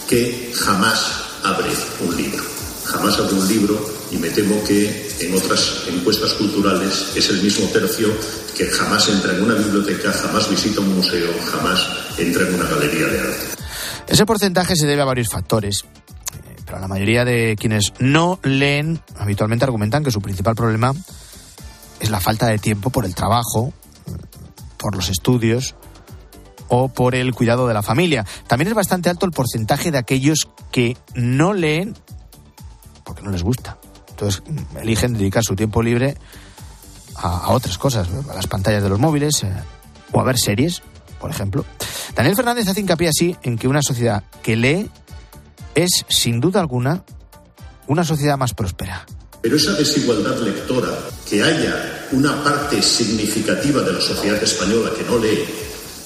que 0.08 0.52
jamás 0.54 1.24
abre 1.44 1.70
un 2.06 2.16
libro. 2.16 2.44
Jamás 2.84 3.18
abre 3.18 3.34
un 3.34 3.48
libro 3.48 3.98
y 4.10 4.16
me 4.16 4.30
temo 4.30 4.62
que 4.64 5.10
en 5.20 5.34
otras 5.34 5.84
encuestas 5.88 6.32
culturales 6.34 7.12
es 7.14 7.28
el 7.30 7.42
mismo 7.42 7.66
tercio 7.68 8.08
que 8.56 8.66
jamás 8.66 9.08
entra 9.08 9.34
en 9.34 9.42
una 9.44 9.54
biblioteca, 9.54 10.12
jamás 10.12 10.50
visita 10.50 10.80
un 10.80 10.96
museo, 10.96 11.28
jamás 11.52 11.86
entra 12.18 12.46
en 12.46 12.54
una 12.54 12.64
galería 12.64 13.06
de 13.06 13.20
arte. 13.20 13.46
Ese 14.08 14.26
porcentaje 14.26 14.74
se 14.74 14.86
debe 14.86 15.02
a 15.02 15.04
varios 15.04 15.28
factores, 15.28 15.84
eh, 15.84 16.56
pero 16.64 16.80
la 16.80 16.88
mayoría 16.88 17.24
de 17.24 17.56
quienes 17.58 17.92
no 17.98 18.40
leen 18.42 19.00
habitualmente 19.16 19.64
argumentan 19.64 20.02
que 20.02 20.10
su 20.10 20.20
principal 20.20 20.54
problema 20.54 20.92
es 22.00 22.10
la 22.10 22.20
falta 22.20 22.46
de 22.46 22.58
tiempo 22.58 22.90
por 22.90 23.04
el 23.04 23.14
trabajo, 23.14 23.72
por 24.78 24.94
los 24.94 25.08
estudios 25.08 25.74
o 26.68 26.88
por 26.88 27.14
el 27.14 27.34
cuidado 27.34 27.66
de 27.66 27.74
la 27.74 27.82
familia. 27.82 28.24
También 28.46 28.68
es 28.68 28.74
bastante 28.74 29.10
alto 29.10 29.26
el 29.26 29.32
porcentaje 29.32 29.90
de 29.90 29.98
aquellos 29.98 30.48
que 30.70 30.96
no 31.14 31.54
leen 31.54 31.94
porque 33.04 33.22
no 33.22 33.30
les 33.30 33.42
gusta. 33.42 33.78
Entonces 34.10 34.42
mm, 34.46 34.76
eligen 34.78 35.14
dedicar 35.14 35.42
su 35.42 35.56
tiempo 35.56 35.82
libre 35.82 36.16
a, 37.16 37.50
otras 37.52 37.78
cosas, 37.78 38.06
a 38.30 38.34
las 38.34 38.46
pantallas 38.46 38.82
de 38.82 38.88
los 38.88 38.98
móviles 38.98 39.42
eh, 39.42 39.52
o 40.12 40.20
a 40.20 40.24
ver 40.24 40.38
series, 40.38 40.82
por 41.18 41.30
ejemplo. 41.30 41.64
Daniel 42.14 42.36
Fernández 42.36 42.68
hace 42.68 42.80
hincapié 42.80 43.08
así 43.08 43.36
en 43.42 43.56
que 43.56 43.66
una 43.66 43.82
sociedad 43.82 44.24
que 44.42 44.56
lee 44.56 44.90
es, 45.74 46.04
sin 46.08 46.40
duda 46.40 46.60
alguna, 46.60 47.02
una 47.86 48.04
sociedad 48.04 48.36
más 48.36 48.52
próspera. 48.52 49.06
Pero 49.40 49.56
esa 49.56 49.72
desigualdad 49.72 50.38
lectora, 50.40 50.98
que 51.28 51.42
haya 51.42 51.97
una 52.12 52.42
parte 52.42 52.82
significativa 52.82 53.82
de 53.82 53.92
la 53.92 54.00
sociedad 54.00 54.42
española 54.42 54.90
que 54.96 55.04
no 55.04 55.18
lee, 55.18 55.44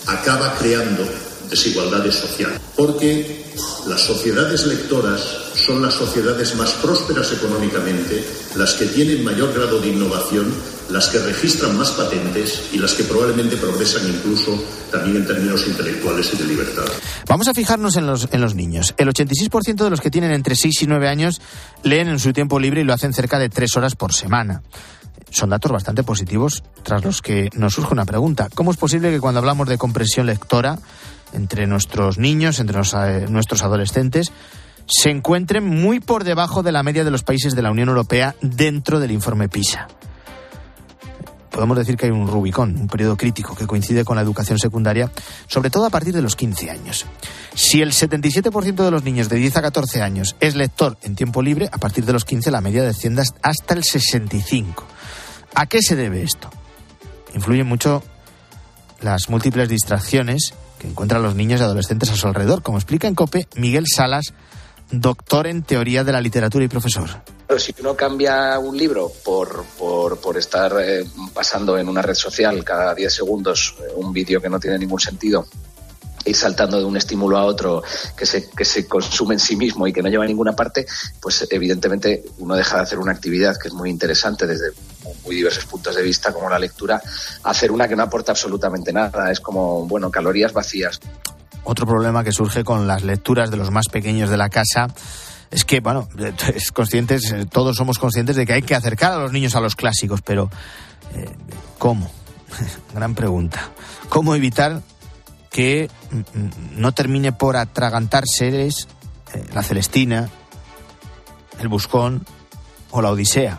acaba 0.06 0.54
creando 0.58 1.06
desigualdades 1.48 2.14
sociales. 2.14 2.60
Porque 2.76 3.44
las 3.86 4.00
sociedades 4.00 4.66
lectoras 4.66 5.20
son 5.54 5.82
las 5.82 5.94
sociedades 5.94 6.54
más 6.56 6.70
prósperas 6.72 7.30
económicamente, 7.32 8.24
las 8.56 8.72
que 8.72 8.86
tienen 8.86 9.22
mayor 9.22 9.52
grado 9.52 9.78
de 9.80 9.88
innovación, 9.88 10.52
las 10.90 11.08
que 11.08 11.18
registran 11.18 11.76
más 11.76 11.90
patentes 11.90 12.70
y 12.72 12.78
las 12.78 12.94
que 12.94 13.04
probablemente 13.04 13.56
progresan 13.56 14.08
incluso 14.08 14.62
también 14.90 15.16
en 15.16 15.26
términos 15.26 15.66
intelectuales 15.66 16.32
y 16.32 16.36
de 16.36 16.44
libertad. 16.44 16.84
Vamos 17.26 17.48
a 17.48 17.54
fijarnos 17.54 17.96
en 17.96 18.06
los, 18.06 18.28
en 18.32 18.40
los 18.40 18.54
niños. 18.54 18.94
El 18.96 19.08
86% 19.08 19.84
de 19.84 19.90
los 19.90 20.00
que 20.00 20.10
tienen 20.10 20.32
entre 20.32 20.56
6 20.56 20.82
y 20.82 20.86
9 20.86 21.08
años 21.08 21.40
leen 21.82 22.08
en 22.08 22.18
su 22.18 22.32
tiempo 22.32 22.58
libre 22.58 22.80
y 22.80 22.84
lo 22.84 22.92
hacen 22.92 23.12
cerca 23.12 23.38
de 23.38 23.48
3 23.48 23.76
horas 23.76 23.94
por 23.94 24.12
semana. 24.12 24.62
Son 25.32 25.50
datos 25.50 25.72
bastante 25.72 26.02
positivos, 26.02 26.62
tras 26.82 27.04
los 27.04 27.22
que 27.22 27.48
nos 27.54 27.74
surge 27.74 27.92
una 27.92 28.04
pregunta. 28.04 28.48
¿Cómo 28.54 28.70
es 28.70 28.76
posible 28.76 29.10
que 29.10 29.20
cuando 29.20 29.40
hablamos 29.40 29.68
de 29.68 29.78
comprensión 29.78 30.26
lectora 30.26 30.78
entre 31.32 31.66
nuestros 31.66 32.18
niños, 32.18 32.60
entre 32.60 32.78
eh, 32.78 33.26
nuestros 33.28 33.62
adolescentes, 33.62 34.30
se 34.86 35.10
encuentren 35.10 35.64
muy 35.64 36.00
por 36.00 36.24
debajo 36.24 36.62
de 36.62 36.72
la 36.72 36.82
media 36.82 37.04
de 37.04 37.10
los 37.10 37.22
países 37.22 37.54
de 37.54 37.62
la 37.62 37.70
Unión 37.70 37.88
Europea 37.88 38.34
dentro 38.42 39.00
del 39.00 39.10
informe 39.10 39.48
PISA? 39.48 39.88
podemos 41.52 41.76
decir 41.76 41.96
que 41.96 42.06
hay 42.06 42.12
un 42.12 42.26
Rubicón, 42.26 42.76
un 42.76 42.88
periodo 42.88 43.16
crítico 43.16 43.54
que 43.54 43.66
coincide 43.66 44.04
con 44.04 44.16
la 44.16 44.22
educación 44.22 44.58
secundaria, 44.58 45.10
sobre 45.46 45.70
todo 45.70 45.86
a 45.86 45.90
partir 45.90 46.14
de 46.14 46.22
los 46.22 46.34
15 46.34 46.70
años. 46.70 47.06
Si 47.54 47.82
el 47.82 47.92
77% 47.92 48.82
de 48.82 48.90
los 48.90 49.04
niños 49.04 49.28
de 49.28 49.36
10 49.36 49.58
a 49.58 49.62
14 49.62 50.02
años 50.02 50.34
es 50.40 50.56
lector 50.56 50.96
en 51.02 51.14
tiempo 51.14 51.42
libre, 51.42 51.68
a 51.70 51.78
partir 51.78 52.04
de 52.04 52.14
los 52.14 52.24
15 52.24 52.50
la 52.50 52.60
media 52.60 52.82
desciende 52.82 53.22
hasta 53.42 53.74
el 53.74 53.84
65. 53.84 54.86
¿A 55.54 55.66
qué 55.66 55.82
se 55.82 55.96
debe 55.96 56.22
esto? 56.22 56.50
Influyen 57.34 57.66
mucho 57.66 58.02
las 59.00 59.28
múltiples 59.28 59.68
distracciones 59.68 60.54
que 60.78 60.88
encuentran 60.88 61.22
los 61.22 61.34
niños 61.34 61.60
y 61.60 61.64
adolescentes 61.64 62.10
a 62.10 62.16
su 62.16 62.26
alrededor, 62.26 62.62
como 62.62 62.78
explica 62.78 63.08
en 63.08 63.14
COPE 63.14 63.48
Miguel 63.56 63.84
Salas, 63.86 64.32
doctor 64.90 65.46
en 65.46 65.62
teoría 65.62 66.04
de 66.04 66.12
la 66.12 66.20
literatura 66.20 66.64
y 66.64 66.68
profesor. 66.68 67.08
Pero 67.46 67.60
si 67.60 67.74
uno 67.80 67.94
cambia 67.94 68.58
un 68.58 68.76
libro 68.76 69.12
por, 69.24 69.64
por, 69.78 70.36
estar 70.36 70.74
eh, 70.82 71.04
pasando 71.34 71.76
en 71.76 71.88
una 71.88 72.00
red 72.00 72.14
social 72.14 72.64
cada 72.64 72.94
10 72.94 73.12
segundos 73.12 73.74
eh, 73.78 73.92
un 73.96 74.12
vídeo 74.12 74.40
que 74.40 74.48
no 74.48 74.58
tiene 74.58 74.78
ningún 74.78 75.00
sentido, 75.00 75.46
ir 76.24 76.36
saltando 76.36 76.78
de 76.78 76.84
un 76.84 76.96
estímulo 76.96 77.36
a 77.36 77.44
otro 77.44 77.82
que 78.16 78.26
se, 78.26 78.48
que 78.50 78.64
se 78.64 78.86
consume 78.86 79.34
en 79.34 79.40
sí 79.40 79.56
mismo 79.56 79.86
y 79.86 79.92
que 79.92 80.02
no 80.02 80.08
lleva 80.08 80.24
a 80.24 80.26
ninguna 80.26 80.54
parte, 80.54 80.86
pues 81.20 81.46
evidentemente 81.50 82.22
uno 82.38 82.54
deja 82.54 82.76
de 82.76 82.82
hacer 82.82 82.98
una 82.98 83.12
actividad 83.12 83.56
que 83.60 83.68
es 83.68 83.74
muy 83.74 83.90
interesante 83.90 84.46
desde 84.46 84.70
muy 85.24 85.36
diversos 85.36 85.64
puntos 85.66 85.96
de 85.96 86.02
vista, 86.02 86.32
como 86.32 86.48
la 86.48 86.58
lectura, 86.58 87.02
hacer 87.44 87.72
una 87.72 87.88
que 87.88 87.96
no 87.96 88.04
aporta 88.04 88.32
absolutamente 88.32 88.92
nada. 88.92 89.30
Es 89.30 89.40
como, 89.40 89.86
bueno, 89.86 90.10
calorías 90.10 90.52
vacías. 90.52 91.00
Otro 91.64 91.86
problema 91.86 92.24
que 92.24 92.32
surge 92.32 92.64
con 92.64 92.86
las 92.86 93.02
lecturas 93.02 93.50
de 93.50 93.56
los 93.56 93.70
más 93.70 93.86
pequeños 93.88 94.30
de 94.30 94.36
la 94.36 94.48
casa 94.48 94.88
es 95.50 95.64
que, 95.64 95.80
bueno, 95.80 96.08
es 96.54 96.72
conscientes, 96.72 97.34
todos 97.50 97.76
somos 97.76 97.98
conscientes 97.98 98.36
de 98.36 98.46
que 98.46 98.54
hay 98.54 98.62
que 98.62 98.74
acercar 98.74 99.12
a 99.12 99.18
los 99.18 99.32
niños 99.32 99.54
a 99.54 99.60
los 99.60 99.76
clásicos, 99.76 100.22
pero 100.22 100.50
eh, 101.14 101.30
¿cómo? 101.78 102.10
Gran 102.94 103.14
pregunta. 103.14 103.70
¿Cómo 104.08 104.34
evitar 104.34 104.82
que 105.52 105.88
no 106.74 106.92
termine 106.92 107.32
por 107.32 107.56
atragantar 107.56 108.24
seres 108.26 108.88
eh, 109.34 109.44
la 109.54 109.62
Celestina, 109.62 110.30
el 111.60 111.68
Buscón 111.68 112.26
o 112.90 113.02
la 113.02 113.10
Odisea? 113.10 113.58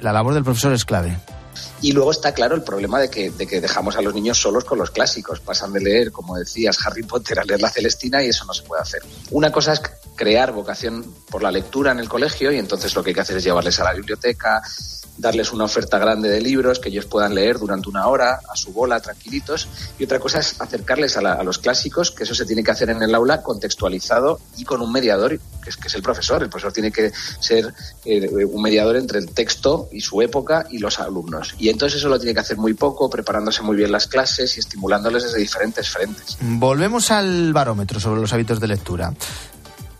La 0.00 0.12
labor 0.12 0.34
del 0.34 0.44
profesor 0.44 0.72
es 0.72 0.84
clave. 0.84 1.18
Y 1.80 1.92
luego 1.92 2.10
está 2.10 2.32
claro 2.32 2.56
el 2.56 2.62
problema 2.62 2.98
de 2.98 3.08
que, 3.08 3.30
de 3.30 3.46
que 3.46 3.60
dejamos 3.60 3.96
a 3.96 4.02
los 4.02 4.14
niños 4.14 4.40
solos 4.40 4.64
con 4.64 4.78
los 4.78 4.90
clásicos. 4.90 5.40
Pasan 5.40 5.72
de 5.72 5.80
leer, 5.80 6.10
como 6.10 6.36
decías, 6.36 6.78
Harry 6.84 7.04
Potter 7.04 7.38
a 7.38 7.44
leer 7.44 7.60
la 7.60 7.70
Celestina 7.70 8.22
y 8.22 8.28
eso 8.28 8.44
no 8.44 8.52
se 8.52 8.64
puede 8.64 8.82
hacer. 8.82 9.02
Una 9.30 9.52
cosa 9.52 9.74
es 9.74 9.82
crear 10.16 10.52
vocación 10.52 11.14
por 11.30 11.42
la 11.42 11.52
lectura 11.52 11.92
en 11.92 12.00
el 12.00 12.08
colegio 12.08 12.50
y 12.50 12.58
entonces 12.58 12.94
lo 12.94 13.02
que 13.02 13.10
hay 13.10 13.14
que 13.14 13.20
hacer 13.20 13.36
es 13.36 13.44
llevarles 13.44 13.78
a 13.78 13.84
la 13.84 13.92
biblioteca, 13.92 14.60
darles 15.18 15.52
una 15.52 15.64
oferta 15.64 15.98
grande 15.98 16.28
de 16.28 16.40
libros 16.40 16.78
que 16.78 16.88
ellos 16.88 17.04
puedan 17.06 17.34
leer 17.34 17.58
durante 17.58 17.88
una 17.88 18.06
hora 18.06 18.40
a 18.48 18.56
su 18.56 18.72
bola, 18.72 19.00
tranquilitos. 19.00 19.68
Y 19.98 20.04
otra 20.04 20.18
cosa 20.18 20.38
es 20.38 20.60
acercarles 20.60 21.16
a, 21.16 21.42
los 21.42 21.58
clásicos, 21.58 22.10
que 22.10 22.24
eso 22.24 22.34
se 22.34 22.46
tiene 22.46 22.62
que 22.62 22.70
hacer 22.70 22.90
en 22.90 23.02
el 23.02 23.14
aula 23.14 23.42
contextualizado 23.42 24.40
y 24.56 24.64
con 24.64 24.80
un 24.80 24.92
mediador, 24.92 25.38
que 25.62 25.70
es, 25.70 25.76
que 25.76 25.88
es 25.88 25.94
el 25.94 26.02
profesor. 26.02 26.42
El 26.42 26.48
profesor 26.48 26.72
tiene 26.72 26.92
que 26.92 27.12
ser 27.40 27.74
eh, 28.04 28.28
un 28.44 28.62
mediador 28.62 28.96
entre 28.96 29.18
el 29.18 29.30
texto 29.30 29.88
y 29.92 30.00
su 30.00 30.22
época 30.22 30.66
y 30.70 30.78
los 30.78 31.00
alumnos. 31.00 31.54
Y 31.58 31.68
entonces 31.68 31.98
eso 31.98 32.08
lo 32.08 32.18
tiene 32.18 32.34
que 32.34 32.40
hacer 32.40 32.56
muy 32.56 32.74
poco, 32.74 33.10
preparándose 33.10 33.62
muy 33.62 33.76
bien 33.76 33.90
las 33.90 34.06
clases 34.06 34.56
y 34.56 34.60
estimulándoles 34.60 35.24
desde 35.24 35.38
diferentes 35.38 35.90
frentes. 35.90 36.38
Volvemos 36.40 37.10
al 37.10 37.52
barómetro 37.52 37.98
sobre 37.98 38.20
los 38.20 38.32
hábitos 38.32 38.60
de 38.60 38.68
lectura. 38.68 39.12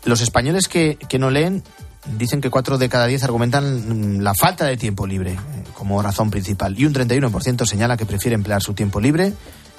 Los 0.04 0.20
españoles 0.20 0.68
que, 0.68 0.96
que 1.08 1.18
no 1.18 1.30
leen 1.30 1.64
dicen 2.06 2.40
que 2.40 2.50
cuatro 2.50 2.78
de 2.78 2.88
cada 2.88 3.06
diez 3.06 3.24
argumentan 3.24 4.18
mm, 4.18 4.20
la 4.20 4.34
falta 4.34 4.64
de 4.64 4.76
tiempo 4.76 5.06
libre 5.06 5.32
eh, 5.32 5.38
como 5.74 6.00
razón 6.02 6.30
principal 6.30 6.78
y 6.78 6.86
un 6.86 6.94
31% 6.94 7.66
señala 7.66 7.96
que 7.96 8.06
prefiere 8.06 8.34
emplear 8.34 8.62
su 8.62 8.74
tiempo 8.74 9.00
libre 9.00 9.32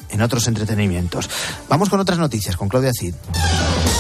en 0.09 0.21
otros 0.21 0.47
entretenimientos. 0.47 1.29
Vamos 1.69 1.89
con 1.89 1.99
otras 1.99 2.17
noticias, 2.17 2.57
con 2.57 2.67
Claudia 2.67 2.91
Cid. 2.93 3.13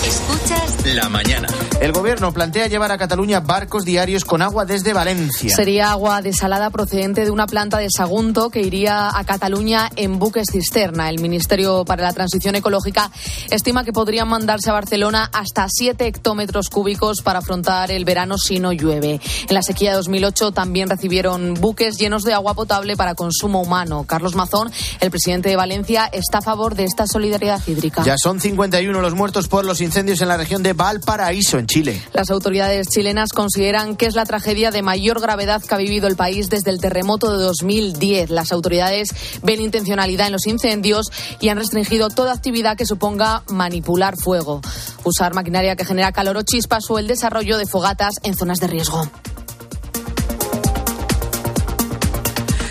Escuchas 0.03 0.95
la 0.95 1.09
mañana. 1.09 1.47
El 1.79 1.93
gobierno 1.93 2.33
plantea 2.33 2.67
llevar 2.67 2.91
a 2.91 2.97
Cataluña 2.97 3.39
barcos 3.39 3.85
diarios 3.85 4.25
con 4.25 4.41
agua 4.41 4.65
desde 4.65 4.91
Valencia. 4.91 5.55
Sería 5.55 5.91
agua 5.91 6.21
desalada 6.21 6.71
procedente 6.71 7.23
de 7.23 7.31
una 7.31 7.47
planta 7.47 7.77
de 7.77 7.87
Sagunto 7.89 8.49
que 8.49 8.61
iría 8.61 9.17
a 9.17 9.23
Cataluña 9.23 9.89
en 9.95 10.19
buques 10.19 10.47
cisterna. 10.51 11.09
El 11.09 11.21
Ministerio 11.21 11.85
para 11.85 12.03
la 12.03 12.11
Transición 12.11 12.55
Ecológica 12.55 13.09
estima 13.49 13.85
que 13.85 13.93
podrían 13.93 14.27
mandarse 14.27 14.69
a 14.69 14.73
Barcelona 14.73 15.29
hasta 15.31 15.67
7 15.69 16.05
hectómetros 16.05 16.69
cúbicos 16.69 17.21
para 17.21 17.39
afrontar 17.39 17.91
el 17.91 18.03
verano 18.03 18.37
si 18.37 18.59
no 18.59 18.73
llueve. 18.73 19.21
En 19.47 19.55
la 19.55 19.61
sequía 19.61 19.91
de 19.91 19.95
2008 19.95 20.51
también 20.51 20.89
recibieron 20.89 21.53
buques 21.53 21.97
llenos 21.97 22.23
de 22.23 22.33
agua 22.33 22.55
potable 22.55 22.97
para 22.97 23.15
consumo 23.15 23.61
humano. 23.61 24.03
Carlos 24.05 24.35
Mazón, 24.35 24.69
el 24.99 25.11
presidente 25.11 25.47
de 25.47 25.55
Valencia, 25.55 26.09
está 26.11 26.39
a 26.39 26.41
favor 26.41 26.75
de 26.75 26.83
esta 26.83 27.07
solidaridad 27.07 27.61
hídrica. 27.65 28.03
Ya 28.03 28.17
son 28.17 28.41
51 28.41 28.99
los 28.99 29.15
muertos 29.15 29.47
por 29.47 29.63
los 29.63 29.79
incendios 29.79 30.21
en 30.21 30.27
la 30.27 30.35
región 30.35 30.61
de 30.61 30.73
Valparaíso, 30.73 31.57
en 31.57 31.68
Chile. 31.69 32.01
Las 32.13 32.31
autoridades 32.31 32.87
chilenas 32.87 33.31
consideran 33.31 33.95
que 33.95 34.07
es 34.07 34.15
la 34.15 34.25
tragedia 34.25 34.71
de 34.71 34.81
mayor 34.81 35.21
gravedad 35.21 35.61
que 35.61 35.75
ha 35.75 35.77
vivido 35.77 36.07
el 36.07 36.15
país 36.15 36.49
desde 36.49 36.71
el 36.71 36.81
terremoto 36.81 37.31
de 37.31 37.43
2010. 37.43 38.31
Las 38.31 38.51
autoridades 38.51 39.09
ven 39.43 39.61
intencionalidad 39.61 40.25
en 40.27 40.33
los 40.33 40.47
incendios 40.47 41.11
y 41.39 41.49
han 41.49 41.57
restringido 41.57 42.09
toda 42.09 42.33
actividad 42.33 42.75
que 42.75 42.87
suponga 42.87 43.43
manipular 43.49 44.15
fuego, 44.17 44.61
usar 45.03 45.35
maquinaria 45.35 45.75
que 45.75 45.85
genera 45.85 46.11
calor 46.11 46.37
o 46.37 46.41
chispas 46.41 46.89
o 46.89 46.97
el 46.97 47.07
desarrollo 47.07 47.59
de 47.59 47.67
fogatas 47.67 48.15
en 48.23 48.35
zonas 48.35 48.59
de 48.59 48.67
riesgo. 48.67 49.07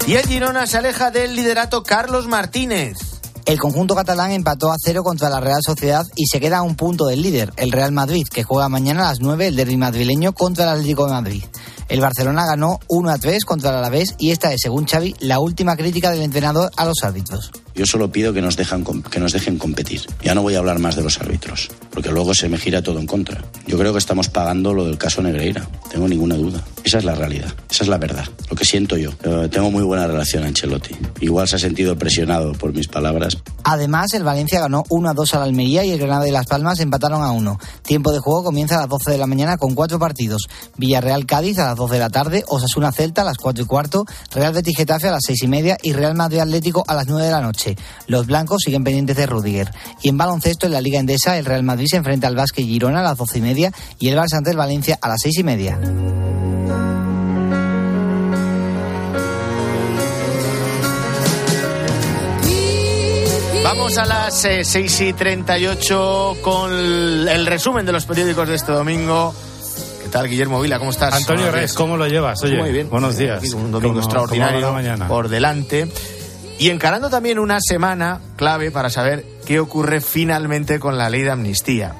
Y 0.08 0.14
el 0.14 0.26
Girona 0.26 0.66
se 0.66 0.78
aleja 0.78 1.10
del 1.12 1.36
liderato 1.36 1.84
Carlos 1.84 2.26
Martínez. 2.26 3.17
El 3.48 3.58
conjunto 3.58 3.94
catalán 3.94 4.32
empató 4.32 4.70
a 4.70 4.76
cero 4.78 5.02
contra 5.02 5.30
la 5.30 5.40
Real 5.40 5.62
Sociedad 5.64 6.06
y 6.14 6.26
se 6.26 6.38
queda 6.38 6.58
a 6.58 6.62
un 6.62 6.76
punto 6.76 7.06
del 7.06 7.22
líder, 7.22 7.50
el 7.56 7.72
Real 7.72 7.92
Madrid, 7.92 8.26
que 8.30 8.42
juega 8.42 8.68
mañana 8.68 9.06
a 9.06 9.08
las 9.08 9.20
9 9.20 9.46
el 9.46 9.56
derby 9.56 9.78
madrileño 9.78 10.34
contra 10.34 10.64
el 10.64 10.70
Atlético 10.70 11.06
de 11.06 11.12
Madrid. 11.12 11.44
El 11.88 12.02
Barcelona 12.02 12.44
ganó 12.44 12.78
1 12.88 13.08
a 13.08 13.16
3 13.16 13.46
contra 13.46 13.70
el 13.70 13.76
Alavés 13.76 14.16
y 14.18 14.32
esta 14.32 14.52
es, 14.52 14.60
según 14.60 14.86
Xavi, 14.86 15.16
la 15.20 15.38
última 15.38 15.76
crítica 15.76 16.10
del 16.10 16.20
entrenador 16.20 16.70
a 16.76 16.84
los 16.84 17.02
árbitros. 17.02 17.50
Yo 17.78 17.86
solo 17.86 18.10
pido 18.10 18.32
que 18.32 18.42
nos, 18.42 18.56
dejan, 18.56 18.84
que 19.08 19.20
nos 19.20 19.32
dejen 19.32 19.56
competir. 19.56 20.02
Ya 20.20 20.34
no 20.34 20.42
voy 20.42 20.56
a 20.56 20.58
hablar 20.58 20.80
más 20.80 20.96
de 20.96 21.02
los 21.04 21.20
árbitros, 21.20 21.70
porque 21.92 22.10
luego 22.10 22.34
se 22.34 22.48
me 22.48 22.58
gira 22.58 22.82
todo 22.82 22.98
en 22.98 23.06
contra. 23.06 23.44
Yo 23.68 23.78
creo 23.78 23.92
que 23.92 24.00
estamos 24.00 24.28
pagando 24.28 24.74
lo 24.74 24.84
del 24.84 24.98
caso 24.98 25.22
Negreira, 25.22 25.64
tengo 25.88 26.08
ninguna 26.08 26.34
duda. 26.34 26.60
Esa 26.82 26.98
es 26.98 27.04
la 27.04 27.14
realidad, 27.14 27.54
esa 27.70 27.84
es 27.84 27.88
la 27.88 27.98
verdad, 27.98 28.24
lo 28.50 28.56
que 28.56 28.64
siento 28.64 28.96
yo. 28.96 29.12
tengo 29.50 29.70
muy 29.70 29.84
buena 29.84 30.08
relación 30.08 30.42
a 30.42 30.48
Ancelotti. 30.48 30.96
Igual 31.20 31.46
se 31.46 31.54
ha 31.54 31.58
sentido 31.60 31.96
presionado 31.96 32.52
por 32.54 32.74
mis 32.74 32.88
palabras. 32.88 33.36
Además, 33.62 34.12
el 34.14 34.24
Valencia 34.24 34.58
ganó 34.58 34.82
1 34.88 35.10
a 35.10 35.14
2 35.14 35.34
a 35.34 35.38
la 35.38 35.44
Almería 35.44 35.84
y 35.84 35.92
el 35.92 35.98
Granada 36.00 36.26
y 36.26 36.32
Las 36.32 36.46
Palmas 36.46 36.80
empataron 36.80 37.22
a 37.22 37.30
1. 37.30 37.60
Tiempo 37.82 38.10
de 38.10 38.18
juego 38.18 38.42
comienza 38.42 38.76
a 38.76 38.80
las 38.80 38.88
12 38.88 39.12
de 39.12 39.18
la 39.18 39.26
mañana 39.28 39.56
con 39.56 39.74
cuatro 39.76 40.00
partidos. 40.00 40.48
Villarreal-Cádiz 40.78 41.60
a 41.60 41.66
las 41.66 41.76
12 41.76 41.94
de 41.94 42.00
la 42.00 42.10
tarde, 42.10 42.44
Osasuna-Celta 42.48 43.22
a 43.22 43.24
las 43.24 43.36
4 43.36 43.62
y 43.62 43.66
cuarto, 43.66 44.04
Real 44.32 44.52
Betis-Getafe 44.52 45.06
a 45.06 45.12
las 45.12 45.22
6 45.26 45.44
y 45.44 45.48
media 45.48 45.76
y 45.80 45.92
Real 45.92 46.16
Madrid-Atlético 46.16 46.82
a 46.88 46.94
las 46.94 47.06
9 47.06 47.24
de 47.24 47.30
la 47.30 47.40
noche. 47.40 47.67
Los 48.06 48.26
blancos 48.26 48.62
siguen 48.64 48.84
pendientes 48.84 49.16
de 49.16 49.26
Rudiger. 49.26 49.70
Y 50.02 50.08
en 50.08 50.18
baloncesto, 50.18 50.66
en 50.66 50.72
la 50.72 50.80
Liga 50.80 51.00
Endesa, 51.00 51.38
el 51.38 51.44
Real 51.44 51.62
Madrid 51.62 51.86
se 51.90 51.96
enfrenta 51.96 52.26
al 52.26 52.36
Vázquez 52.36 52.66
Girona 52.66 53.00
a 53.00 53.02
las 53.02 53.18
12 53.18 53.38
y 53.38 53.42
media 53.42 53.72
y 53.98 54.08
el 54.08 54.18
Barça 54.18 54.36
ante 54.38 54.50
el 54.50 54.56
Valencia 54.56 54.98
a 55.00 55.08
las 55.08 55.20
6 55.22 55.38
y 55.38 55.44
media. 55.44 55.78
Vamos 63.64 63.98
a 63.98 64.06
las 64.06 64.44
eh, 64.46 64.64
6 64.64 65.00
y 65.02 65.12
38 65.12 66.36
con 66.40 66.72
el 66.72 67.46
resumen 67.46 67.84
de 67.84 67.92
los 67.92 68.06
periódicos 68.06 68.48
de 68.48 68.54
este 68.54 68.72
domingo. 68.72 69.34
¿Qué 70.02 70.08
tal, 70.08 70.26
Guillermo 70.26 70.60
Vila? 70.60 70.78
¿Cómo 70.78 70.90
estás? 70.90 71.12
Antonio 71.12 71.50
Reyes, 71.50 71.74
¿cómo 71.74 71.98
lo 71.98 72.06
llevas? 72.06 72.42
Oye, 72.42 72.56
Muy 72.56 72.72
bien. 72.72 72.88
Buenos 72.88 73.18
días. 73.18 73.42
Un 73.52 73.70
domingo 73.70 74.00
extraordinario 74.00 74.74
por 75.06 75.28
delante. 75.28 75.86
Y 76.58 76.70
encarando 76.70 77.08
también 77.08 77.38
una 77.38 77.58
semana 77.60 78.20
clave 78.36 78.70
para 78.70 78.90
saber 78.90 79.24
qué 79.46 79.60
ocurre 79.60 80.00
finalmente 80.00 80.80
con 80.80 80.98
la 80.98 81.08
ley 81.08 81.22
de 81.22 81.30
amnistía. 81.30 81.94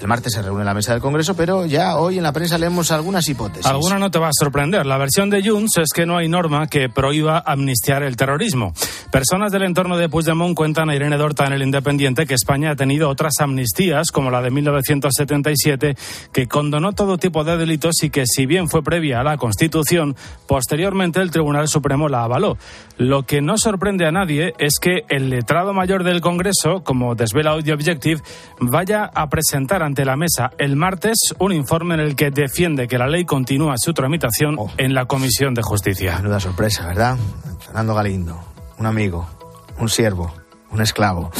El 0.00 0.08
martes 0.08 0.32
se 0.32 0.42
reúne 0.42 0.64
la 0.64 0.74
mesa 0.74 0.92
del 0.92 1.00
Congreso, 1.00 1.34
pero 1.34 1.66
ya 1.66 1.96
hoy 1.96 2.18
en 2.18 2.24
la 2.24 2.32
prensa 2.32 2.58
leemos 2.58 2.90
algunas 2.90 3.28
hipótesis. 3.28 3.66
Alguna 3.66 3.98
no 3.98 4.10
te 4.10 4.18
va 4.18 4.28
a 4.28 4.32
sorprender. 4.38 4.84
La 4.84 4.98
versión 4.98 5.30
de 5.30 5.42
Junts 5.42 5.78
es 5.78 5.90
que 5.94 6.04
no 6.04 6.16
hay 6.16 6.28
norma 6.28 6.66
que 6.66 6.88
prohíba 6.88 7.42
amnistiar 7.46 8.02
el 8.02 8.16
terrorismo. 8.16 8.74
Personas 9.10 9.52
del 9.52 9.62
entorno 9.62 9.96
de 9.96 10.08
Puigdemont 10.08 10.56
cuentan 10.56 10.90
a 10.90 10.96
Irene 10.96 11.16
Dorta 11.16 11.46
en 11.46 11.52
El 11.52 11.62
Independiente 11.62 12.26
que 12.26 12.34
España 12.34 12.72
ha 12.72 12.76
tenido 12.76 13.08
otras 13.08 13.34
amnistías, 13.40 14.10
como 14.10 14.30
la 14.30 14.42
de 14.42 14.50
1977, 14.50 15.96
que 16.32 16.48
condonó 16.48 16.92
todo 16.92 17.16
tipo 17.16 17.44
de 17.44 17.56
delitos 17.56 18.02
y 18.02 18.10
que, 18.10 18.26
si 18.26 18.46
bien 18.46 18.68
fue 18.68 18.82
previa 18.82 19.20
a 19.20 19.24
la 19.24 19.36
Constitución, 19.36 20.16
posteriormente 20.48 21.20
el 21.20 21.30
Tribunal 21.30 21.68
Supremo 21.68 22.08
la 22.08 22.24
avaló. 22.24 22.58
Lo 22.98 23.22
que 23.22 23.40
no 23.40 23.56
sorprende 23.56 24.06
a 24.06 24.12
nadie 24.12 24.54
es 24.58 24.78
que 24.80 25.04
el 25.08 25.30
letrado 25.30 25.72
mayor 25.72 26.02
del 26.02 26.20
Congreso, 26.20 26.82
como 26.82 27.14
desvela 27.14 27.52
Audio 27.52 27.74
Objective, 27.74 28.20
vaya 28.58 29.04
a 29.04 29.28
presentar 29.28 29.83
ante 29.84 30.04
la 30.04 30.16
mesa 30.16 30.50
el 30.58 30.76
martes 30.76 31.18
un 31.38 31.52
informe 31.52 31.94
en 31.94 32.00
el 32.00 32.16
que 32.16 32.30
defiende 32.30 32.88
que 32.88 32.98
la 32.98 33.06
ley 33.06 33.24
continúa 33.24 33.74
su 33.76 33.92
tramitación 33.92 34.56
oh. 34.58 34.70
en 34.76 34.94
la 34.94 35.06
Comisión 35.06 35.54
de 35.54 35.62
Justicia. 35.62 36.16
Menuda 36.16 36.40
sorpresa, 36.40 36.86
¿verdad? 36.86 37.16
Fernando 37.60 37.94
Galindo, 37.94 38.40
un 38.78 38.86
amigo, 38.86 39.28
un 39.78 39.88
siervo, 39.88 40.34
un 40.70 40.80
esclavo. 40.80 41.30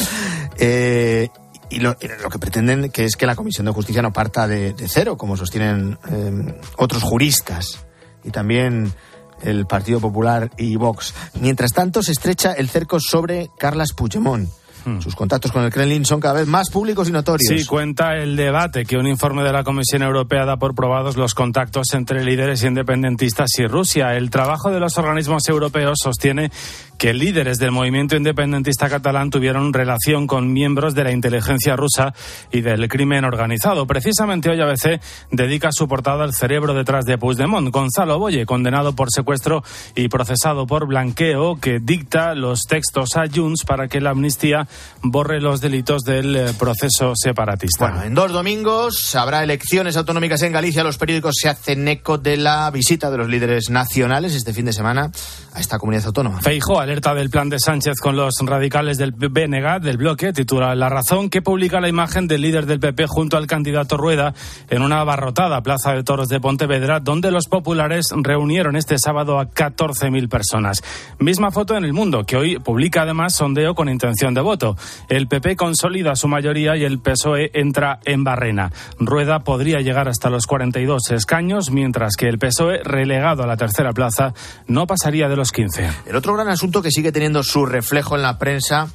Eh, 0.57 1.29
y 1.69 1.79
lo, 1.79 1.97
que 1.97 2.39
pretenden 2.39 2.89
que 2.91 3.05
es 3.05 3.15
que 3.15 3.25
la 3.25 3.35
Comisión 3.35 3.65
de 3.65 3.73
Justicia 3.73 4.01
no 4.01 4.13
parta 4.13 4.47
de, 4.47 4.75
cero, 4.87 5.17
como 5.17 5.35
sostienen 5.35 5.97
eh, 6.09 6.61
otros 6.77 7.03
juristas 7.03 7.85
y 8.23 8.31
también 8.31 8.93
el 9.41 9.65
Partido 9.65 9.99
Popular 9.99 10.51
y 10.57 10.75
Vox. 10.75 11.13
Mientras 11.41 11.73
tanto, 11.73 12.01
se 12.01 12.13
estrecha 12.13 12.53
el 12.53 12.69
cerco 12.69 12.99
sobre 12.99 13.49
Carlas 13.57 13.93
Puigdemont 13.93 14.49
Hmm. 14.85 15.01
Sus 15.01 15.15
contactos 15.15 15.51
con 15.51 15.63
el 15.63 15.71
Kremlin 15.71 16.05
son 16.05 16.19
cada 16.19 16.35
vez 16.35 16.47
más 16.47 16.69
públicos 16.69 17.09
y 17.09 17.11
notorios. 17.11 17.47
Sí, 17.47 17.65
cuenta 17.65 18.15
el 18.15 18.35
debate 18.35 18.85
que 18.85 18.97
un 18.97 19.07
informe 19.07 19.43
de 19.43 19.51
la 19.51 19.63
Comisión 19.63 20.03
Europea 20.03 20.45
da 20.45 20.57
por 20.57 20.75
probados 20.75 21.17
los 21.17 21.33
contactos 21.33 21.87
entre 21.93 22.23
líderes 22.23 22.63
independentistas 22.63 23.49
y 23.57 23.65
Rusia. 23.65 24.15
El 24.15 24.29
trabajo 24.29 24.71
de 24.71 24.79
los 24.79 24.97
organismos 24.97 25.49
europeos 25.49 25.97
sostiene 26.01 26.51
que 26.97 27.13
líderes 27.13 27.57
del 27.57 27.71
movimiento 27.71 28.15
independentista 28.15 28.89
catalán 28.89 29.29
tuvieron 29.29 29.73
relación 29.73 30.27
con 30.27 30.53
miembros 30.53 30.95
de 30.95 31.03
la 31.03 31.11
inteligencia 31.11 31.75
rusa 31.75 32.13
y 32.51 32.61
del 32.61 32.87
crimen 32.87 33.25
organizado. 33.25 33.85
Precisamente 33.87 34.49
hoy 34.49 34.61
ABC 34.61 35.01
dedica 35.31 35.71
su 35.71 35.87
portada 35.87 36.23
al 36.23 36.33
cerebro 36.33 36.73
detrás 36.73 37.05
de 37.05 37.17
Puigdemont, 37.17 37.69
Gonzalo 37.69 38.19
Boye, 38.19 38.45
condenado 38.45 38.95
por 38.95 39.09
secuestro 39.11 39.63
y 39.95 40.07
procesado 40.07 40.67
por 40.67 40.87
blanqueo, 40.87 41.57
que 41.57 41.79
dicta 41.81 42.35
los 42.35 42.61
textos 42.63 43.15
a 43.15 43.25
Junts 43.27 43.63
para 43.65 43.87
que 43.87 44.01
la 44.01 44.11
amnistía 44.11 44.67
borre 45.01 45.41
los 45.41 45.61
delitos 45.61 46.03
del 46.03 46.35
eh, 46.35 46.53
proceso 46.57 47.13
separatista. 47.15 47.87
Bueno, 47.87 48.03
en 48.03 48.13
dos 48.13 48.31
domingos 48.31 49.15
habrá 49.15 49.43
elecciones 49.43 49.97
autonómicas 49.97 50.41
en 50.41 50.51
Galicia. 50.51 50.83
Los 50.83 50.97
periódicos 50.97 51.35
se 51.39 51.49
hacen 51.49 51.87
eco 51.87 52.17
de 52.17 52.37
la 52.37 52.69
visita 52.71 53.11
de 53.11 53.17
los 53.17 53.29
líderes 53.29 53.69
nacionales 53.69 54.33
este 54.33 54.53
fin 54.53 54.65
de 54.65 54.73
semana 54.73 55.11
a 55.53 55.59
esta 55.59 55.77
comunidad 55.79 56.05
autónoma. 56.05 56.41
Feijo 56.41 56.79
alerta 56.85 57.15
del 57.15 57.31
plan 57.31 57.49
de 57.49 57.57
Sánchez 57.57 57.95
con 57.99 58.15
los 58.15 58.35
radicales 58.43 58.99
del 58.99 59.11
BNG, 59.11 59.81
del 59.81 59.97
bloque, 59.97 60.33
titula 60.33 60.75
La 60.75 60.87
Razón, 60.87 61.31
que 61.31 61.41
publica 61.41 61.81
la 61.81 61.89
imagen 61.89 62.27
del 62.27 62.41
líder 62.41 62.67
del 62.67 62.79
PP 62.79 63.07
junto 63.07 63.37
al 63.37 63.47
candidato 63.47 63.97
Rueda 63.97 64.35
en 64.69 64.83
una 64.83 64.99
abarrotada 64.99 65.63
plaza 65.63 65.93
de 65.93 66.03
toros 66.03 66.29
de 66.29 66.39
Pontevedra, 66.39 66.99
donde 66.99 67.31
los 67.31 67.47
populares 67.47 68.09
reunieron 68.15 68.75
este 68.75 68.99
sábado 68.99 69.39
a 69.39 69.49
14.000 69.49 70.29
personas. 70.29 70.83
Misma 71.17 71.49
foto 71.49 71.75
en 71.75 71.85
El 71.85 71.93
Mundo, 71.93 72.23
que 72.23 72.37
hoy 72.37 72.59
publica 72.59 73.01
además 73.01 73.33
sondeo 73.33 73.73
con 73.73 73.89
intención 73.89 74.35
de 74.35 74.41
voto. 74.41 74.77
El 75.09 75.27
PP 75.27 75.55
consolida 75.55 76.15
su 76.15 76.27
mayoría 76.27 76.77
y 76.77 76.83
el 76.83 76.99
PSOE 76.99 77.49
entra 77.55 77.99
en 78.05 78.23
barrena. 78.23 78.71
Rueda 78.99 79.39
podría 79.39 79.81
llegar 79.81 80.07
hasta 80.07 80.29
los 80.29 80.45
42 80.45 81.09
escaños, 81.09 81.71
mientras 81.71 82.15
que 82.15 82.29
el 82.29 82.37
PSOE, 82.37 82.83
relegado 82.83 83.41
a 83.41 83.47
la 83.47 83.57
tercera 83.57 83.91
plaza, 83.91 84.35
no 84.67 84.85
pasaría 84.85 85.27
de 85.29 85.35
los 85.35 85.51
15. 85.51 85.89
El 86.05 86.15
otro 86.15 86.35
gran 86.35 86.49
asunto 86.49 86.74
que 86.81 86.91
sigue 86.91 87.11
teniendo 87.11 87.43
su 87.43 87.65
reflejo 87.65 88.15
en 88.15 88.21
la 88.21 88.37
prensa 88.37 88.89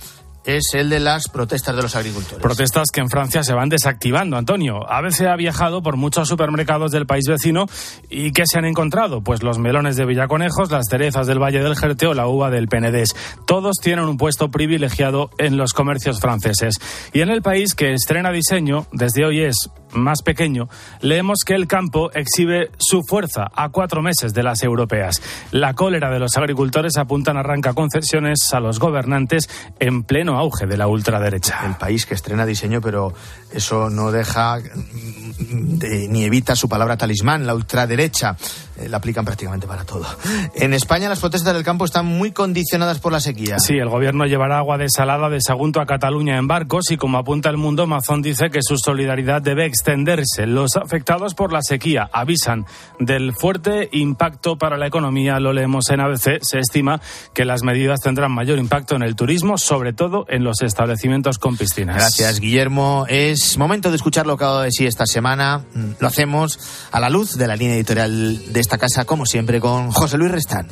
es 0.44 0.74
el 0.74 0.88
de 0.88 1.00
las 1.00 1.28
protestas 1.28 1.76
de 1.76 1.82
los 1.82 1.94
agricultores. 1.96 2.42
Protestas 2.42 2.88
que 2.92 3.00
en 3.00 3.10
Francia 3.10 3.42
se 3.42 3.52
van 3.52 3.68
desactivando, 3.68 4.36
Antonio. 4.36 4.90
ABC 4.90 5.22
ha 5.22 5.36
viajado 5.36 5.82
por 5.82 5.96
muchos 5.96 6.28
supermercados 6.28 6.90
del 6.90 7.06
país 7.06 7.26
vecino 7.28 7.66
y 8.08 8.32
¿qué 8.32 8.44
se 8.46 8.58
han 8.58 8.64
encontrado? 8.64 9.22
Pues 9.22 9.42
los 9.42 9.58
melones 9.58 9.96
de 9.96 10.06
Villaconejos, 10.06 10.70
las 10.70 10.86
cerezas 10.88 11.26
del 11.26 11.42
Valle 11.42 11.62
del 11.62 11.76
Jerte 11.76 12.06
o 12.06 12.14
la 12.14 12.26
uva 12.26 12.50
del 12.50 12.68
Penedés. 12.68 13.14
Todos 13.46 13.76
tienen 13.82 14.06
un 14.06 14.16
puesto 14.16 14.50
privilegiado 14.50 15.30
en 15.38 15.56
los 15.56 15.72
comercios 15.72 16.20
franceses. 16.20 16.76
Y 17.12 17.20
en 17.20 17.30
el 17.30 17.42
país 17.42 17.74
que 17.74 17.92
estrena 17.92 18.30
diseño, 18.30 18.86
desde 18.92 19.26
hoy 19.26 19.42
es 19.42 19.70
más 19.92 20.22
pequeño, 20.22 20.68
leemos 21.00 21.38
que 21.44 21.54
el 21.54 21.66
campo 21.66 22.10
exhibe 22.12 22.70
su 22.78 23.02
fuerza 23.02 23.50
a 23.54 23.70
cuatro 23.70 24.02
meses 24.02 24.32
de 24.34 24.42
las 24.42 24.62
europeas. 24.62 25.22
La 25.50 25.74
cólera 25.74 26.10
de 26.10 26.18
los 26.18 26.36
agricultores 26.36 26.96
apuntan 26.96 27.36
arranca 27.36 27.74
concesiones 27.74 28.52
a 28.52 28.60
los 28.60 28.78
gobernantes 28.78 29.48
en 29.78 30.02
pleno 30.02 30.38
auge 30.38 30.66
de 30.66 30.76
la 30.76 30.88
ultraderecha. 30.88 31.60
El 31.66 31.76
país 31.76 32.06
que 32.06 32.14
estrena 32.14 32.46
diseño, 32.46 32.80
pero 32.80 33.12
eso 33.52 33.90
no 33.90 34.10
deja 34.12 34.58
de, 34.60 36.08
ni 36.08 36.24
evita 36.24 36.54
su 36.56 36.68
palabra 36.68 36.96
talismán, 36.96 37.46
la 37.46 37.54
ultraderecha. 37.54 38.36
Eh, 38.80 38.88
la 38.88 38.96
aplican 38.96 39.24
prácticamente 39.24 39.66
para 39.66 39.84
todo. 39.84 40.06
En 40.54 40.72
España 40.72 41.08
las 41.08 41.20
protestas 41.20 41.54
del 41.54 41.64
campo 41.64 41.84
están 41.84 42.06
muy 42.06 42.32
condicionadas 42.32 42.98
por 42.98 43.12
la 43.12 43.20
sequía. 43.20 43.58
Sí, 43.58 43.74
el 43.74 43.88
gobierno 43.88 44.26
llevará 44.26 44.58
agua 44.58 44.78
desalada 44.78 45.28
de 45.28 45.40
Sagunto 45.40 45.80
a 45.80 45.86
Cataluña 45.86 46.38
en 46.38 46.46
barcos 46.46 46.90
y 46.90 46.96
como 46.96 47.18
apunta 47.18 47.50
el 47.50 47.56
mundo, 47.56 47.86
Mazón 47.86 48.22
dice 48.22 48.50
que 48.50 48.60
su 48.62 48.76
solidaridad 48.78 49.42
debe 49.42 49.66
extenderse. 49.66 50.46
Los 50.46 50.76
afectados 50.76 51.34
por 51.34 51.52
la 51.52 51.62
sequía 51.62 52.08
avisan 52.12 52.64
del 52.98 53.34
fuerte 53.34 53.88
impacto 53.92 54.56
para 54.56 54.78
la 54.78 54.86
economía. 54.86 55.40
Lo 55.40 55.52
leemos 55.52 55.90
en 55.90 56.00
ABC. 56.00 56.38
Se 56.42 56.58
estima 56.58 57.00
que 57.34 57.44
las 57.44 57.62
medidas 57.62 58.00
tendrán 58.00 58.32
mayor 58.32 58.58
impacto 58.58 58.96
en 58.96 59.02
el 59.02 59.14
turismo, 59.14 59.58
sobre 59.58 59.92
todo 59.92 60.24
en 60.28 60.44
los 60.44 60.62
establecimientos 60.62 61.38
con 61.38 61.56
piscinas. 61.56 61.96
Gracias, 61.96 62.40
Guillermo. 62.40 63.04
Es 63.08 63.39
momento 63.58 63.90
de 63.90 63.96
escuchar 63.96 64.26
lo 64.26 64.36
que 64.36 64.44
ha 64.44 64.60
de 64.60 64.70
sí 64.70 64.86
esta 64.86 65.06
semana. 65.06 65.64
Lo 65.98 66.08
hacemos 66.08 66.58
a 66.90 67.00
la 67.00 67.10
luz 67.10 67.36
de 67.36 67.46
la 67.46 67.56
línea 67.56 67.76
editorial 67.76 68.52
de 68.52 68.60
esta 68.60 68.78
casa, 68.78 69.04
como 69.04 69.26
siempre, 69.26 69.60
con 69.60 69.90
José 69.90 70.18
Luis 70.18 70.32
Restán. 70.32 70.68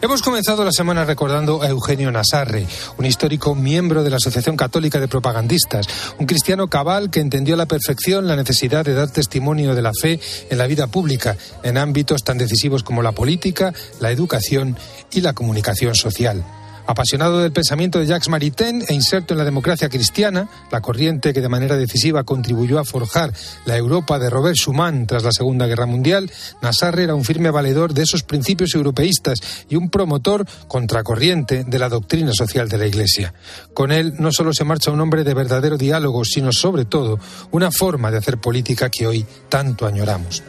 Hemos 0.00 0.22
comenzado 0.22 0.64
la 0.64 0.70
semana 0.70 1.04
recordando 1.04 1.60
a 1.60 1.68
Eugenio 1.68 2.12
Nasarre, 2.12 2.68
un 2.98 3.04
histórico 3.04 3.56
miembro 3.56 4.04
de 4.04 4.10
la 4.10 4.16
Asociación 4.16 4.56
Católica 4.56 5.00
de 5.00 5.08
Propagandistas, 5.08 5.88
un 6.20 6.26
cristiano 6.26 6.68
cabal 6.68 7.10
que 7.10 7.18
entendió 7.18 7.54
a 7.54 7.58
la 7.58 7.66
perfección 7.66 8.28
la 8.28 8.36
necesidad 8.36 8.84
de 8.84 8.94
dar 8.94 9.10
testimonio 9.10 9.74
de 9.74 9.82
la 9.82 9.92
fe 9.92 10.20
en 10.50 10.58
la 10.58 10.68
vida 10.68 10.86
pública, 10.86 11.36
en 11.64 11.78
ámbitos 11.78 12.22
tan 12.22 12.38
decisivos 12.38 12.84
como 12.84 13.02
la 13.02 13.10
política, 13.10 13.74
la 13.98 14.12
educación 14.12 14.76
y 15.10 15.20
la 15.20 15.32
comunicación 15.32 15.96
social. 15.96 16.44
Apasionado 16.88 17.40
del 17.40 17.52
pensamiento 17.52 17.98
de 17.98 18.06
Jacques 18.06 18.30
Maritain 18.30 18.82
e 18.88 18.94
inserto 18.94 19.34
en 19.34 19.38
la 19.38 19.44
democracia 19.44 19.90
cristiana, 19.90 20.48
la 20.72 20.80
corriente 20.80 21.34
que 21.34 21.42
de 21.42 21.48
manera 21.50 21.76
decisiva 21.76 22.24
contribuyó 22.24 22.78
a 22.78 22.84
forjar 22.86 23.30
la 23.66 23.76
Europa 23.76 24.18
de 24.18 24.30
Robert 24.30 24.56
Schuman 24.56 25.06
tras 25.06 25.22
la 25.22 25.32
Segunda 25.32 25.66
Guerra 25.66 25.84
Mundial, 25.84 26.30
Nassarre 26.62 27.02
era 27.02 27.14
un 27.14 27.26
firme 27.26 27.50
valedor 27.50 27.92
de 27.92 28.04
esos 28.04 28.22
principios 28.22 28.74
europeístas 28.74 29.66
y 29.68 29.76
un 29.76 29.90
promotor 29.90 30.46
contracorriente 30.66 31.62
de 31.64 31.78
la 31.78 31.90
doctrina 31.90 32.32
social 32.32 32.70
de 32.70 32.78
la 32.78 32.86
Iglesia. 32.86 33.34
Con 33.74 33.92
él 33.92 34.14
no 34.18 34.32
solo 34.32 34.54
se 34.54 34.64
marcha 34.64 34.90
un 34.90 35.02
hombre 35.02 35.24
de 35.24 35.34
verdadero 35.34 35.76
diálogo, 35.76 36.24
sino 36.24 36.52
sobre 36.52 36.86
todo 36.86 37.18
una 37.50 37.70
forma 37.70 38.10
de 38.10 38.16
hacer 38.16 38.38
política 38.38 38.88
que 38.88 39.06
hoy 39.06 39.26
tanto 39.50 39.86
añoramos. 39.86 40.42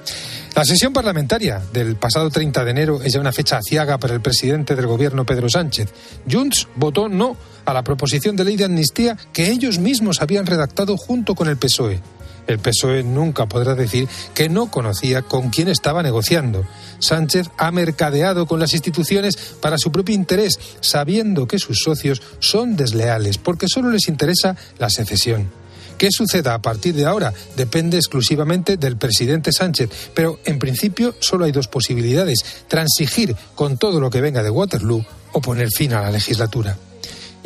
La 0.55 0.65
sesión 0.65 0.91
parlamentaria 0.91 1.61
del 1.71 1.95
pasado 1.95 2.29
30 2.29 2.65
de 2.65 2.71
enero 2.71 3.01
es 3.03 3.13
ya 3.13 3.19
una 3.19 3.31
fecha 3.31 3.57
aciaga 3.57 3.97
para 3.97 4.13
el 4.13 4.21
presidente 4.21 4.75
del 4.75 4.87
gobierno 4.87 5.25
Pedro 5.25 5.47
Sánchez. 5.49 5.89
Junts 6.29 6.67
votó 6.75 7.07
no 7.07 7.37
a 7.65 7.73
la 7.73 7.83
proposición 7.83 8.35
de 8.35 8.45
ley 8.45 8.57
de 8.57 8.65
amnistía 8.65 9.15
que 9.31 9.51
ellos 9.51 9.77
mismos 9.77 10.21
habían 10.21 10.45
redactado 10.45 10.97
junto 10.97 11.35
con 11.35 11.47
el 11.47 11.57
PSOE. 11.57 12.01
El 12.47 12.57
PSOE 12.57 13.03
nunca 13.03 13.45
podrá 13.45 13.75
decir 13.75 14.09
que 14.33 14.49
no 14.49 14.71
conocía 14.71 15.21
con 15.21 15.51
quién 15.51 15.67
estaba 15.67 16.01
negociando. 16.01 16.65
Sánchez 16.97 17.47
ha 17.57 17.71
mercadeado 17.71 18.47
con 18.47 18.59
las 18.59 18.73
instituciones 18.73 19.37
para 19.61 19.77
su 19.77 19.91
propio 19.91 20.15
interés, 20.15 20.59
sabiendo 20.81 21.47
que 21.47 21.59
sus 21.59 21.77
socios 21.77 22.23
son 22.39 22.75
desleales, 22.75 23.37
porque 23.37 23.67
solo 23.67 23.91
les 23.91 24.07
interesa 24.09 24.57
la 24.79 24.89
secesión. 24.89 25.51
¿Qué 25.99 26.11
suceda 26.13 26.53
a 26.53 26.61
partir 26.61 26.95
de 26.95 27.05
ahora? 27.05 27.33
Depende 27.57 27.97
exclusivamente 27.97 28.77
del 28.77 28.95
presidente 28.95 29.51
Sánchez, 29.51 29.89
pero 30.13 30.39
en 30.45 30.57
principio 30.57 31.13
solo 31.19 31.43
hay 31.43 31.51
dos 31.51 31.67
posibilidades, 31.67 32.63
transigir 32.69 33.35
con 33.53 33.77
todo 33.77 33.99
lo 33.99 34.09
que 34.09 34.21
venga 34.21 34.41
de 34.41 34.49
Waterloo 34.49 35.03
o 35.33 35.41
poner 35.41 35.67
fin 35.75 35.91
a 35.91 36.01
la 36.01 36.11
legislatura. 36.11 36.77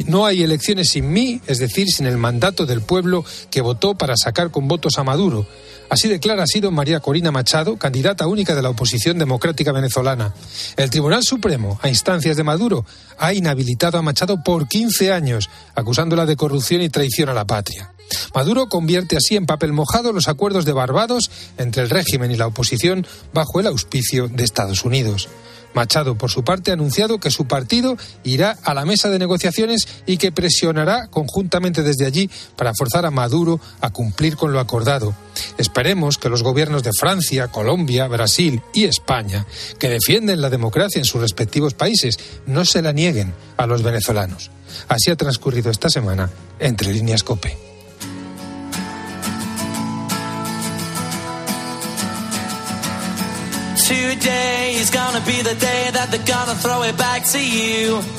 No 0.05 0.27
hay 0.27 0.43
elecciones 0.43 0.89
sin 0.89 1.11
mí, 1.11 1.41
es 1.47 1.57
decir, 1.57 1.87
sin 1.87 2.05
el 2.05 2.17
mandato 2.17 2.67
del 2.67 2.81
pueblo 2.81 3.25
que 3.49 3.61
votó 3.61 3.95
para 3.95 4.15
sacar 4.17 4.51
con 4.51 4.67
votos 4.67 4.99
a 4.99 5.03
Maduro. 5.03 5.47
Así 5.89 6.07
declara 6.07 6.43
ha 6.43 6.47
sido 6.47 6.71
María 6.71 6.99
Corina 6.99 7.31
Machado, 7.31 7.77
candidata 7.77 8.27
única 8.27 8.55
de 8.55 8.61
la 8.61 8.69
oposición 8.69 9.19
democrática 9.19 9.71
venezolana. 9.71 10.33
El 10.75 10.89
Tribunal 10.89 11.23
Supremo, 11.23 11.79
a 11.81 11.89
instancias 11.89 12.37
de 12.37 12.43
Maduro, 12.43 12.85
ha 13.17 13.33
inhabilitado 13.33 13.97
a 13.97 14.01
Machado 14.01 14.43
por 14.43 14.67
15 14.67 15.11
años, 15.11 15.49
acusándola 15.75 16.25
de 16.25 16.35
corrupción 16.35 16.81
y 16.81 16.89
traición 16.89 17.29
a 17.29 17.33
la 17.33 17.45
patria. 17.45 17.93
Maduro 18.33 18.67
convierte 18.67 19.17
así 19.17 19.35
en 19.35 19.45
papel 19.45 19.73
mojado 19.73 20.11
los 20.11 20.27
acuerdos 20.27 20.65
de 20.65 20.73
Barbados 20.73 21.31
entre 21.57 21.83
el 21.83 21.89
régimen 21.89 22.31
y 22.31 22.35
la 22.35 22.47
oposición 22.47 23.05
bajo 23.33 23.59
el 23.59 23.67
auspicio 23.67 24.27
de 24.27 24.43
Estados 24.43 24.85
Unidos. 24.85 25.29
Machado, 25.73 26.15
por 26.17 26.29
su 26.29 26.43
parte, 26.43 26.71
ha 26.71 26.75
anunciado 26.75 27.19
que 27.19 27.31
su 27.31 27.45
partido 27.45 27.97
irá 28.23 28.57
a 28.63 28.73
la 28.73 28.85
mesa 28.85 29.09
de 29.09 29.19
negociaciones 29.19 29.87
y 30.05 30.17
que 30.17 30.31
presionará 30.31 31.07
conjuntamente 31.07 31.83
desde 31.83 32.05
allí 32.05 32.29
para 32.55 32.73
forzar 32.77 33.05
a 33.05 33.11
Maduro 33.11 33.59
a 33.81 33.91
cumplir 33.91 34.37
con 34.37 34.53
lo 34.53 34.59
acordado. 34.59 35.15
Esperemos 35.57 36.17
que 36.17 36.29
los 36.29 36.43
gobiernos 36.43 36.83
de 36.83 36.91
Francia, 36.97 37.47
Colombia, 37.47 38.07
Brasil 38.07 38.61
y 38.73 38.85
España, 38.85 39.45
que 39.79 39.89
defienden 39.89 40.41
la 40.41 40.49
democracia 40.49 40.99
en 40.99 41.05
sus 41.05 41.21
respectivos 41.21 41.73
países, 41.73 42.19
no 42.45 42.65
se 42.65 42.81
la 42.81 42.91
nieguen 42.91 43.33
a 43.57 43.65
los 43.65 43.83
venezolanos. 43.83 44.51
Así 44.87 45.11
ha 45.11 45.15
transcurrido 45.15 45.71
esta 45.71 45.89
semana 45.89 46.29
entre 46.59 46.93
líneas 46.93 47.23
COPE. 47.23 47.72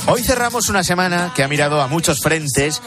Hoy 0.07 0.23
cerramos 0.23 0.69
una 0.69 0.85
semana 0.85 1.33
que 1.35 1.43
ha 1.43 1.49
mirado 1.49 1.81
a 1.81 1.87
muchos 1.87 2.21
frentes 2.21 2.83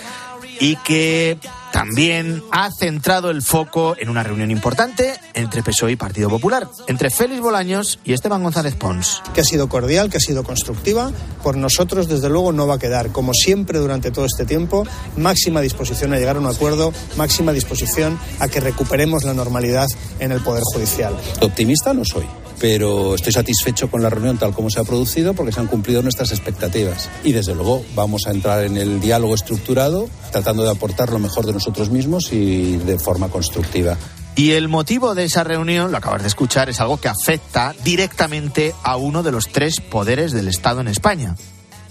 y 0.60 0.76
que 0.78 1.40
también 1.72 2.44
ha 2.52 2.70
centrado 2.72 3.30
el 3.30 3.42
foco 3.42 3.96
en 4.00 4.10
una 4.10 4.24
reunión 4.24 4.52
importante 4.52 5.16
entre 5.34 5.64
PSOE 5.64 5.94
y 5.94 5.96
Partido 5.96 6.30
Popular, 6.30 6.68
entre 6.88 7.10
Félix 7.10 7.42
Bolaños 7.42 8.00
y 8.04 8.14
Esteban 8.14 8.44
González 8.44 8.76
Pons. 8.76 9.22
Que 9.34 9.42
ha 9.42 9.44
sido 9.44 9.70
cordial, 9.70 10.10
que 10.10 10.18
ha 10.18 10.22
sido 10.22 10.44
constructiva. 10.44 11.12
Por 11.44 11.58
nosotros, 11.58 12.08
desde 12.08 12.30
luego, 12.30 12.52
no 12.52 12.68
va 12.68 12.76
a 12.76 12.80
quedar, 12.80 13.12
como 13.12 13.34
siempre 13.34 13.80
durante 13.80 14.12
todo 14.12 14.26
este 14.26 14.46
tiempo, 14.46 14.86
máxima 15.18 15.62
disposición 15.62 16.14
a 16.14 16.18
llegar 16.18 16.38
a 16.38 16.40
un 16.40 16.48
acuerdo, 16.48 16.94
máxima 17.16 17.52
disposición 17.52 18.20
a 18.40 18.48
que 18.48 18.60
recuperemos 18.60 19.24
la 19.24 19.34
normalidad 19.34 19.88
en 20.20 20.32
el 20.32 20.42
Poder 20.42 20.64
Judicial. 20.74 21.16
Optimista 21.42 21.94
no 21.94 22.06
soy 22.06 22.26
pero 22.60 23.16
estoy 23.16 23.34
satisfecho 23.34 23.90
con 23.90 24.02
la 24.02 24.10
reunión 24.10 24.38
tal 24.38 24.54
como 24.54 24.70
se 24.70 24.80
ha 24.80 24.84
producido 24.84 25.34
porque 25.34 25.52
se 25.52 25.60
han 25.60 25.68
cumplido 25.68 26.02
nuestras 26.02 26.32
expectativas. 26.32 27.10
Y 27.24 27.32
desde 27.32 27.54
luego 27.54 27.84
vamos 27.96 28.28
a 28.28 28.32
entrar 28.32 28.64
en 28.64 28.78
el 28.78 29.00
diálogo 29.00 29.36
estructurado 29.36 30.10
tratando 30.32 30.64
de 30.64 30.72
aportar 30.72 31.12
lo 31.12 31.20
mejor 31.20 31.46
de 31.46 31.54
nosotros 31.58 31.90
mismos 31.90 32.32
y 32.32 32.78
de 32.78 33.00
forma 33.00 33.30
constructiva. 33.30 33.98
Y 34.36 34.52
el 34.52 34.68
motivo 34.68 35.16
de 35.16 35.26
esa 35.26 35.44
reunión, 35.44 35.92
lo 35.92 35.98
acabas 35.98 36.22
de 36.22 36.28
escuchar, 36.28 36.70
es 36.70 36.80
algo 36.80 36.98
que 36.98 37.08
afecta 37.08 37.74
directamente 37.84 38.76
a 38.84 38.96
uno 38.96 39.24
de 39.24 39.32
los 39.32 39.48
tres 39.48 39.82
poderes 39.82 40.32
del 40.32 40.48
Estado 40.48 40.82
en 40.82 40.88
España, 40.88 41.36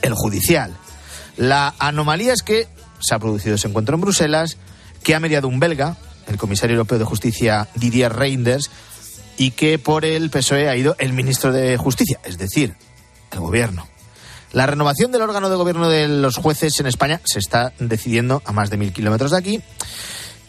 el 0.02 0.14
judicial. 0.14 0.76
La 1.36 1.74
anomalía 1.80 2.32
es 2.32 2.42
que 2.42 2.68
se 3.00 3.14
ha 3.14 3.18
producido 3.18 3.56
ese 3.56 3.66
encuentro 3.66 3.96
en 3.96 4.00
Bruselas, 4.00 4.58
que 5.02 5.16
ha 5.16 5.20
mediado 5.20 5.48
un 5.48 5.58
belga, 5.58 5.96
el 6.28 6.36
comisario 6.36 6.74
europeo 6.74 7.00
de 7.00 7.04
justicia 7.04 7.68
Didier 7.74 8.12
Reinders, 8.12 8.70
y 9.36 9.50
que 9.50 9.78
por 9.80 10.04
el 10.04 10.30
PSOE 10.30 10.68
ha 10.68 10.76
ido 10.76 10.94
el 10.98 11.12
ministro 11.12 11.52
de 11.52 11.76
Justicia, 11.76 12.20
es 12.24 12.38
decir, 12.38 12.74
el 13.32 13.40
gobierno. 13.40 13.88
La 14.52 14.66
renovación 14.66 15.12
del 15.12 15.22
órgano 15.22 15.50
de 15.50 15.56
gobierno 15.56 15.88
de 15.88 16.08
los 16.08 16.36
jueces 16.36 16.78
en 16.80 16.86
España 16.86 17.20
se 17.24 17.38
está 17.38 17.72
decidiendo 17.78 18.42
a 18.44 18.52
más 18.52 18.70
de 18.70 18.76
mil 18.76 18.92
kilómetros 18.92 19.32
de 19.32 19.38
aquí. 19.38 19.62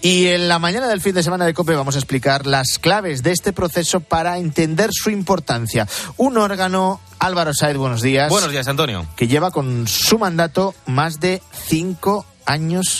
Y 0.01 0.27
en 0.27 0.47
la 0.47 0.59
mañana 0.59 0.87
del 0.87 1.01
fin 1.01 1.15
de 1.15 1.23
semana 1.23 1.45
de 1.45 1.53
COPE 1.53 1.75
vamos 1.75 1.95
a 1.95 1.99
explicar 1.99 2.45
las 2.45 2.77
claves 2.79 3.23
de 3.23 3.31
este 3.31 3.51
proceso 3.51 3.99
para 3.99 4.37
entender 4.37 4.91
su 4.93 5.09
importancia. 5.09 5.87
Un 6.17 6.37
órgano, 6.37 7.01
Álvaro 7.17 7.51
Said, 7.53 7.77
buenos 7.77 8.01
días. 8.03 8.29
Buenos 8.29 8.51
días, 8.51 8.67
Antonio. 8.67 9.07
Que 9.15 9.27
lleva 9.27 9.49
con 9.49 9.87
su 9.87 10.19
mandato 10.19 10.75
más 10.85 11.19
de 11.19 11.41
cinco 11.67 12.19
años 12.19 12.36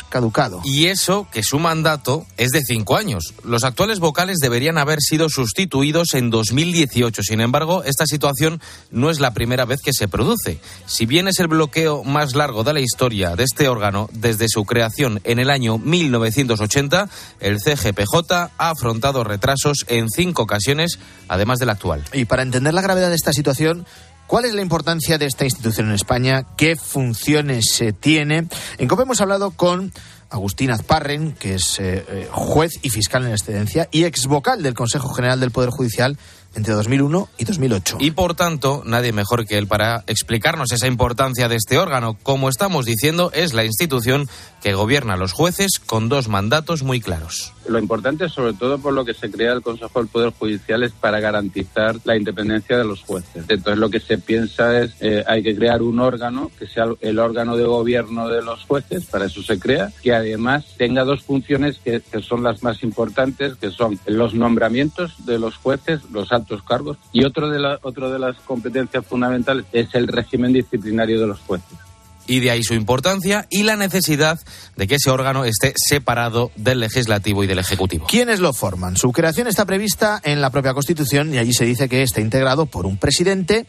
caducado. 0.10 0.62
Y 0.64 0.88
eso 0.88 1.28
que 1.32 1.42
su 1.42 1.58
mandato 1.58 2.26
es 2.36 2.52
de 2.52 2.62
cinco 2.62 2.98
años. 2.98 3.34
Los 3.44 3.64
actuales 3.64 4.00
vocales 4.00 4.38
deberían 4.40 4.78
haber 4.78 5.00
sido 5.02 5.30
sustituidos 5.30 6.14
en 6.14 6.30
2018. 6.30 7.24
Sin 7.24 7.40
embargo, 7.40 7.84
esta 7.84 8.06
situación 8.06 8.62
no 8.92 9.10
es 9.10 9.20
la 9.20 9.34
primera 9.34 9.66
vez 9.66 9.82
que 9.82 9.94
se 9.94 10.08
produce. 10.08 10.60
Si 10.86 11.06
bien 11.06 11.28
es 11.28 11.40
el 11.40 11.48
bloqueo 11.48 12.04
más 12.04 12.36
largo 12.36 12.64
de 12.64 12.74
la 12.74 12.82
historia 12.82 13.36
de 13.36 13.46
este 13.46 13.70
órgano 13.70 14.10
desde 14.12 14.50
su 14.50 14.66
creación 14.66 15.22
en 15.24 15.40
el 15.40 15.50
año 15.50 15.78
1980, 15.78 17.10
el 17.40 17.60
CGPJ 17.60 18.32
ha 18.32 18.70
afrontado 18.70 19.24
retrasos 19.24 19.86
en 19.88 20.10
cinco 20.10 20.44
ocasiones, 20.44 21.00
además 21.28 21.60
del 21.60 21.70
actual. 21.70 22.04
Y 22.12 22.26
para 22.26 22.44
entender 22.44 22.74
la 22.74 22.82
gravedad 22.82 23.10
de 23.10 23.16
esta 23.16 23.32
situación, 23.32 23.86
¿Cuál 24.28 24.44
es 24.44 24.54
la 24.54 24.62
importancia 24.62 25.18
de 25.18 25.26
esta 25.26 25.46
institución 25.46 25.88
en 25.88 25.94
España? 25.94 26.46
¿Qué 26.58 26.76
funciones 26.76 27.72
se 27.72 27.94
tiene? 27.94 28.48
En 28.78 28.88
COPE 28.90 29.04
hemos 29.04 29.22
hablado 29.22 29.52
con 29.52 29.94
Agustín 30.30 30.70
Azparren, 30.70 31.32
que 31.32 31.56
es 31.56 31.80
eh, 31.80 32.06
eh, 32.06 32.30
juez 32.30 32.74
y 32.82 32.90
fiscal 32.90 33.26
en 33.26 33.32
excedencia 33.32 33.88
y 33.90 34.04
ex 34.04 34.28
vocal 34.28 34.64
del 34.64 34.74
Consejo 34.74 35.14
General 35.14 35.40
del 35.40 35.52
Poder 35.52 35.70
Judicial 35.70 36.18
entre 36.56 36.74
2001 36.74 37.30
y 37.38 37.46
2008. 37.46 37.98
Y 38.02 38.12
por 38.12 38.36
tanto, 38.36 38.84
nadie 38.86 39.14
mejor 39.14 39.46
que 39.46 39.58
él 39.58 39.68
para 39.68 40.04
explicarnos 40.08 40.72
esa 40.74 40.88
importancia 40.88 41.48
de 41.48 41.56
este 41.56 41.78
órgano. 41.78 42.18
Como 42.22 42.50
estamos 42.50 42.86
diciendo, 42.86 43.32
es 43.34 43.54
la 43.54 43.64
institución 43.64 44.28
gobierna 44.74 45.14
a 45.14 45.18
los 45.18 45.34
jueces 45.34 45.80
con 45.80 46.10
dos 46.10 46.28
mandatos 46.28 46.84
muy 46.84 47.00
claros. 47.00 47.54
Lo 47.68 47.80
importante, 47.80 48.30
sobre 48.30 48.54
todo 48.54 48.80
por 48.80 48.94
lo 48.94 49.04
que 49.04 49.14
se 49.14 49.30
crea 49.30 49.54
el 49.54 49.62
Consejo 49.62 50.00
del 50.00 50.08
Poder 50.08 50.32
Judicial, 50.32 50.84
es 50.84 50.94
para 50.94 51.20
garantizar 51.20 51.98
la 52.06 52.16
independencia 52.16 52.78
de 52.78 52.86
los 52.86 53.02
jueces. 53.04 53.44
Entonces, 53.50 53.78
lo 53.78 53.90
que 53.90 54.00
se 54.00 54.18
piensa 54.18 54.80
es 54.80 54.96
eh, 55.02 55.24
hay 55.28 55.44
que 55.44 55.56
crear 55.56 55.82
un 55.82 56.00
órgano 56.00 56.50
que 56.58 56.68
sea 56.68 56.86
el 57.02 57.20
órgano 57.20 57.58
de 57.58 57.66
gobierno 57.66 58.30
de 58.30 58.42
los 58.42 58.64
jueces, 58.64 59.06
para 59.06 59.26
eso 59.26 59.44
se 59.44 59.60
crea, 59.60 59.92
que 60.02 60.14
además 60.14 60.76
tenga 60.78 61.04
dos 61.04 61.24
funciones 61.24 61.80
que, 61.80 62.02
que 62.10 62.22
son 62.22 62.44
las 62.44 62.64
más 62.64 62.84
importantes, 62.84 63.56
que 63.56 63.72
son 63.72 64.00
los 64.06 64.34
nombramientos 64.34 65.26
de 65.26 65.40
los 65.40 65.58
jueces, 65.58 66.02
los 66.12 66.32
altos 66.32 66.64
cargos, 66.64 66.98
y 67.12 67.26
otro 67.26 67.50
de, 67.50 67.60
la, 67.60 67.80
otro 67.82 68.10
de 68.10 68.20
las 68.20 68.38
competencias 68.38 69.06
fundamentales 69.06 69.66
es 69.74 69.94
el 69.94 70.08
régimen 70.08 70.54
disciplinario 70.54 71.20
de 71.20 71.28
los 71.28 71.40
jueces 71.42 71.87
y 72.28 72.40
de 72.42 72.52
ahí 72.52 72.64
su 72.64 72.74
importancia 72.74 73.48
y 73.50 73.64
la 73.64 73.76
necesidad 73.76 74.40
de 74.76 74.88
que 74.88 74.96
ese 74.96 75.10
órgano 75.10 75.46
esté 75.46 75.74
separado 75.76 76.52
del 76.56 76.82
legislativo 76.82 77.44
y 77.44 77.48
del 77.48 77.60
ejecutivo. 77.60 78.06
¿Quiénes 78.08 78.40
lo 78.40 78.54
forman? 78.54 78.98
Su 78.98 79.12
creación 79.12 79.48
está 79.48 79.66
prevista 79.66 80.22
en 80.24 80.42
la 80.42 80.50
propia 80.50 80.74
Constitución 80.74 81.34
y 81.34 81.38
allí 81.38 81.54
se 81.54 81.66
dice 81.66 81.90
que 81.90 82.04
está 82.04 82.22
integrado 82.22 82.66
por 82.66 82.86
un 82.86 82.98
presidente 82.98 83.66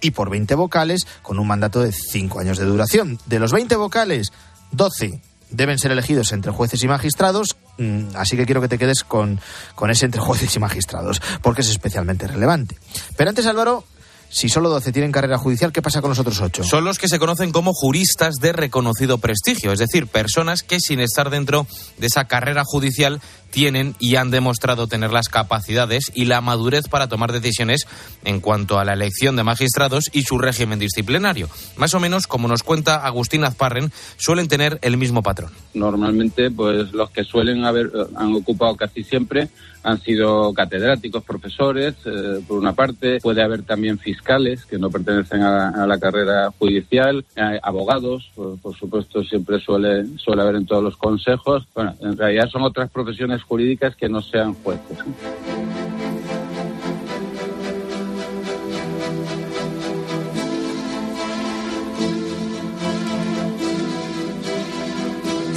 y 0.00 0.12
por 0.12 0.30
20 0.30 0.54
vocales 0.54 1.06
con 1.22 1.38
un 1.38 1.46
mandato 1.46 1.80
de 1.80 1.92
5 1.92 2.40
años 2.40 2.58
de 2.58 2.64
duración. 2.64 3.18
De 3.26 3.38
los 3.38 3.52
20 3.52 3.76
vocales, 3.76 4.32
12 4.72 5.20
deben 5.50 5.78
ser 5.78 5.90
elegidos 5.90 6.32
entre 6.32 6.52
jueces 6.52 6.82
y 6.82 6.88
magistrados, 6.88 7.56
mm, 7.78 8.16
así 8.16 8.36
que 8.36 8.44
quiero 8.44 8.60
que 8.60 8.68
te 8.68 8.78
quedes 8.78 9.02
con, 9.02 9.40
con 9.74 9.90
ese 9.90 10.04
entre 10.04 10.20
jueces 10.20 10.54
y 10.54 10.58
magistrados, 10.58 11.22
porque 11.42 11.62
es 11.62 11.70
especialmente 11.70 12.26
relevante. 12.26 12.78
Pero 13.16 13.30
antes, 13.30 13.46
Álvaro, 13.46 13.84
si 14.30 14.48
solo 14.48 14.68
12 14.68 14.92
tienen 14.92 15.12
carrera 15.12 15.38
judicial, 15.38 15.72
¿qué 15.72 15.82
pasa 15.82 16.00
con 16.00 16.10
los 16.10 16.18
otros 16.18 16.40
8? 16.40 16.64
Son 16.64 16.84
los 16.84 16.98
que 16.98 17.08
se 17.08 17.18
conocen 17.18 17.52
como 17.52 17.72
juristas 17.72 18.34
de 18.40 18.52
reconocido 18.52 19.18
prestigio, 19.18 19.72
es 19.72 19.78
decir, 19.78 20.06
personas 20.06 20.62
que 20.62 20.80
sin 20.80 21.00
estar 21.00 21.30
dentro 21.30 21.66
de 21.98 22.06
esa 22.06 22.26
carrera 22.26 22.64
judicial 22.64 23.20
tienen 23.50 23.94
y 23.98 24.16
han 24.16 24.30
demostrado 24.30 24.86
tener 24.86 25.12
las 25.12 25.28
capacidades 25.28 26.10
y 26.14 26.26
la 26.26 26.40
madurez 26.40 26.88
para 26.88 27.08
tomar 27.08 27.32
decisiones 27.32 27.86
en 28.24 28.40
cuanto 28.40 28.78
a 28.78 28.84
la 28.84 28.92
elección 28.92 29.36
de 29.36 29.44
magistrados 29.44 30.10
y 30.12 30.22
su 30.22 30.38
régimen 30.38 30.78
disciplinario. 30.78 31.48
Más 31.76 31.94
o 31.94 32.00
menos, 32.00 32.26
como 32.26 32.48
nos 32.48 32.62
cuenta 32.62 33.06
Agustín 33.06 33.44
Azparren, 33.44 33.92
suelen 34.16 34.48
tener 34.48 34.78
el 34.82 34.96
mismo 34.96 35.22
patrón. 35.22 35.50
Normalmente, 35.74 36.50
pues 36.50 36.92
los 36.92 37.10
que 37.10 37.24
suelen 37.24 37.64
haber 37.64 37.90
han 38.16 38.34
ocupado 38.34 38.76
casi 38.76 39.02
siempre 39.04 39.48
han 39.82 40.00
sido 40.00 40.52
catedráticos, 40.52 41.24
profesores, 41.24 41.94
eh, 42.04 42.40
por 42.46 42.58
una 42.58 42.74
parte. 42.74 43.18
Puede 43.22 43.42
haber 43.42 43.62
también 43.62 43.98
fiscales 43.98 44.66
que 44.66 44.78
no 44.78 44.90
pertenecen 44.90 45.42
a, 45.42 45.86
la 45.86 45.98
carrera 45.98 46.50
judicial, 46.58 47.24
eh, 47.36 47.58
abogados, 47.62 48.30
por, 48.34 48.76
supuesto, 48.76 49.22
siempre 49.24 49.58
suele, 49.60 50.04
suele 50.18 50.42
haber 50.42 50.56
en 50.56 50.66
todos 50.66 50.82
los 50.82 50.96
consejos. 50.96 51.66
Bueno, 51.74 51.94
en 52.00 52.16
realidad 52.16 52.48
son 52.50 52.62
otras 52.62 52.90
profesiones 52.90 53.37
jurídicas 53.42 53.96
que 53.96 54.08
no 54.08 54.22
sean 54.22 54.54
jueces. 54.54 54.98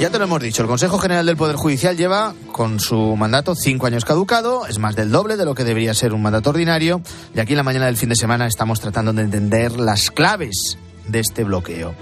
Ya 0.02 0.10
te 0.10 0.18
lo 0.18 0.24
hemos 0.24 0.42
dicho, 0.42 0.62
el 0.62 0.68
Consejo 0.68 0.98
General 0.98 1.24
del 1.24 1.36
Poder 1.36 1.54
Judicial 1.54 1.96
lleva 1.96 2.34
con 2.50 2.80
su 2.80 3.14
mandato 3.14 3.54
cinco 3.54 3.86
años 3.86 4.04
caducado, 4.04 4.66
es 4.66 4.80
más 4.80 4.96
del 4.96 5.12
doble 5.12 5.36
de 5.36 5.44
lo 5.44 5.54
que 5.54 5.62
debería 5.62 5.94
ser 5.94 6.12
un 6.12 6.22
mandato 6.22 6.50
ordinario, 6.50 7.02
y 7.36 7.38
aquí 7.38 7.52
en 7.52 7.58
la 7.58 7.62
mañana 7.62 7.86
del 7.86 7.96
fin 7.96 8.08
de 8.08 8.16
semana 8.16 8.48
estamos 8.48 8.80
tratando 8.80 9.12
de 9.12 9.22
entender 9.22 9.78
las 9.78 10.10
claves 10.10 10.76
de 11.06 11.20
este 11.20 11.44
bloqueo. 11.44 11.94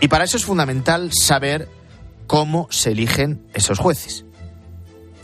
Y 0.00 0.08
para 0.08 0.24
eso 0.24 0.36
es 0.36 0.44
fundamental 0.44 1.12
saber 1.12 1.68
cómo 2.26 2.66
se 2.72 2.90
eligen 2.90 3.40
esos 3.54 3.78
jueces. 3.78 4.25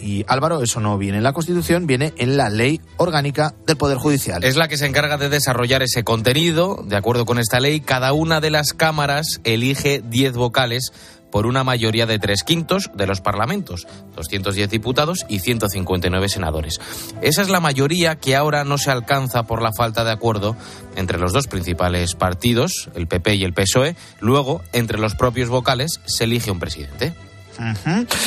Y 0.02 0.24
Álvaro, 0.26 0.62
eso 0.62 0.80
no 0.80 0.98
viene 0.98 1.18
en 1.18 1.24
la 1.24 1.32
Constitución, 1.32 1.86
viene 1.86 2.12
en 2.16 2.36
la 2.36 2.50
ley 2.50 2.80
orgánica 2.96 3.54
del 3.66 3.76
Poder 3.76 3.98
Judicial. 3.98 4.42
Es 4.42 4.56
la 4.56 4.66
que 4.66 4.76
se 4.76 4.86
encarga 4.86 5.16
de 5.16 5.28
desarrollar 5.28 5.82
ese 5.82 6.02
contenido. 6.02 6.82
De 6.84 6.96
acuerdo 6.96 7.24
con 7.24 7.38
esta 7.38 7.60
ley, 7.60 7.80
cada 7.80 8.12
una 8.12 8.40
de 8.40 8.50
las 8.50 8.72
cámaras 8.72 9.40
elige 9.44 10.02
10 10.04 10.34
vocales 10.34 10.92
por 11.30 11.46
una 11.46 11.64
mayoría 11.64 12.04
de 12.04 12.18
tres 12.18 12.42
quintos 12.42 12.90
de 12.94 13.06
los 13.06 13.22
parlamentos, 13.22 13.86
210 14.16 14.68
diputados 14.68 15.24
y 15.28 15.38
159 15.38 16.28
senadores. 16.28 16.78
Esa 17.22 17.40
es 17.40 17.48
la 17.48 17.58
mayoría 17.58 18.16
que 18.16 18.36
ahora 18.36 18.64
no 18.64 18.76
se 18.76 18.90
alcanza 18.90 19.44
por 19.44 19.62
la 19.62 19.72
falta 19.72 20.04
de 20.04 20.12
acuerdo 20.12 20.56
entre 20.94 21.18
los 21.18 21.32
dos 21.32 21.46
principales 21.46 22.14
partidos, 22.14 22.90
el 22.94 23.06
PP 23.06 23.36
y 23.36 23.44
el 23.44 23.54
PSOE. 23.54 23.96
Luego, 24.20 24.60
entre 24.72 24.98
los 24.98 25.14
propios 25.14 25.48
vocales, 25.48 26.00
se 26.04 26.24
elige 26.24 26.50
un 26.50 26.60
presidente. 26.60 27.14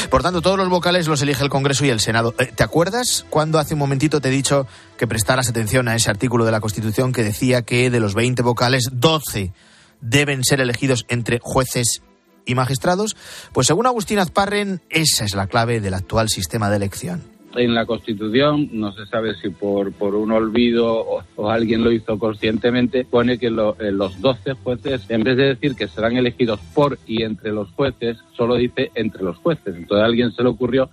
Por 0.10 0.24
tanto, 0.24 0.42
todos 0.42 0.58
los 0.58 0.70
vocales 0.70 1.08
los 1.08 1.22
elige 1.22 1.44
el 1.44 1.50
Congreso 1.50 1.86
y 1.86 1.90
el 1.90 2.00
Senado. 2.00 2.34
Eh, 2.40 2.52
¿Te 2.56 2.64
acuerdas 2.64 3.26
cuando 3.30 3.60
hace 3.60 3.74
un 3.74 3.80
momentito 3.80 4.22
te 4.22 4.30
he 4.30 4.32
dicho 4.32 4.68
que 4.98 5.08
prestaras 5.08 5.50
atención 5.50 5.88
a 5.88 5.96
ese 5.96 6.10
artículo 6.10 6.46
de 6.46 6.52
la 6.52 6.62
Constitución 6.62 7.12
que 7.12 7.24
decía 7.24 7.64
que 7.64 7.90
de 7.90 8.00
los 8.00 8.14
20 8.14 8.42
vocales, 8.44 8.90
12 8.92 9.54
deben 10.02 10.44
ser 10.44 10.62
elegidos 10.62 11.06
entre 11.10 11.40
jueces 11.42 12.02
y 12.46 12.56
magistrados? 12.56 13.16
Pues 13.54 13.68
según 13.68 13.88
Agustín 13.88 14.20
Azparren, 14.20 14.82
esa 14.90 15.26
es 15.26 15.34
la 15.36 15.48
clave 15.48 15.82
del 15.82 15.94
actual 15.94 16.30
sistema 16.30 16.70
de 16.70 16.78
elección. 16.78 17.35
En 17.58 17.74
la 17.74 17.86
Constitución, 17.86 18.70
no 18.74 18.92
se 18.94 19.06
sabe 19.06 19.34
si 19.36 19.50
por, 19.50 19.92
por 19.94 20.16
un 20.16 20.32
olvido 20.32 21.06
o, 21.38 21.50
alguien 21.50 21.84
lo 21.84 21.92
hizo 21.92 22.18
conscientemente, 22.20 23.06
pone 23.06 23.38
que 23.38 23.50
lo- 23.50 23.80
eh, 23.80 23.92
los 23.92 24.20
12 24.22 24.54
jueces, 24.54 25.02
en 25.10 25.24
vez 25.24 25.38
de 25.38 25.44
decir 25.56 25.76
que 25.76 25.88
serán 25.88 26.18
elegidos 26.18 26.60
por 26.74 26.98
y 27.08 27.24
entre 27.24 27.52
los 27.52 27.72
jueces, 27.72 28.18
solo 28.36 28.56
dice 28.56 28.92
entre 28.96 29.24
los 29.24 29.38
jueces. 29.38 29.76
Entonces 29.76 30.02
a 30.04 30.06
alguien 30.06 30.32
se 30.34 30.44
le 30.44 30.50
ocurrió 30.50 30.90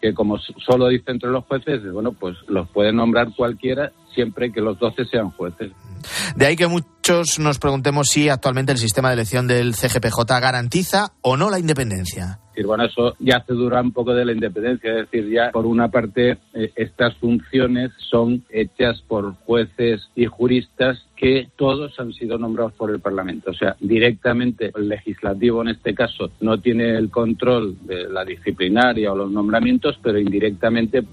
que 0.00 0.12
como 0.14 0.36
solo 0.38 0.88
dice 0.88 1.12
entre 1.12 1.30
los 1.30 1.44
jueces, 1.44 1.80
bueno, 1.92 2.12
pues 2.12 2.36
los 2.48 2.68
puede 2.70 2.92
nombrar 2.92 3.28
cualquiera 3.36 3.92
siempre 4.12 4.50
que 4.52 4.60
los 4.60 4.78
12 4.78 5.04
sean 5.06 5.30
jueces. 5.30 5.70
De 6.34 6.46
ahí 6.46 6.56
que 6.56 6.66
muchos 6.66 7.38
nos 7.38 7.58
preguntemos 7.60 8.08
si 8.08 8.28
actualmente 8.28 8.72
el 8.72 8.78
sistema 8.78 9.08
de 9.08 9.14
elección 9.14 9.46
del 9.46 9.74
CGPJ 9.74 10.18
garantiza 10.40 11.12
o 11.22 11.36
no 11.36 11.50
la 11.50 11.60
independencia. 11.60 12.40
Decir, 12.52 12.66
bueno, 12.66 12.84
eso 12.84 13.14
ya 13.18 13.38
hace 13.38 13.54
durar 13.54 13.82
un 13.82 13.92
poco 13.92 14.12
de 14.14 14.26
la 14.26 14.32
independencia, 14.32 14.90
es 14.90 15.10
decir, 15.10 15.30
ya 15.30 15.50
por 15.50 15.64
una 15.64 15.88
parte 15.88 16.36
eh, 16.52 16.70
estas 16.76 17.16
funciones 17.16 17.92
son 17.96 18.44
hechas 18.50 19.02
por 19.08 19.34
jueces 19.46 20.10
y 20.14 20.26
juristas 20.26 21.06
que 21.16 21.48
todos 21.56 21.98
han 22.00 22.12
sido 22.12 22.36
nombrados 22.36 22.72
por 22.72 22.90
el 22.90 23.00
Parlamento. 23.00 23.52
O 23.52 23.54
sea, 23.54 23.76
directamente 23.78 24.72
el 24.74 24.88
legislativo 24.88 25.62
en 25.62 25.68
este 25.68 25.94
caso 25.94 26.32
no 26.40 26.58
tiene 26.58 26.96
el 26.96 27.10
control 27.10 27.76
de 27.86 28.08
la 28.08 28.24
disciplinaria 28.24 29.12
o 29.12 29.16
los 29.16 29.30
nombramientos, 29.30 29.98
pero 30.02 30.18
indirectamente 30.18 30.98
eh, 30.98 31.04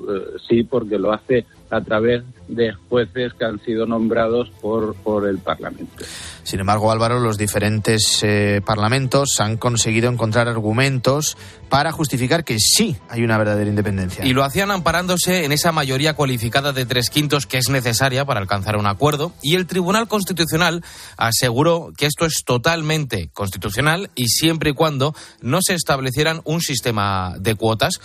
sí 0.47 0.63
porque 0.63 0.97
lo 0.97 1.13
hace 1.13 1.45
a 1.69 1.81
través 1.81 2.23
de 2.47 2.73
jueces 2.73 3.33
que 3.35 3.45
han 3.45 3.59
sido 3.59 3.85
nombrados 3.85 4.49
por, 4.61 4.95
por 4.95 5.27
el 5.27 5.37
Parlamento. 5.37 6.03
Sin 6.41 6.59
embargo, 6.59 6.91
Álvaro, 6.91 7.19
los 7.19 7.37
diferentes 7.37 8.23
eh, 8.23 8.61
parlamentos 8.65 9.39
han 9.39 9.57
conseguido 9.57 10.09
encontrar 10.09 10.47
argumentos 10.47 11.28
para 11.69 11.91
justificar 11.91 12.43
que 12.43 12.57
sí 12.59 12.97
hay 13.09 13.23
una 13.23 13.37
verdadera 13.37 13.69
independencia. 13.69 14.25
Y 14.25 14.33
lo 14.33 14.43
hacían 14.43 14.71
amparándose 14.71 15.45
en 15.45 15.51
esa 15.51 15.71
mayoría 15.71 16.13
cualificada 16.13 16.73
de 16.73 16.85
tres 16.85 17.09
quintos 17.09 17.45
que 17.45 17.57
es 17.57 17.69
necesaria 17.69 18.25
para 18.25 18.39
alcanzar 18.39 18.77
un 18.77 18.87
acuerdo. 18.87 19.33
Y 19.41 19.55
el 19.55 19.67
Tribunal 19.67 20.07
Constitucional 20.07 20.83
aseguró 21.17 21.91
que 21.97 22.05
esto 22.05 22.25
es 22.25 22.43
totalmente 22.45 23.29
constitucional 23.33 24.09
y 24.15 24.27
siempre 24.27 24.71
y 24.71 24.73
cuando 24.73 25.13
no 25.41 25.59
se 25.61 25.73
establecieran 25.73 26.41
un 26.45 26.61
sistema 26.61 27.35
de 27.39 27.55
cuotas. 27.55 27.99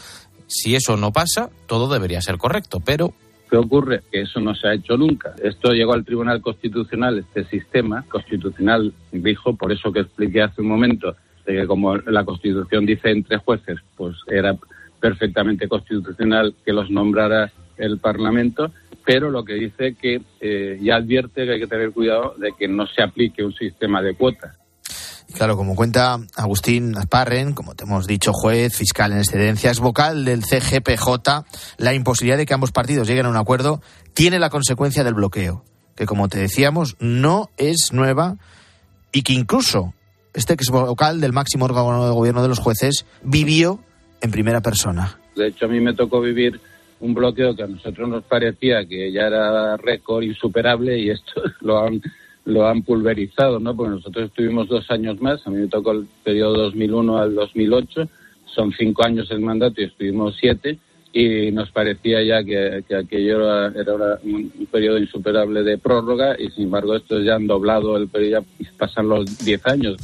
Si 0.47 0.75
eso 0.75 0.97
no 0.97 1.13
pasa, 1.13 1.51
todo 1.67 1.93
debería 1.93 2.21
ser 2.21 2.37
correcto, 2.37 2.81
pero 2.85 3.15
¿Qué 3.55 3.59
ocurre? 3.59 4.03
Que 4.11 4.23
eso 4.23 4.41
no 4.41 4.53
se 4.55 4.67
ha 4.67 4.75
hecho 4.75 4.97
nunca. 4.97 5.35
Esto 5.41 5.71
llegó 5.71 5.93
al 5.93 6.05
Tribunal 6.05 6.41
Constitucional, 6.41 7.19
este 7.19 7.45
sistema 7.45 8.05
constitucional 8.09 8.93
dijo, 9.13 9.55
por 9.55 9.71
eso 9.71 9.93
que 9.93 10.01
expliqué 10.01 10.43
hace 10.43 10.61
un 10.61 10.67
momento, 10.67 11.15
que 11.53 11.67
como 11.67 11.97
la 11.97 12.25
Constitución 12.25 12.87
dice 12.87 13.11
entre 13.11 13.39
jueces, 13.39 13.79
pues 13.97 14.17
era 14.27 14.57
perfectamente 15.01 15.69
constitucional 15.69 16.55
que 16.65 16.73
los 16.73 16.91
nombrara 16.91 17.53
el 17.77 17.99
Parlamento, 17.99 18.71
pero 19.05 19.31
lo 19.31 19.45
que 19.45 19.55
dice 19.55 19.95
que 20.01 20.23
eh, 20.41 20.79
ya 20.81 20.97
advierte 20.97 21.45
que 21.45 21.53
hay 21.53 21.61
que 21.61 21.67
tener 21.67 21.93
cuidado 21.93 22.35
de 22.39 22.53
que 22.59 22.69
no 22.69 22.87
se 22.87 23.03
aplique 23.03 23.45
un 23.45 23.53
sistema 23.53 24.01
de 24.01 24.15
cuotas. 24.15 24.57
Y 25.29 25.33
claro, 25.35 25.57
como 25.57 25.75
cuenta 25.75 26.19
Agustín 26.37 26.97
Asparren, 26.97 27.53
como 27.53 27.75
te 27.75 27.85
hemos 27.85 28.07
dicho, 28.07 28.33
juez, 28.33 28.77
fiscal 28.77 29.13
en 29.13 29.19
excedencias, 29.19 29.81
vocal 29.81 30.25
del 30.25 30.43
CGPJ, 30.43 31.45
la 31.79 31.95
imposibilidad 31.95 32.39
de 32.39 32.47
que 32.47 32.55
ambos 32.55 32.73
partidos 32.73 33.07
lleguen 33.07 33.27
a 33.27 33.31
un 33.31 33.37
acuerdo 33.37 33.83
tiene 34.15 34.39
la 34.39 34.51
consecuencia 34.51 35.05
del 35.05 35.15
bloqueo, 35.15 35.65
que 35.97 36.07
como 36.07 36.29
te 36.29 36.39
decíamos, 36.39 36.97
no 36.99 37.51
es 37.57 37.93
nueva 37.93 38.37
y 39.13 39.23
que 39.23 39.33
incluso 39.33 39.95
este 40.35 40.55
ex 40.55 40.69
vocal 40.71 41.21
del 41.21 41.33
máximo 41.33 41.65
órgano 41.65 42.07
de 42.07 42.13
gobierno 42.13 42.43
de 42.43 42.49
los 42.49 42.59
jueces 42.59 43.07
vivió 43.23 43.79
en 44.21 44.31
primera 44.31 44.61
persona. 44.61 45.19
De 45.37 45.49
hecho, 45.49 45.67
a 45.67 45.69
mí 45.69 45.81
me 45.81 45.95
tocó 45.95 46.21
vivir 46.21 46.61
un 47.01 47.15
bloqueo 47.15 47.55
que 47.55 47.63
a 47.63 47.67
nosotros 47.67 48.09
nos 48.09 48.25
parecía 48.25 48.85
que 48.87 49.13
ya 49.13 49.23
era 49.23 49.77
récord 49.77 50.23
insuperable 50.23 50.99
y 50.99 51.11
esto 51.11 51.43
lo 51.61 51.79
han 51.79 52.03
lo 52.47 52.67
han 52.69 52.83
pulverizado, 52.83 53.59
¿no? 53.59 53.75
Porque 53.75 53.95
nosotros 53.95 54.27
estuvimos 54.27 54.69
dos 54.69 54.91
años 54.91 55.19
más, 55.19 55.47
a 55.47 55.51
mí 55.51 55.57
me 55.57 55.69
tocó 55.69 55.93
el 55.93 56.07
periodo 56.23 56.65
2001 56.65 57.17
al 57.17 57.35
2008, 57.35 58.07
son 58.45 58.71
cinco 58.73 59.03
años 59.03 59.31
el 59.31 59.41
mandato 59.41 59.81
y 59.81 59.85
estuvimos 59.85 60.37
siete, 60.39 60.79
y 61.17 61.53
nos 61.53 61.71
parecía 61.71 62.23
ya 62.25 62.43
que, 62.43 62.83
que 62.89 62.97
aquello 62.97 63.37
era, 63.73 64.19
un, 64.25 64.51
periodo 64.71 64.99
insuperable 64.99 65.63
de 65.63 65.79
prórroga 65.79 66.35
y 66.37 66.51
sin 66.51 66.65
embargo 66.65 66.97
estos 66.97 67.25
ya 67.25 67.37
han 67.37 67.47
doblado 67.47 67.97
el 67.97 68.09
periodo, 68.09 68.45
ya 68.59 68.69
pasan 68.77 69.09
los 69.09 69.39
diez 69.39 69.65
años. 69.65 69.97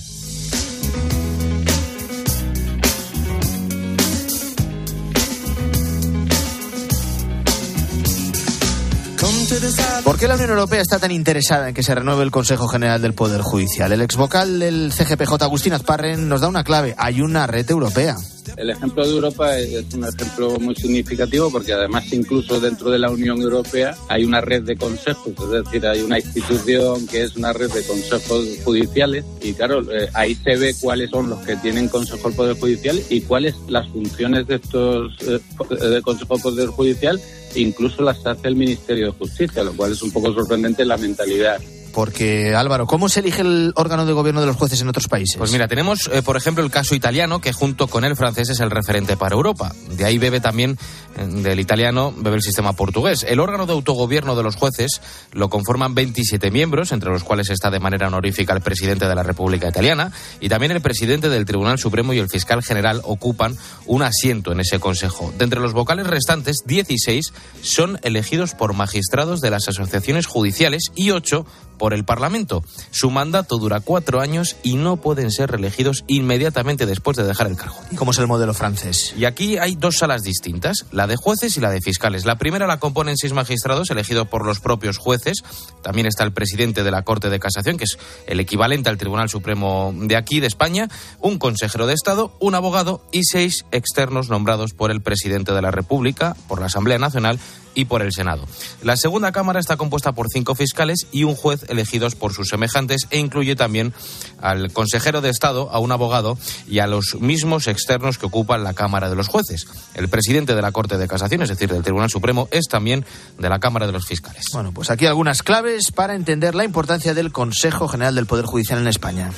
¿Por 10.04 10.16
qué 10.16 10.28
la 10.28 10.36
Unión 10.36 10.50
Europea 10.50 10.80
está 10.80 11.00
tan 11.00 11.10
interesada 11.10 11.68
en 11.68 11.74
que 11.74 11.82
se 11.82 11.92
renueve 11.92 12.22
el 12.22 12.30
Consejo 12.30 12.68
General 12.68 13.02
del 13.02 13.14
Poder 13.14 13.40
Judicial? 13.40 13.90
El 13.90 14.00
ex 14.02 14.16
vocal 14.16 14.60
del 14.60 14.92
CGPJ, 14.92 15.42
Agustín 15.42 15.72
Azparren, 15.72 16.28
nos 16.28 16.40
da 16.40 16.48
una 16.48 16.62
clave. 16.62 16.94
Hay 16.96 17.20
una 17.20 17.48
red 17.48 17.68
europea. 17.68 18.14
El 18.56 18.70
ejemplo 18.70 19.06
de 19.06 19.12
Europa 19.12 19.58
es 19.58 19.92
un 19.94 20.04
ejemplo 20.04 20.58
muy 20.58 20.74
significativo 20.74 21.50
porque 21.50 21.72
además 21.72 22.12
incluso 22.12 22.60
dentro 22.60 22.90
de 22.90 22.98
la 22.98 23.10
Unión 23.10 23.40
Europea 23.40 23.96
hay 24.08 24.24
una 24.24 24.40
red 24.40 24.62
de 24.62 24.76
consejos, 24.76 25.32
es 25.38 25.64
decir, 25.64 25.86
hay 25.86 26.02
una 26.02 26.18
institución 26.18 27.06
que 27.06 27.22
es 27.22 27.36
una 27.36 27.52
red 27.52 27.70
de 27.70 27.82
consejos 27.82 28.46
judiciales 28.64 29.24
y 29.42 29.52
claro, 29.54 29.80
eh, 29.92 30.08
ahí 30.14 30.34
se 30.34 30.56
ve 30.56 30.74
cuáles 30.80 31.10
son 31.10 31.30
los 31.30 31.40
que 31.40 31.56
tienen 31.56 31.88
consejo 31.88 32.28
del 32.28 32.36
Poder 32.36 32.56
Judicial 32.58 33.00
y 33.08 33.20
cuáles 33.22 33.54
las 33.68 33.88
funciones 33.88 34.46
de 34.46 34.56
estos 34.56 35.12
eh, 35.22 35.40
de 35.86 36.02
consejo 36.02 36.34
del 36.34 36.42
Poder 36.42 36.68
Judicial 36.68 37.20
incluso 37.54 38.02
las 38.02 38.24
hace 38.26 38.48
el 38.48 38.56
Ministerio 38.56 39.06
de 39.06 39.18
Justicia, 39.18 39.64
lo 39.64 39.72
cual 39.72 39.92
es 39.92 40.02
un 40.02 40.12
poco 40.12 40.32
sorprendente 40.32 40.84
la 40.84 40.96
mentalidad. 40.96 41.60
Porque, 41.92 42.54
Álvaro, 42.54 42.86
¿cómo 42.86 43.08
se 43.08 43.20
elige 43.20 43.42
el 43.42 43.72
órgano 43.76 44.06
de 44.06 44.12
gobierno 44.12 44.40
de 44.40 44.46
los 44.46 44.56
jueces 44.56 44.80
en 44.80 44.88
otros 44.88 45.08
países? 45.08 45.36
Pues 45.36 45.52
mira, 45.52 45.68
tenemos, 45.68 46.10
eh, 46.12 46.22
por 46.22 46.36
ejemplo, 46.36 46.64
el 46.64 46.70
caso 46.70 46.94
italiano, 46.94 47.40
que 47.40 47.52
junto 47.52 47.88
con 47.88 48.04
el 48.04 48.16
francés 48.16 48.50
es 48.50 48.60
el 48.60 48.70
referente 48.70 49.16
para 49.16 49.34
Europa. 49.34 49.72
De 49.90 50.04
ahí 50.04 50.18
bebe 50.18 50.40
también, 50.40 50.78
eh, 51.16 51.26
del 51.26 51.60
italiano, 51.60 52.12
bebe 52.16 52.36
el 52.36 52.42
sistema 52.42 52.72
portugués. 52.72 53.24
El 53.28 53.40
órgano 53.40 53.66
de 53.66 53.72
autogobierno 53.72 54.36
de 54.36 54.42
los 54.42 54.56
jueces 54.56 55.00
lo 55.32 55.48
conforman 55.48 55.94
27 55.94 56.50
miembros, 56.50 56.92
entre 56.92 57.10
los 57.10 57.24
cuales 57.24 57.50
está 57.50 57.70
de 57.70 57.80
manera 57.80 58.08
honorífica 58.08 58.54
el 58.54 58.60
presidente 58.60 59.08
de 59.08 59.14
la 59.14 59.22
República 59.22 59.68
Italiana, 59.68 60.12
y 60.40 60.48
también 60.48 60.72
el 60.72 60.80
presidente 60.80 61.28
del 61.28 61.44
Tribunal 61.44 61.78
Supremo 61.78 62.12
y 62.12 62.18
el 62.18 62.28
fiscal 62.28 62.62
general 62.62 63.00
ocupan 63.04 63.56
un 63.86 64.02
asiento 64.02 64.52
en 64.52 64.60
ese 64.60 64.78
consejo. 64.78 65.32
De 65.36 65.44
entre 65.44 65.60
los 65.60 65.72
vocales 65.72 66.06
restantes, 66.06 66.58
16 66.66 67.32
son 67.62 67.98
elegidos 68.02 68.54
por 68.54 68.74
magistrados 68.74 69.40
de 69.40 69.50
las 69.50 69.68
asociaciones 69.68 70.26
judiciales 70.26 70.84
y 70.94 71.10
8 71.10 71.44
por 71.80 71.94
el 71.94 72.04
Parlamento. 72.04 72.62
Su 72.90 73.10
mandato 73.10 73.56
dura 73.56 73.80
cuatro 73.80 74.20
años 74.20 74.56
y 74.62 74.76
no 74.76 74.98
pueden 74.98 75.30
ser 75.30 75.50
reelegidos 75.50 76.04
inmediatamente 76.08 76.84
después 76.84 77.16
de 77.16 77.24
dejar 77.24 77.46
el 77.46 77.56
cargo. 77.56 77.76
¿Y 77.90 77.96
cómo 77.96 78.10
es 78.10 78.18
el 78.18 78.26
modelo 78.26 78.52
francés? 78.52 79.14
Y 79.16 79.24
aquí 79.24 79.56
hay 79.56 79.76
dos 79.76 79.96
salas 79.96 80.22
distintas, 80.22 80.84
la 80.92 81.06
de 81.06 81.16
jueces 81.16 81.56
y 81.56 81.60
la 81.60 81.70
de 81.70 81.80
fiscales. 81.80 82.26
La 82.26 82.36
primera 82.36 82.66
la 82.66 82.78
componen 82.78 83.16
seis 83.16 83.32
magistrados 83.32 83.90
elegidos 83.90 84.28
por 84.28 84.44
los 84.44 84.60
propios 84.60 84.98
jueces. 84.98 85.42
También 85.82 86.06
está 86.06 86.22
el 86.22 86.34
presidente 86.34 86.84
de 86.84 86.90
la 86.90 87.00
Corte 87.00 87.30
de 87.30 87.40
Casación, 87.40 87.78
que 87.78 87.84
es 87.84 87.98
el 88.26 88.40
equivalente 88.40 88.90
al 88.90 88.98
Tribunal 88.98 89.30
Supremo 89.30 89.94
de 89.96 90.16
aquí, 90.16 90.40
de 90.40 90.48
España, 90.48 90.86
un 91.18 91.38
consejero 91.38 91.86
de 91.86 91.94
Estado, 91.94 92.36
un 92.40 92.54
abogado 92.54 93.02
y 93.10 93.24
seis 93.24 93.64
externos 93.72 94.28
nombrados 94.28 94.74
por 94.74 94.90
el 94.90 95.00
presidente 95.00 95.54
de 95.54 95.62
la 95.62 95.70
República, 95.70 96.36
por 96.46 96.60
la 96.60 96.66
Asamblea 96.66 96.98
Nacional 96.98 97.40
y 97.74 97.86
por 97.86 98.02
el 98.02 98.12
Senado. 98.12 98.46
La 98.82 98.96
segunda 98.96 99.32
Cámara 99.32 99.60
está 99.60 99.76
compuesta 99.76 100.12
por 100.12 100.26
cinco 100.30 100.54
fiscales 100.54 101.06
y 101.12 101.24
un 101.24 101.36
juez 101.36 101.64
elegidos 101.70 102.14
por 102.14 102.34
sus 102.34 102.48
semejantes 102.48 103.06
e 103.10 103.18
incluye 103.18 103.56
también 103.56 103.94
al 104.40 104.72
consejero 104.72 105.20
de 105.20 105.30
Estado, 105.30 105.70
a 105.70 105.78
un 105.78 105.92
abogado 105.92 106.38
y 106.68 106.80
a 106.80 106.86
los 106.86 107.16
mismos 107.20 107.66
externos 107.66 108.18
que 108.18 108.26
ocupan 108.26 108.64
la 108.64 108.74
Cámara 108.74 109.08
de 109.08 109.16
los 109.16 109.28
Jueces. 109.28 109.66
El 109.94 110.08
presidente 110.08 110.54
de 110.54 110.62
la 110.62 110.72
Corte 110.72 110.98
de 110.98 111.08
Casación, 111.08 111.42
es 111.42 111.48
decir, 111.48 111.70
del 111.70 111.82
Tribunal 111.82 112.10
Supremo, 112.10 112.48
es 112.50 112.66
también 112.66 113.04
de 113.38 113.48
la 113.48 113.58
Cámara 113.58 113.86
de 113.86 113.92
los 113.92 114.06
Fiscales. 114.06 114.44
Bueno, 114.52 114.72
pues 114.72 114.90
aquí 114.90 115.06
algunas 115.06 115.42
claves 115.42 115.92
para 115.92 116.14
entender 116.14 116.54
la 116.54 116.64
importancia 116.64 117.14
del 117.14 117.32
Consejo 117.32 117.88
General 117.88 118.14
del 118.14 118.26
Poder 118.26 118.46
Judicial 118.46 118.78
en 118.78 118.88
España. 118.88 119.30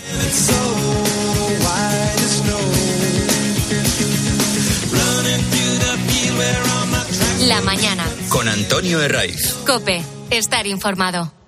La 7.49 7.61
mañana. 7.61 8.05
Con 8.29 8.49
Antonio 8.49 9.03
Herraiz. 9.03 9.55
Cope. 9.67 10.03
Estar 10.31 10.67
informado. 10.67 11.42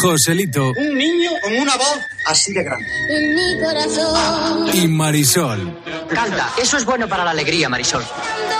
Joselito 0.00 0.72
Un 0.76 0.94
niño 0.96 1.30
con 1.42 1.54
una 1.56 1.76
voz 1.76 1.98
así 2.26 2.52
de 2.52 2.62
grande. 2.64 2.86
En 3.08 3.34
mi 3.34 3.60
corazón. 3.60 4.70
y 4.74 4.88
Marisol, 4.88 5.78
Canta, 6.08 6.50
eso 6.60 6.76
es 6.76 6.84
bueno 6.84 7.08
para 7.08 7.24
la 7.24 7.30
alegría, 7.32 7.68
Marisol. 7.68 8.04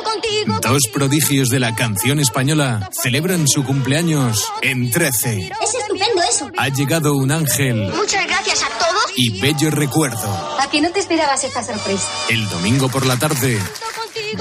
contigo. 0.05 0.59
dos 0.61 0.83
prodigios 0.93 1.49
de 1.49 1.61
la 1.61 1.75
canción 1.75 2.19
española, 2.21 2.89
celebran 3.03 3.47
su 3.49 3.65
cumpleaños 3.65 4.51
en 4.63 4.91
13. 4.91 5.51
Es 5.63 5.75
estupendo 5.75 6.23
eso. 6.29 6.51
Ha 6.57 6.69
llegado 6.69 7.15
un 7.15 7.31
ángel 7.31 7.91
Muchas 7.95 8.27
gracias 8.27 8.63
a 8.63 8.69
todos. 8.79 9.13
y 9.17 9.41
bello 9.41 9.71
recuerdo. 9.71 10.59
¿A 10.61 10.69
que 10.71 10.81
no 10.81 10.91
te 10.91 11.01
esperabas 11.01 11.43
esta 11.45 11.63
sorpresa? 11.63 12.09
El 12.29 12.49
domingo 12.49 12.89
por 12.89 13.07
la 13.07 13.17
tarde, 13.17 13.59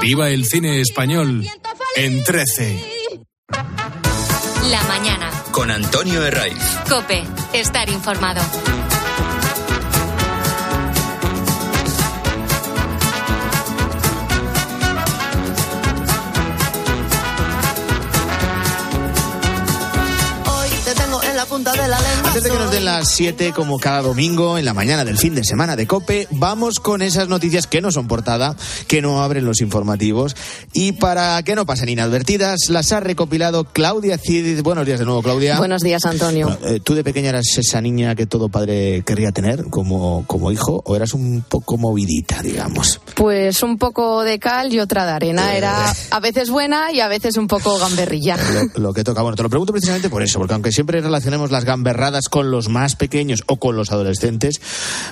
viva 0.02 0.30
el 0.30 0.46
cine 0.46 0.82
español 0.82 1.46
en 1.96 2.24
13. 2.24 2.84
La 4.70 4.84
mañana. 4.84 5.32
Con 5.58 5.72
Antonio 5.72 6.24
Herraiz. 6.24 6.78
Cope. 6.88 7.24
Estar 7.52 7.90
informado. 7.90 8.42
Punta 21.58 21.72
de 21.72 21.88
la 21.88 22.00
lengua. 22.00 22.28
Antes 22.28 22.44
de 22.44 22.52
que 22.52 22.56
nos 22.56 22.72
den 22.72 22.86
las 22.86 23.10
7, 23.10 23.52
como 23.52 23.80
cada 23.80 24.04
domingo, 24.04 24.60
en 24.60 24.66
la 24.66 24.76
mañana 24.76 25.04
del 25.04 25.18
fin 25.18 25.34
de 25.34 25.44
semana 25.44 25.76
de 25.76 25.88
Cope, 25.88 26.28
vamos 26.30 26.80
con 26.80 27.02
esas 27.02 27.30
noticias 27.30 27.66
que 27.66 27.82
no 27.82 27.92
son 27.92 28.08
portada, 28.08 28.56
que 28.88 29.02
no 29.02 29.24
abren 29.24 29.44
los 29.44 29.60
informativos. 29.62 30.36
Y 30.72 30.92
para 30.92 31.42
que 31.42 31.56
no 31.56 31.66
pasen 31.66 31.90
inadvertidas, 31.90 32.70
las 32.70 32.92
ha 32.92 33.00
recopilado 33.00 33.64
Claudia 33.64 34.20
Cid. 34.20 34.62
Buenos 34.62 34.86
días 34.86 35.00
de 35.00 35.06
nuevo, 35.06 35.24
Claudia. 35.24 35.58
Buenos 35.58 35.82
días, 35.82 36.06
Antonio. 36.06 36.46
Bueno, 36.60 36.76
eh, 36.76 36.80
¿Tú 36.80 36.94
de 36.94 37.04
pequeña 37.04 37.30
eras 37.30 37.46
esa 37.58 37.82
niña 37.82 38.14
que 38.14 38.28
todo 38.28 38.50
padre 38.50 39.02
querría 39.04 39.32
tener 39.32 39.66
como, 39.72 40.26
como 40.28 40.52
hijo 40.52 40.84
o 40.86 40.96
eras 40.96 41.16
un 41.16 41.44
poco 41.50 41.78
movidita, 41.78 42.44
digamos? 42.44 43.02
Pues 43.16 43.64
un 43.64 43.80
poco 43.80 44.22
de 44.22 44.38
cal 44.38 44.72
y 44.72 44.80
otra 44.80 45.08
de 45.08 45.12
arena. 45.12 45.56
Era 45.56 45.92
a 46.12 46.20
veces 46.20 46.52
buena 46.52 46.92
y 46.92 47.00
a 47.00 47.08
veces 47.08 47.36
un 47.36 47.48
poco 47.48 47.80
gamberrilla. 47.80 48.38
Lo, 48.76 48.90
lo 48.90 48.94
que 48.94 49.04
toca. 49.04 49.24
Bueno, 49.24 49.36
te 49.36 49.42
lo 49.42 49.50
pregunto 49.50 49.74
precisamente 49.74 50.08
por 50.08 50.22
eso, 50.22 50.38
porque 50.38 50.54
aunque 50.54 50.72
siempre 50.72 51.02
relacionemos 51.02 51.47
las 51.52 51.66
gamberradas 51.66 52.30
con 52.30 52.52
los 52.52 52.70
más 52.70 52.96
pequeños 52.96 53.44
o 53.48 53.58
con 53.58 53.76
los 53.76 53.92
adolescentes, 53.92 54.62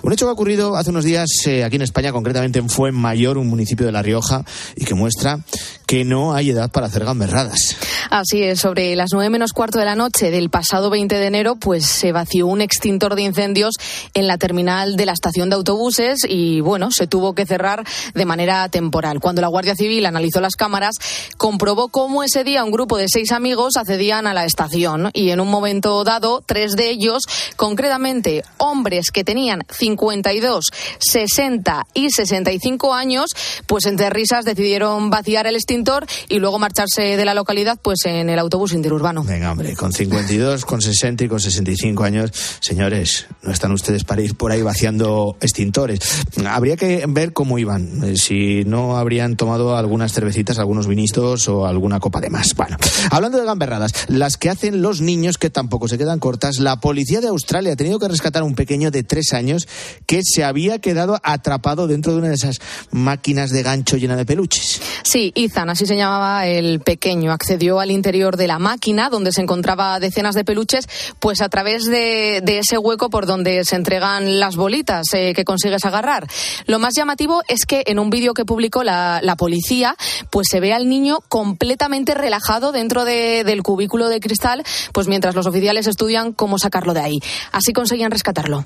un 0.04 0.14
hecho 0.14 0.26
que 0.26 0.30
ha 0.30 0.34
ocurrido 0.34 0.76
hace 0.76 0.90
unos 0.90 1.04
días 1.04 1.30
eh, 1.46 1.64
aquí 1.64 1.76
en 1.76 1.82
España, 1.82 2.12
concretamente 2.12 2.60
en 2.60 2.70
Fuenmayor, 2.70 3.38
un 3.38 3.48
municipio 3.48 3.86
de 3.86 3.92
La 3.92 4.02
Rioja, 4.02 4.44
y 4.76 4.86
que 4.86 4.94
muestra 4.94 5.40
que 5.86 6.04
no 6.04 6.34
hay 6.34 6.50
edad 6.50 6.72
para 6.72 6.88
hacer 6.88 7.06
gamberradas. 7.06 7.78
Así 8.10 8.44
es, 8.44 8.60
sobre 8.60 8.96
las 8.96 9.10
nueve 9.14 9.30
menos 9.30 9.54
cuarto 9.54 9.80
de 9.80 9.86
la 9.86 9.96
noche 9.96 10.32
del 10.32 10.50
pasado 10.50 10.90
20 10.90 11.16
de 11.16 11.28
enero, 11.28 11.56
pues 11.56 11.86
se 11.86 12.12
vació 12.12 12.48
un 12.48 12.62
extintor 12.62 13.16
de 13.16 13.24
incendios 13.24 13.76
en 14.14 14.28
la 14.28 14.38
terminal 14.38 14.96
de 14.96 15.06
la 15.06 15.14
estación 15.14 15.50
de 15.50 15.56
autobuses 15.56 16.20
y 16.28 16.62
bueno, 16.62 16.92
se 16.92 17.08
tuvo 17.08 17.34
que 17.34 17.46
cerrar 17.46 17.84
de 18.14 18.26
manera 18.26 18.68
temporal. 18.70 19.20
Cuando 19.20 19.42
la 19.42 19.48
Guardia 19.48 19.76
Civil 19.76 20.06
analizó 20.06 20.42
las 20.42 20.56
cámaras, 20.56 20.96
comprobó 21.38 21.90
cómo 21.90 22.24
ese 22.24 22.44
día 22.44 22.64
un 22.64 22.72
grupo 22.72 22.98
de 22.98 23.08
seis 23.08 23.32
amigos 23.32 23.78
accedían 23.78 24.28
a 24.28 24.34
la 24.34 24.46
estación 24.46 25.10
y 25.14 25.30
en 25.30 25.40
un 25.40 25.50
momento 25.50 26.04
dado, 26.04 26.25
tres 26.46 26.74
de 26.74 26.90
ellos, 26.90 27.24
concretamente 27.56 28.44
hombres 28.58 29.12
que 29.12 29.24
tenían 29.24 29.62
52, 29.70 30.66
60 31.00 31.88
y 31.94 32.10
65 32.10 32.94
años, 32.94 33.32
pues 33.68 33.86
entre 33.86 34.10
risas 34.10 34.46
decidieron 34.46 35.10
vaciar 35.10 35.48
el 35.48 35.56
extintor 35.56 36.06
y 36.30 36.40
luego 36.40 36.60
marcharse 36.60 37.18
de 37.18 37.26
la 37.26 37.34
localidad 37.34 37.80
pues 37.82 38.06
en 38.06 38.30
el 38.30 38.40
autobús 38.40 38.74
interurbano. 38.74 39.24
Venga, 39.24 39.52
hombre, 39.52 39.76
con 39.76 39.92
52, 39.92 40.66
con 40.66 40.82
60 40.82 41.26
y 41.26 41.28
con 41.28 41.40
65 41.40 42.04
años, 42.04 42.32
señores, 42.60 43.28
no 43.42 43.52
están 43.52 43.72
ustedes 43.72 44.04
para 44.04 44.22
ir 44.22 44.36
por 44.36 44.52
ahí 44.52 44.62
vaciando 44.62 45.38
extintores. 45.42 46.00
Habría 46.48 46.78
que 46.78 47.06
ver 47.08 47.34
cómo 47.34 47.58
iban, 47.58 48.04
eh, 48.04 48.18
si 48.18 48.64
no 48.66 48.98
habrían 48.98 49.36
tomado 49.36 49.76
algunas 49.78 50.14
cervecitas, 50.14 50.60
algunos 50.60 50.88
vinitos 50.88 51.48
o 51.48 51.66
alguna 51.66 52.00
copa 52.00 52.22
de 52.22 52.30
más. 52.30 52.56
Bueno, 52.56 52.78
hablando 53.12 53.38
de 53.38 53.46
gamberradas, 53.46 53.92
las 54.08 54.38
que 54.38 54.50
hacen 54.50 54.82
los 54.82 55.02
niños 55.02 55.38
que 55.38 55.50
tampoco 55.50 55.88
se 55.88 55.98
quedan 55.98 56.05
cortas, 56.20 56.60
la 56.60 56.80
policía 56.80 57.22
de 57.22 57.28
Australia 57.28 57.74
ha 57.74 57.76
tenido 57.76 58.00
que 58.00 58.08
rescatar 58.08 58.42
a 58.42 58.46
un 58.46 58.56
pequeño 58.56 58.92
de 58.92 59.04
tres 59.04 59.34
años 59.34 59.68
que 60.06 60.22
se 60.24 60.44
había 60.44 60.80
quedado 60.80 61.20
atrapado 61.24 61.88
dentro 61.88 62.14
de 62.14 62.20
una 62.20 62.30
de 62.30 62.36
esas 62.36 62.60
máquinas 62.92 63.50
de 63.52 63.64
gancho 63.64 63.98
llena 63.98 64.16
de 64.16 64.26
peluches. 64.26 64.82
Sí, 65.04 65.32
Ethan, 65.36 65.70
así 65.70 65.86
se 65.86 65.96
llamaba 65.96 66.48
el 66.48 66.80
pequeño, 66.80 67.32
accedió 67.32 67.80
al 67.80 67.92
interior 67.92 68.38
de 68.38 68.48
la 68.48 68.60
máquina 68.60 69.10
donde 69.10 69.32
se 69.32 69.42
encontraba 69.42 70.00
decenas 70.00 70.36
de 70.36 70.44
peluches, 70.46 70.88
pues 71.20 71.42
a 71.42 71.50
través 71.50 71.86
de, 71.86 72.42
de 72.44 72.60
ese 72.60 72.78
hueco 72.78 73.10
por 73.10 73.26
donde 73.26 73.64
se 73.66 73.76
entregan 73.76 74.40
las 74.40 74.56
bolitas 74.56 75.06
eh, 75.14 75.34
que 75.36 75.44
consigues 75.46 75.86
agarrar. 75.86 76.28
Lo 76.68 76.80
más 76.80 76.94
llamativo 76.96 77.42
es 77.48 77.66
que 77.66 77.84
en 77.88 78.00
un 78.00 78.10
vídeo 78.10 78.34
que 78.34 78.46
publicó 78.46 78.84
la, 78.84 79.20
la 79.22 79.36
policía, 79.36 79.96
pues 80.32 80.48
se 80.50 80.60
ve 80.60 80.74
al 80.74 80.88
niño 80.90 81.20
completamente 81.30 82.14
relajado 82.14 82.72
dentro 82.72 83.06
de- 83.06 83.44
del 83.44 83.64
cubículo 83.64 84.08
de 84.10 84.20
cristal, 84.20 84.64
pues 84.94 85.08
mientras 85.08 85.36
los 85.36 85.46
oficiales 85.48 85.88
estudian 85.96 86.34
cómo 86.34 86.60
sacarlo 86.60 86.94
de 86.94 87.02
ahí. 87.02 87.20
Así 87.52 87.74
conseguían 87.74 88.12
rescatarlo. 88.12 88.66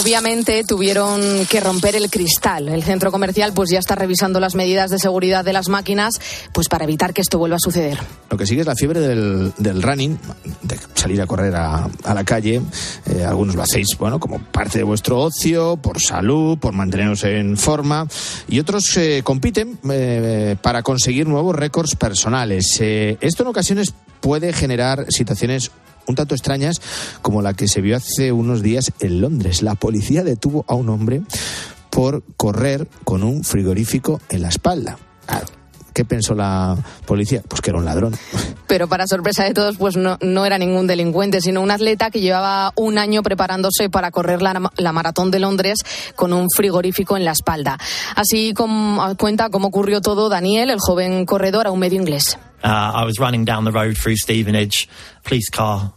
Obviamente 0.00 0.64
tuvieron 0.64 1.20
que 1.46 1.60
romper 1.60 1.96
el 1.96 2.08
cristal. 2.10 2.70
El 2.70 2.82
centro 2.82 3.12
comercial 3.12 3.52
pues 3.52 3.68
ya 3.70 3.78
está 3.78 3.94
revisando 3.94 4.40
las 4.40 4.54
medidas 4.54 4.90
de 4.90 4.98
seguridad 4.98 5.44
de 5.44 5.52
las 5.52 5.68
máquinas 5.68 6.18
pues 6.52 6.68
para 6.68 6.84
evitar 6.84 7.12
que 7.12 7.20
esto 7.20 7.38
vuelva 7.38 7.56
a 7.56 7.58
suceder. 7.58 7.98
Lo 8.30 8.38
que 8.38 8.46
sigue 8.46 8.62
es 8.62 8.66
la 8.66 8.74
fiebre 8.74 9.00
del, 9.00 9.52
del 9.58 9.82
running, 9.82 10.18
de 10.62 10.78
salir 10.94 11.20
a 11.20 11.26
correr 11.26 11.54
a, 11.54 11.90
la 12.04 12.24
calle. 12.24 12.62
Eh, 13.06 13.22
algunos 13.22 13.54
lo 13.54 13.62
hacéis, 13.62 13.98
bueno, 13.98 14.18
como 14.18 14.38
parte 14.38 14.78
de 14.78 14.84
vuestro 14.84 15.20
ocio, 15.20 15.76
por 15.76 16.00
salud, 16.00 16.58
por 16.58 16.72
manteneros 16.72 17.24
en 17.24 17.58
forma. 17.58 18.08
Y 18.48 18.60
otros 18.60 18.96
eh, 18.96 19.20
compiten 19.22 19.78
eh, 19.90 20.56
para 20.62 20.82
conseguir 20.82 21.28
nuevos 21.28 21.54
récords 21.54 21.96
personales. 21.96 22.78
Eh, 22.80 23.18
esto 23.20 23.42
en 23.42 23.48
ocasiones 23.50 23.92
puede 24.22 24.52
generar 24.52 25.06
situaciones 25.10 25.70
un 26.06 26.14
tanto 26.14 26.34
extrañas 26.34 26.80
como 27.22 27.42
la 27.42 27.54
que 27.54 27.68
se 27.68 27.80
vio 27.80 27.96
hace 27.96 28.32
unos 28.32 28.62
días 28.62 28.92
en 29.00 29.20
Londres. 29.20 29.62
La 29.62 29.74
policía 29.74 30.22
detuvo 30.24 30.64
a 30.68 30.74
un 30.74 30.88
hombre 30.88 31.22
por 31.90 32.22
correr 32.36 32.88
con 33.04 33.22
un 33.22 33.44
frigorífico 33.44 34.20
en 34.28 34.42
la 34.42 34.48
espalda. 34.48 34.98
Claro, 35.26 35.46
¿Qué 35.92 36.04
pensó 36.06 36.34
la 36.34 36.76
policía? 37.06 37.42
Pues 37.46 37.60
que 37.60 37.70
era 37.70 37.78
un 37.78 37.84
ladrón. 37.84 38.14
Pero 38.66 38.88
para 38.88 39.06
sorpresa 39.06 39.44
de 39.44 39.52
todos, 39.52 39.76
pues 39.76 39.96
no, 39.96 40.16
no 40.22 40.46
era 40.46 40.56
ningún 40.56 40.86
delincuente, 40.86 41.40
sino 41.42 41.60
un 41.60 41.70
atleta 41.70 42.10
que 42.10 42.20
llevaba 42.20 42.72
un 42.76 42.96
año 42.96 43.22
preparándose 43.22 43.90
para 43.90 44.10
correr 44.10 44.40
la, 44.40 44.70
la 44.76 44.92
maratón 44.92 45.30
de 45.30 45.40
Londres 45.40 45.80
con 46.16 46.32
un 46.32 46.48
frigorífico 46.54 47.16
en 47.16 47.24
la 47.24 47.32
espalda. 47.32 47.78
Así 48.16 48.54
como 48.54 49.14
cuenta 49.18 49.50
cómo 49.50 49.68
ocurrió 49.68 50.00
todo 50.00 50.30
Daniel, 50.30 50.70
el 50.70 50.78
joven 50.80 51.26
corredor, 51.26 51.66
a 51.66 51.70
un 51.70 51.80
medio 51.80 52.00
inglés. 52.00 52.38
Uh, 52.62 52.92
I 52.94 53.04
was 53.04 53.18
running 53.18 53.44
down 53.44 53.64
the 53.64 53.72
road 53.72 53.96
through 53.96 54.16
Stevenage. 54.16 54.88
Police 55.24 55.48
car 55.48 55.92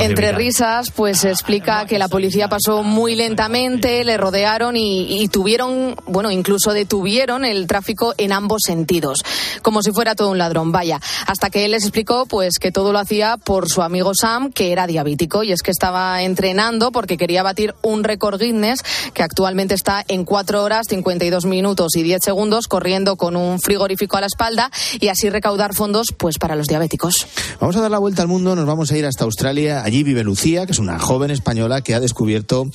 Entre 0.00 0.32
risas, 0.32 0.90
pues 0.90 1.24
explica 1.24 1.84
que 1.86 1.98
la 1.98 2.08
policía 2.08 2.48
pasó 2.48 2.82
muy 2.82 3.14
lentamente, 3.14 4.04
le 4.04 4.16
rodearon 4.16 4.76
y, 4.76 5.22
y 5.22 5.28
tuvieron, 5.28 5.96
bueno, 6.06 6.30
incluso 6.30 6.72
detuvieron 6.72 7.44
el 7.44 7.66
tráfico 7.66 8.14
en 8.16 8.32
ambos 8.32 8.62
sentidos, 8.64 9.18
como 9.62 9.82
si 9.82 9.92
fuera 9.92 10.14
todo 10.14 10.30
un 10.30 10.38
ladrón, 10.38 10.72
vaya. 10.72 11.00
Hasta 11.26 11.50
que 11.50 11.64
él 11.64 11.72
les 11.72 11.84
explicó, 11.84 12.26
pues, 12.26 12.58
que 12.58 12.72
todo 12.72 12.92
lo 12.92 12.98
hacía 12.98 13.36
por 13.36 13.68
su 13.68 13.82
amigo 13.82 14.12
Sam, 14.14 14.52
que 14.52 14.72
era 14.72 14.86
diabético, 14.86 15.42
y 15.42 15.52
es 15.52 15.62
que 15.62 15.70
estaba 15.70 16.22
entrenando 16.22 16.92
porque 16.92 17.16
quería 17.16 17.42
batir 17.42 17.74
un 17.82 18.04
récord 18.04 18.40
Guinness 18.40 18.82
que 19.12 19.22
actualmente 19.22 19.74
está 19.74 20.04
en 20.08 20.24
4 20.24 20.62
horas, 20.62 20.86
52 20.88 21.44
minutos 21.44 21.96
y 21.96 22.02
10 22.02 22.22
segundos, 22.22 22.68
corriendo 22.68 23.16
con 23.16 23.36
un 23.36 23.60
frigorífico 23.60 24.16
a 24.16 24.20
la 24.20 24.26
espalda 24.26 24.70
y 25.00 25.08
así 25.08 25.30
recaudar 25.30 25.74
fondos, 25.74 26.08
pues, 26.16 26.38
para 26.38 26.56
los 26.56 26.66
diabéticos. 26.66 27.26
Vamos 27.64 27.76
a 27.76 27.80
dar 27.80 27.90
la 27.90 27.98
vuelta 27.98 28.20
al 28.20 28.28
mundo, 28.28 28.54
nos 28.54 28.66
vamos 28.66 28.92
a 28.92 28.98
ir 28.98 29.06
hasta 29.06 29.24
Australia. 29.24 29.82
Allí 29.84 30.02
vive 30.02 30.22
Lucía, 30.22 30.66
que 30.66 30.72
es 30.72 30.78
una 30.78 30.98
joven 30.98 31.30
española 31.30 31.80
que 31.80 31.94
ha 31.94 32.00
descubierto 32.00 32.66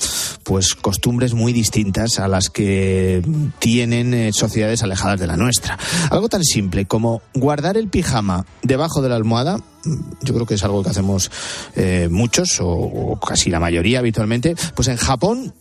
pues 0.42 0.74
costumbres 0.74 1.32
muy 1.32 1.52
distintas 1.52 2.18
a 2.18 2.26
las 2.26 2.50
que 2.50 3.22
tienen 3.60 4.12
eh, 4.14 4.32
sociedades 4.32 4.82
alejadas 4.82 5.20
de 5.20 5.28
la 5.28 5.36
nuestra. 5.36 5.78
Algo 6.10 6.28
tan 6.28 6.42
simple 6.42 6.86
como 6.86 7.22
guardar 7.34 7.76
el 7.76 7.86
pijama 7.86 8.46
debajo 8.64 9.00
de 9.00 9.10
la 9.10 9.14
almohada. 9.14 9.58
mm, 9.84 9.94
Yo 10.22 10.34
creo 10.34 10.44
que 10.44 10.54
es 10.54 10.64
algo 10.64 10.82
que 10.82 10.90
hacemos 10.90 11.30
eh, 11.76 12.08
muchos 12.10 12.60
o, 12.60 12.66
o 12.68 13.20
casi 13.20 13.48
la 13.48 13.60
mayoría 13.60 14.00
habitualmente. 14.00 14.56
Pues 14.74 14.88
en 14.88 14.96
Japón 14.96 15.54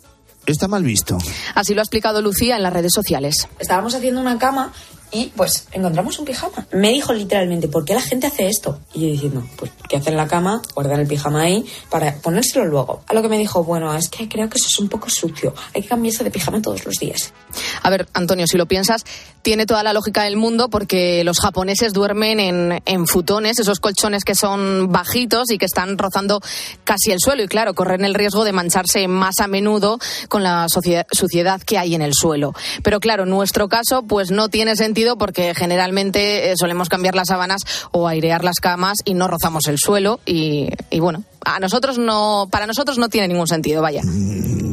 está 0.48 0.68
mal 0.68 0.84
visto. 0.84 1.20
Así 1.54 1.76
lo 1.76 1.82
ha 1.82 1.84
explicado 1.84 2.24
Lucía 2.24 2.58
en 2.58 2.64
las 2.64 2.74
redes 2.74 2.94
sociales. 2.96 3.48
Estábamos 3.60 3.94
haciendo 3.94 4.22
una 4.22 4.40
cama 4.40 4.74
y 5.12 5.32
pues 5.36 5.68
encontramos 5.72 6.20
un 6.20 6.26
pijama. 6.26 6.68
Me 6.72 6.90
dijo 6.90 7.14
literalmente, 7.14 7.68
¿por 7.68 7.86
qué 7.86 7.94
la 7.94 8.02
gente 8.02 8.28
hace 8.28 8.48
esto? 8.48 8.80
Y 8.94 9.02
yo 9.02 9.08
diciendo, 9.08 9.44
pues 9.58 9.72
que 9.88 9.98
hacen 9.98 10.16
la 10.16 10.28
cama, 10.28 10.62
guardan 10.76 11.00
el 11.00 11.08
pijama 11.08 11.42
ahí 11.42 11.66
para 11.90 12.16
ponérselo 12.18 12.66
luego. 12.66 13.02
A 13.08 13.14
lo 13.14 13.22
que 13.22 13.28
me 13.28 13.38
dijo, 13.38 13.64
bueno, 13.64 13.94
es 13.96 14.08
que 14.10 14.30
creo 14.30 14.48
que 14.50 14.58
eso 14.58 14.68
es 14.68 14.80
un 14.80 14.88
poco 14.88 15.10
sucio. 15.10 15.54
Hay 15.74 15.82
que 15.82 15.88
cambiarse 15.88 16.24
de 16.24 16.32
pijama 16.32 16.62
todos 16.62 16.86
los 16.86 16.96
días. 16.96 17.34
A 17.82 17.90
ver, 17.90 18.08
Antonio, 18.14 18.46
si 18.46 18.58
lo 18.58 18.68
piensas, 18.68 19.04
tiene 19.42 19.66
toda 19.66 19.82
la 19.82 19.94
lógica 19.94 20.24
del 20.24 20.38
mundo 20.38 20.70
porque 20.70 21.24
los 21.24 21.40
japoneses 21.40 21.94
duermen 21.94 22.40
en, 22.86 23.08
futones, 23.08 23.58
esos 23.60 23.80
colchones 23.80 24.24
que 24.24 24.36
son 24.36 24.92
bajitos 24.92 25.50
y 25.52 25.58
que 25.58 25.66
están 25.66 25.98
rozando 25.98 26.42
casi 26.84 27.12
el 27.12 27.20
suelo. 27.20 27.42
Y 27.42 27.48
claro, 27.48 27.74
corren 27.74 28.06
el 28.06 28.14
riesgo 28.14 28.44
de 28.44 28.52
mancharse 28.52 29.08
más 29.08 29.40
a 29.40 29.48
menudo 29.48 29.98
con 30.28 30.44
la 30.44 30.68
suciedad 30.70 31.62
que 31.62 31.78
hay 31.80 31.96
en 31.96 32.04
el 32.04 32.14
suelo. 32.14 32.54
Pero 32.84 33.00
claro, 33.00 33.26
nuestro 33.26 33.70
caso, 33.70 34.04
pues 34.04 34.30
no 34.30 34.50
tiene 34.50 34.76
sentido 34.76 34.99
porque 35.18 35.54
generalmente 35.56 36.52
eh, 36.52 36.54
solemos 36.58 36.90
cambiar 36.90 37.16
las 37.16 37.28
sábanas 37.28 37.62
o 37.92 38.08
airear 38.08 38.44
las 38.44 38.56
camas 38.62 38.98
y 39.06 39.14
no 39.14 39.28
rozamos 39.28 39.68
el 39.68 39.78
suelo. 39.78 40.20
Y, 40.26 40.70
y 40.90 41.00
bueno, 41.00 41.24
A 41.46 41.60
nosotros 41.60 41.98
no, 41.98 42.48
para 42.52 42.68
nosotros 42.68 42.98
no 42.98 43.10
tiene 43.10 43.28
ningún 43.28 43.48
sentido, 43.48 43.82
vaya. 43.82 44.02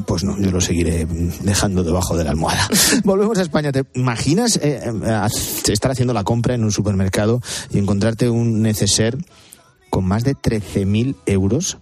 Pues 0.06 0.24
no, 0.24 0.38
yo 0.38 0.50
lo 0.50 0.60
seguiré 0.60 1.06
dejando 1.40 1.82
debajo 1.82 2.16
de 2.16 2.24
la 2.24 2.30
almohada. 2.30 2.68
Volvemos 3.04 3.38
a 3.38 3.42
España. 3.42 3.72
¿Te 3.72 3.84
imaginas 3.94 4.56
eh, 4.56 4.80
eh, 4.84 5.28
estar 5.68 5.90
haciendo 5.90 6.12
la 6.12 6.24
compra 6.24 6.54
en 6.54 6.64
un 6.64 6.72
supermercado 6.72 7.40
y 7.70 7.78
encontrarte 7.78 8.28
un 8.28 8.62
neceser 8.62 9.16
con 9.90 10.04
más 10.04 10.24
de 10.24 10.34
13.000 10.34 11.16
euros? 11.26 11.78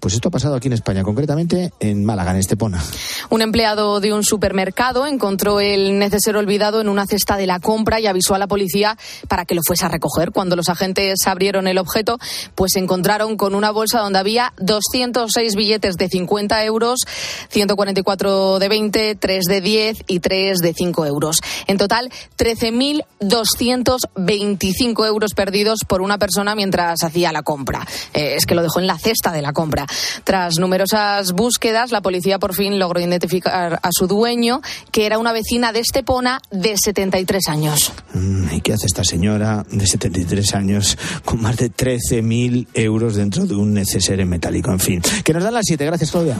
Pues 0.00 0.14
esto 0.14 0.28
ha 0.28 0.30
pasado 0.30 0.54
aquí 0.54 0.68
en 0.68 0.74
España, 0.74 1.02
concretamente 1.02 1.72
en 1.80 2.04
Málaga, 2.04 2.32
en 2.32 2.38
Estepona. 2.38 2.82
Un 3.30 3.42
empleado 3.42 4.00
de 4.00 4.12
un 4.12 4.24
supermercado 4.24 5.06
encontró 5.06 5.60
el 5.60 5.98
neceser 5.98 6.36
olvidado 6.36 6.80
en 6.80 6.88
una 6.88 7.06
cesta 7.06 7.36
de 7.36 7.46
la 7.46 7.60
compra 7.60 8.00
y 8.00 8.06
avisó 8.06 8.34
a 8.34 8.38
la 8.38 8.46
policía 8.46 8.96
para 9.28 9.44
que 9.44 9.54
lo 9.54 9.60
fuese 9.66 9.84
a 9.84 9.88
recoger. 9.88 10.32
Cuando 10.32 10.56
los 10.56 10.68
agentes 10.68 11.26
abrieron 11.26 11.66
el 11.66 11.78
objeto, 11.78 12.18
pues 12.54 12.72
se 12.72 12.78
encontraron 12.78 13.36
con 13.36 13.54
una 13.54 13.70
bolsa 13.70 14.00
donde 14.00 14.18
había 14.18 14.52
206 14.58 15.56
billetes 15.56 15.96
de 15.96 16.08
50 16.08 16.64
euros, 16.64 17.00
144 17.48 18.58
de 18.58 18.68
20, 18.68 19.14
3 19.16 19.44
de 19.44 19.60
10 19.60 19.98
y 20.06 20.20
3 20.20 20.58
de 20.58 20.74
5 20.74 21.06
euros. 21.06 21.38
En 21.66 21.78
total, 21.78 22.10
13.225 22.38 25.06
euros 25.06 25.34
perdidos 25.34 25.80
por 25.86 26.02
una 26.02 26.18
persona 26.18 26.54
mientras 26.54 27.02
hacía 27.02 27.32
la 27.32 27.42
compra. 27.42 27.86
Eh, 28.14 28.34
es 28.36 28.46
que 28.46 28.54
lo 28.54 28.62
dejó 28.62 28.78
en 28.80 28.86
la 28.86 28.98
cesta 28.98 29.32
de 29.32 29.42
la 29.42 29.52
compra. 29.52 29.85
Tras 30.24 30.58
numerosas 30.58 31.32
búsquedas, 31.32 31.90
la 31.90 32.00
policía 32.00 32.38
por 32.38 32.54
fin 32.54 32.78
logró 32.78 33.00
identificar 33.00 33.78
a 33.82 33.88
su 33.92 34.06
dueño, 34.06 34.60
que 34.90 35.06
era 35.06 35.18
una 35.18 35.32
vecina 35.32 35.72
de 35.72 35.80
Estepona 35.80 36.40
de 36.50 36.76
73 36.76 37.48
años. 37.48 37.92
Mm, 38.14 38.54
¿Y 38.54 38.60
qué 38.60 38.72
hace 38.72 38.86
esta 38.86 39.04
señora 39.04 39.64
de 39.70 39.86
73 39.86 40.54
años 40.54 40.98
con 41.24 41.40
más 41.42 41.56
de 41.56 41.70
13.000 41.70 42.68
euros 42.74 43.16
dentro 43.16 43.46
de 43.46 43.54
un 43.54 43.74
neceser 43.74 44.24
metálico? 44.26 44.70
En 44.70 44.80
fin, 44.80 45.02
que 45.24 45.32
nos 45.32 45.42
dan 45.42 45.54
las 45.54 45.64
7. 45.66 45.84
Gracias, 45.84 46.10
Claudia. 46.10 46.36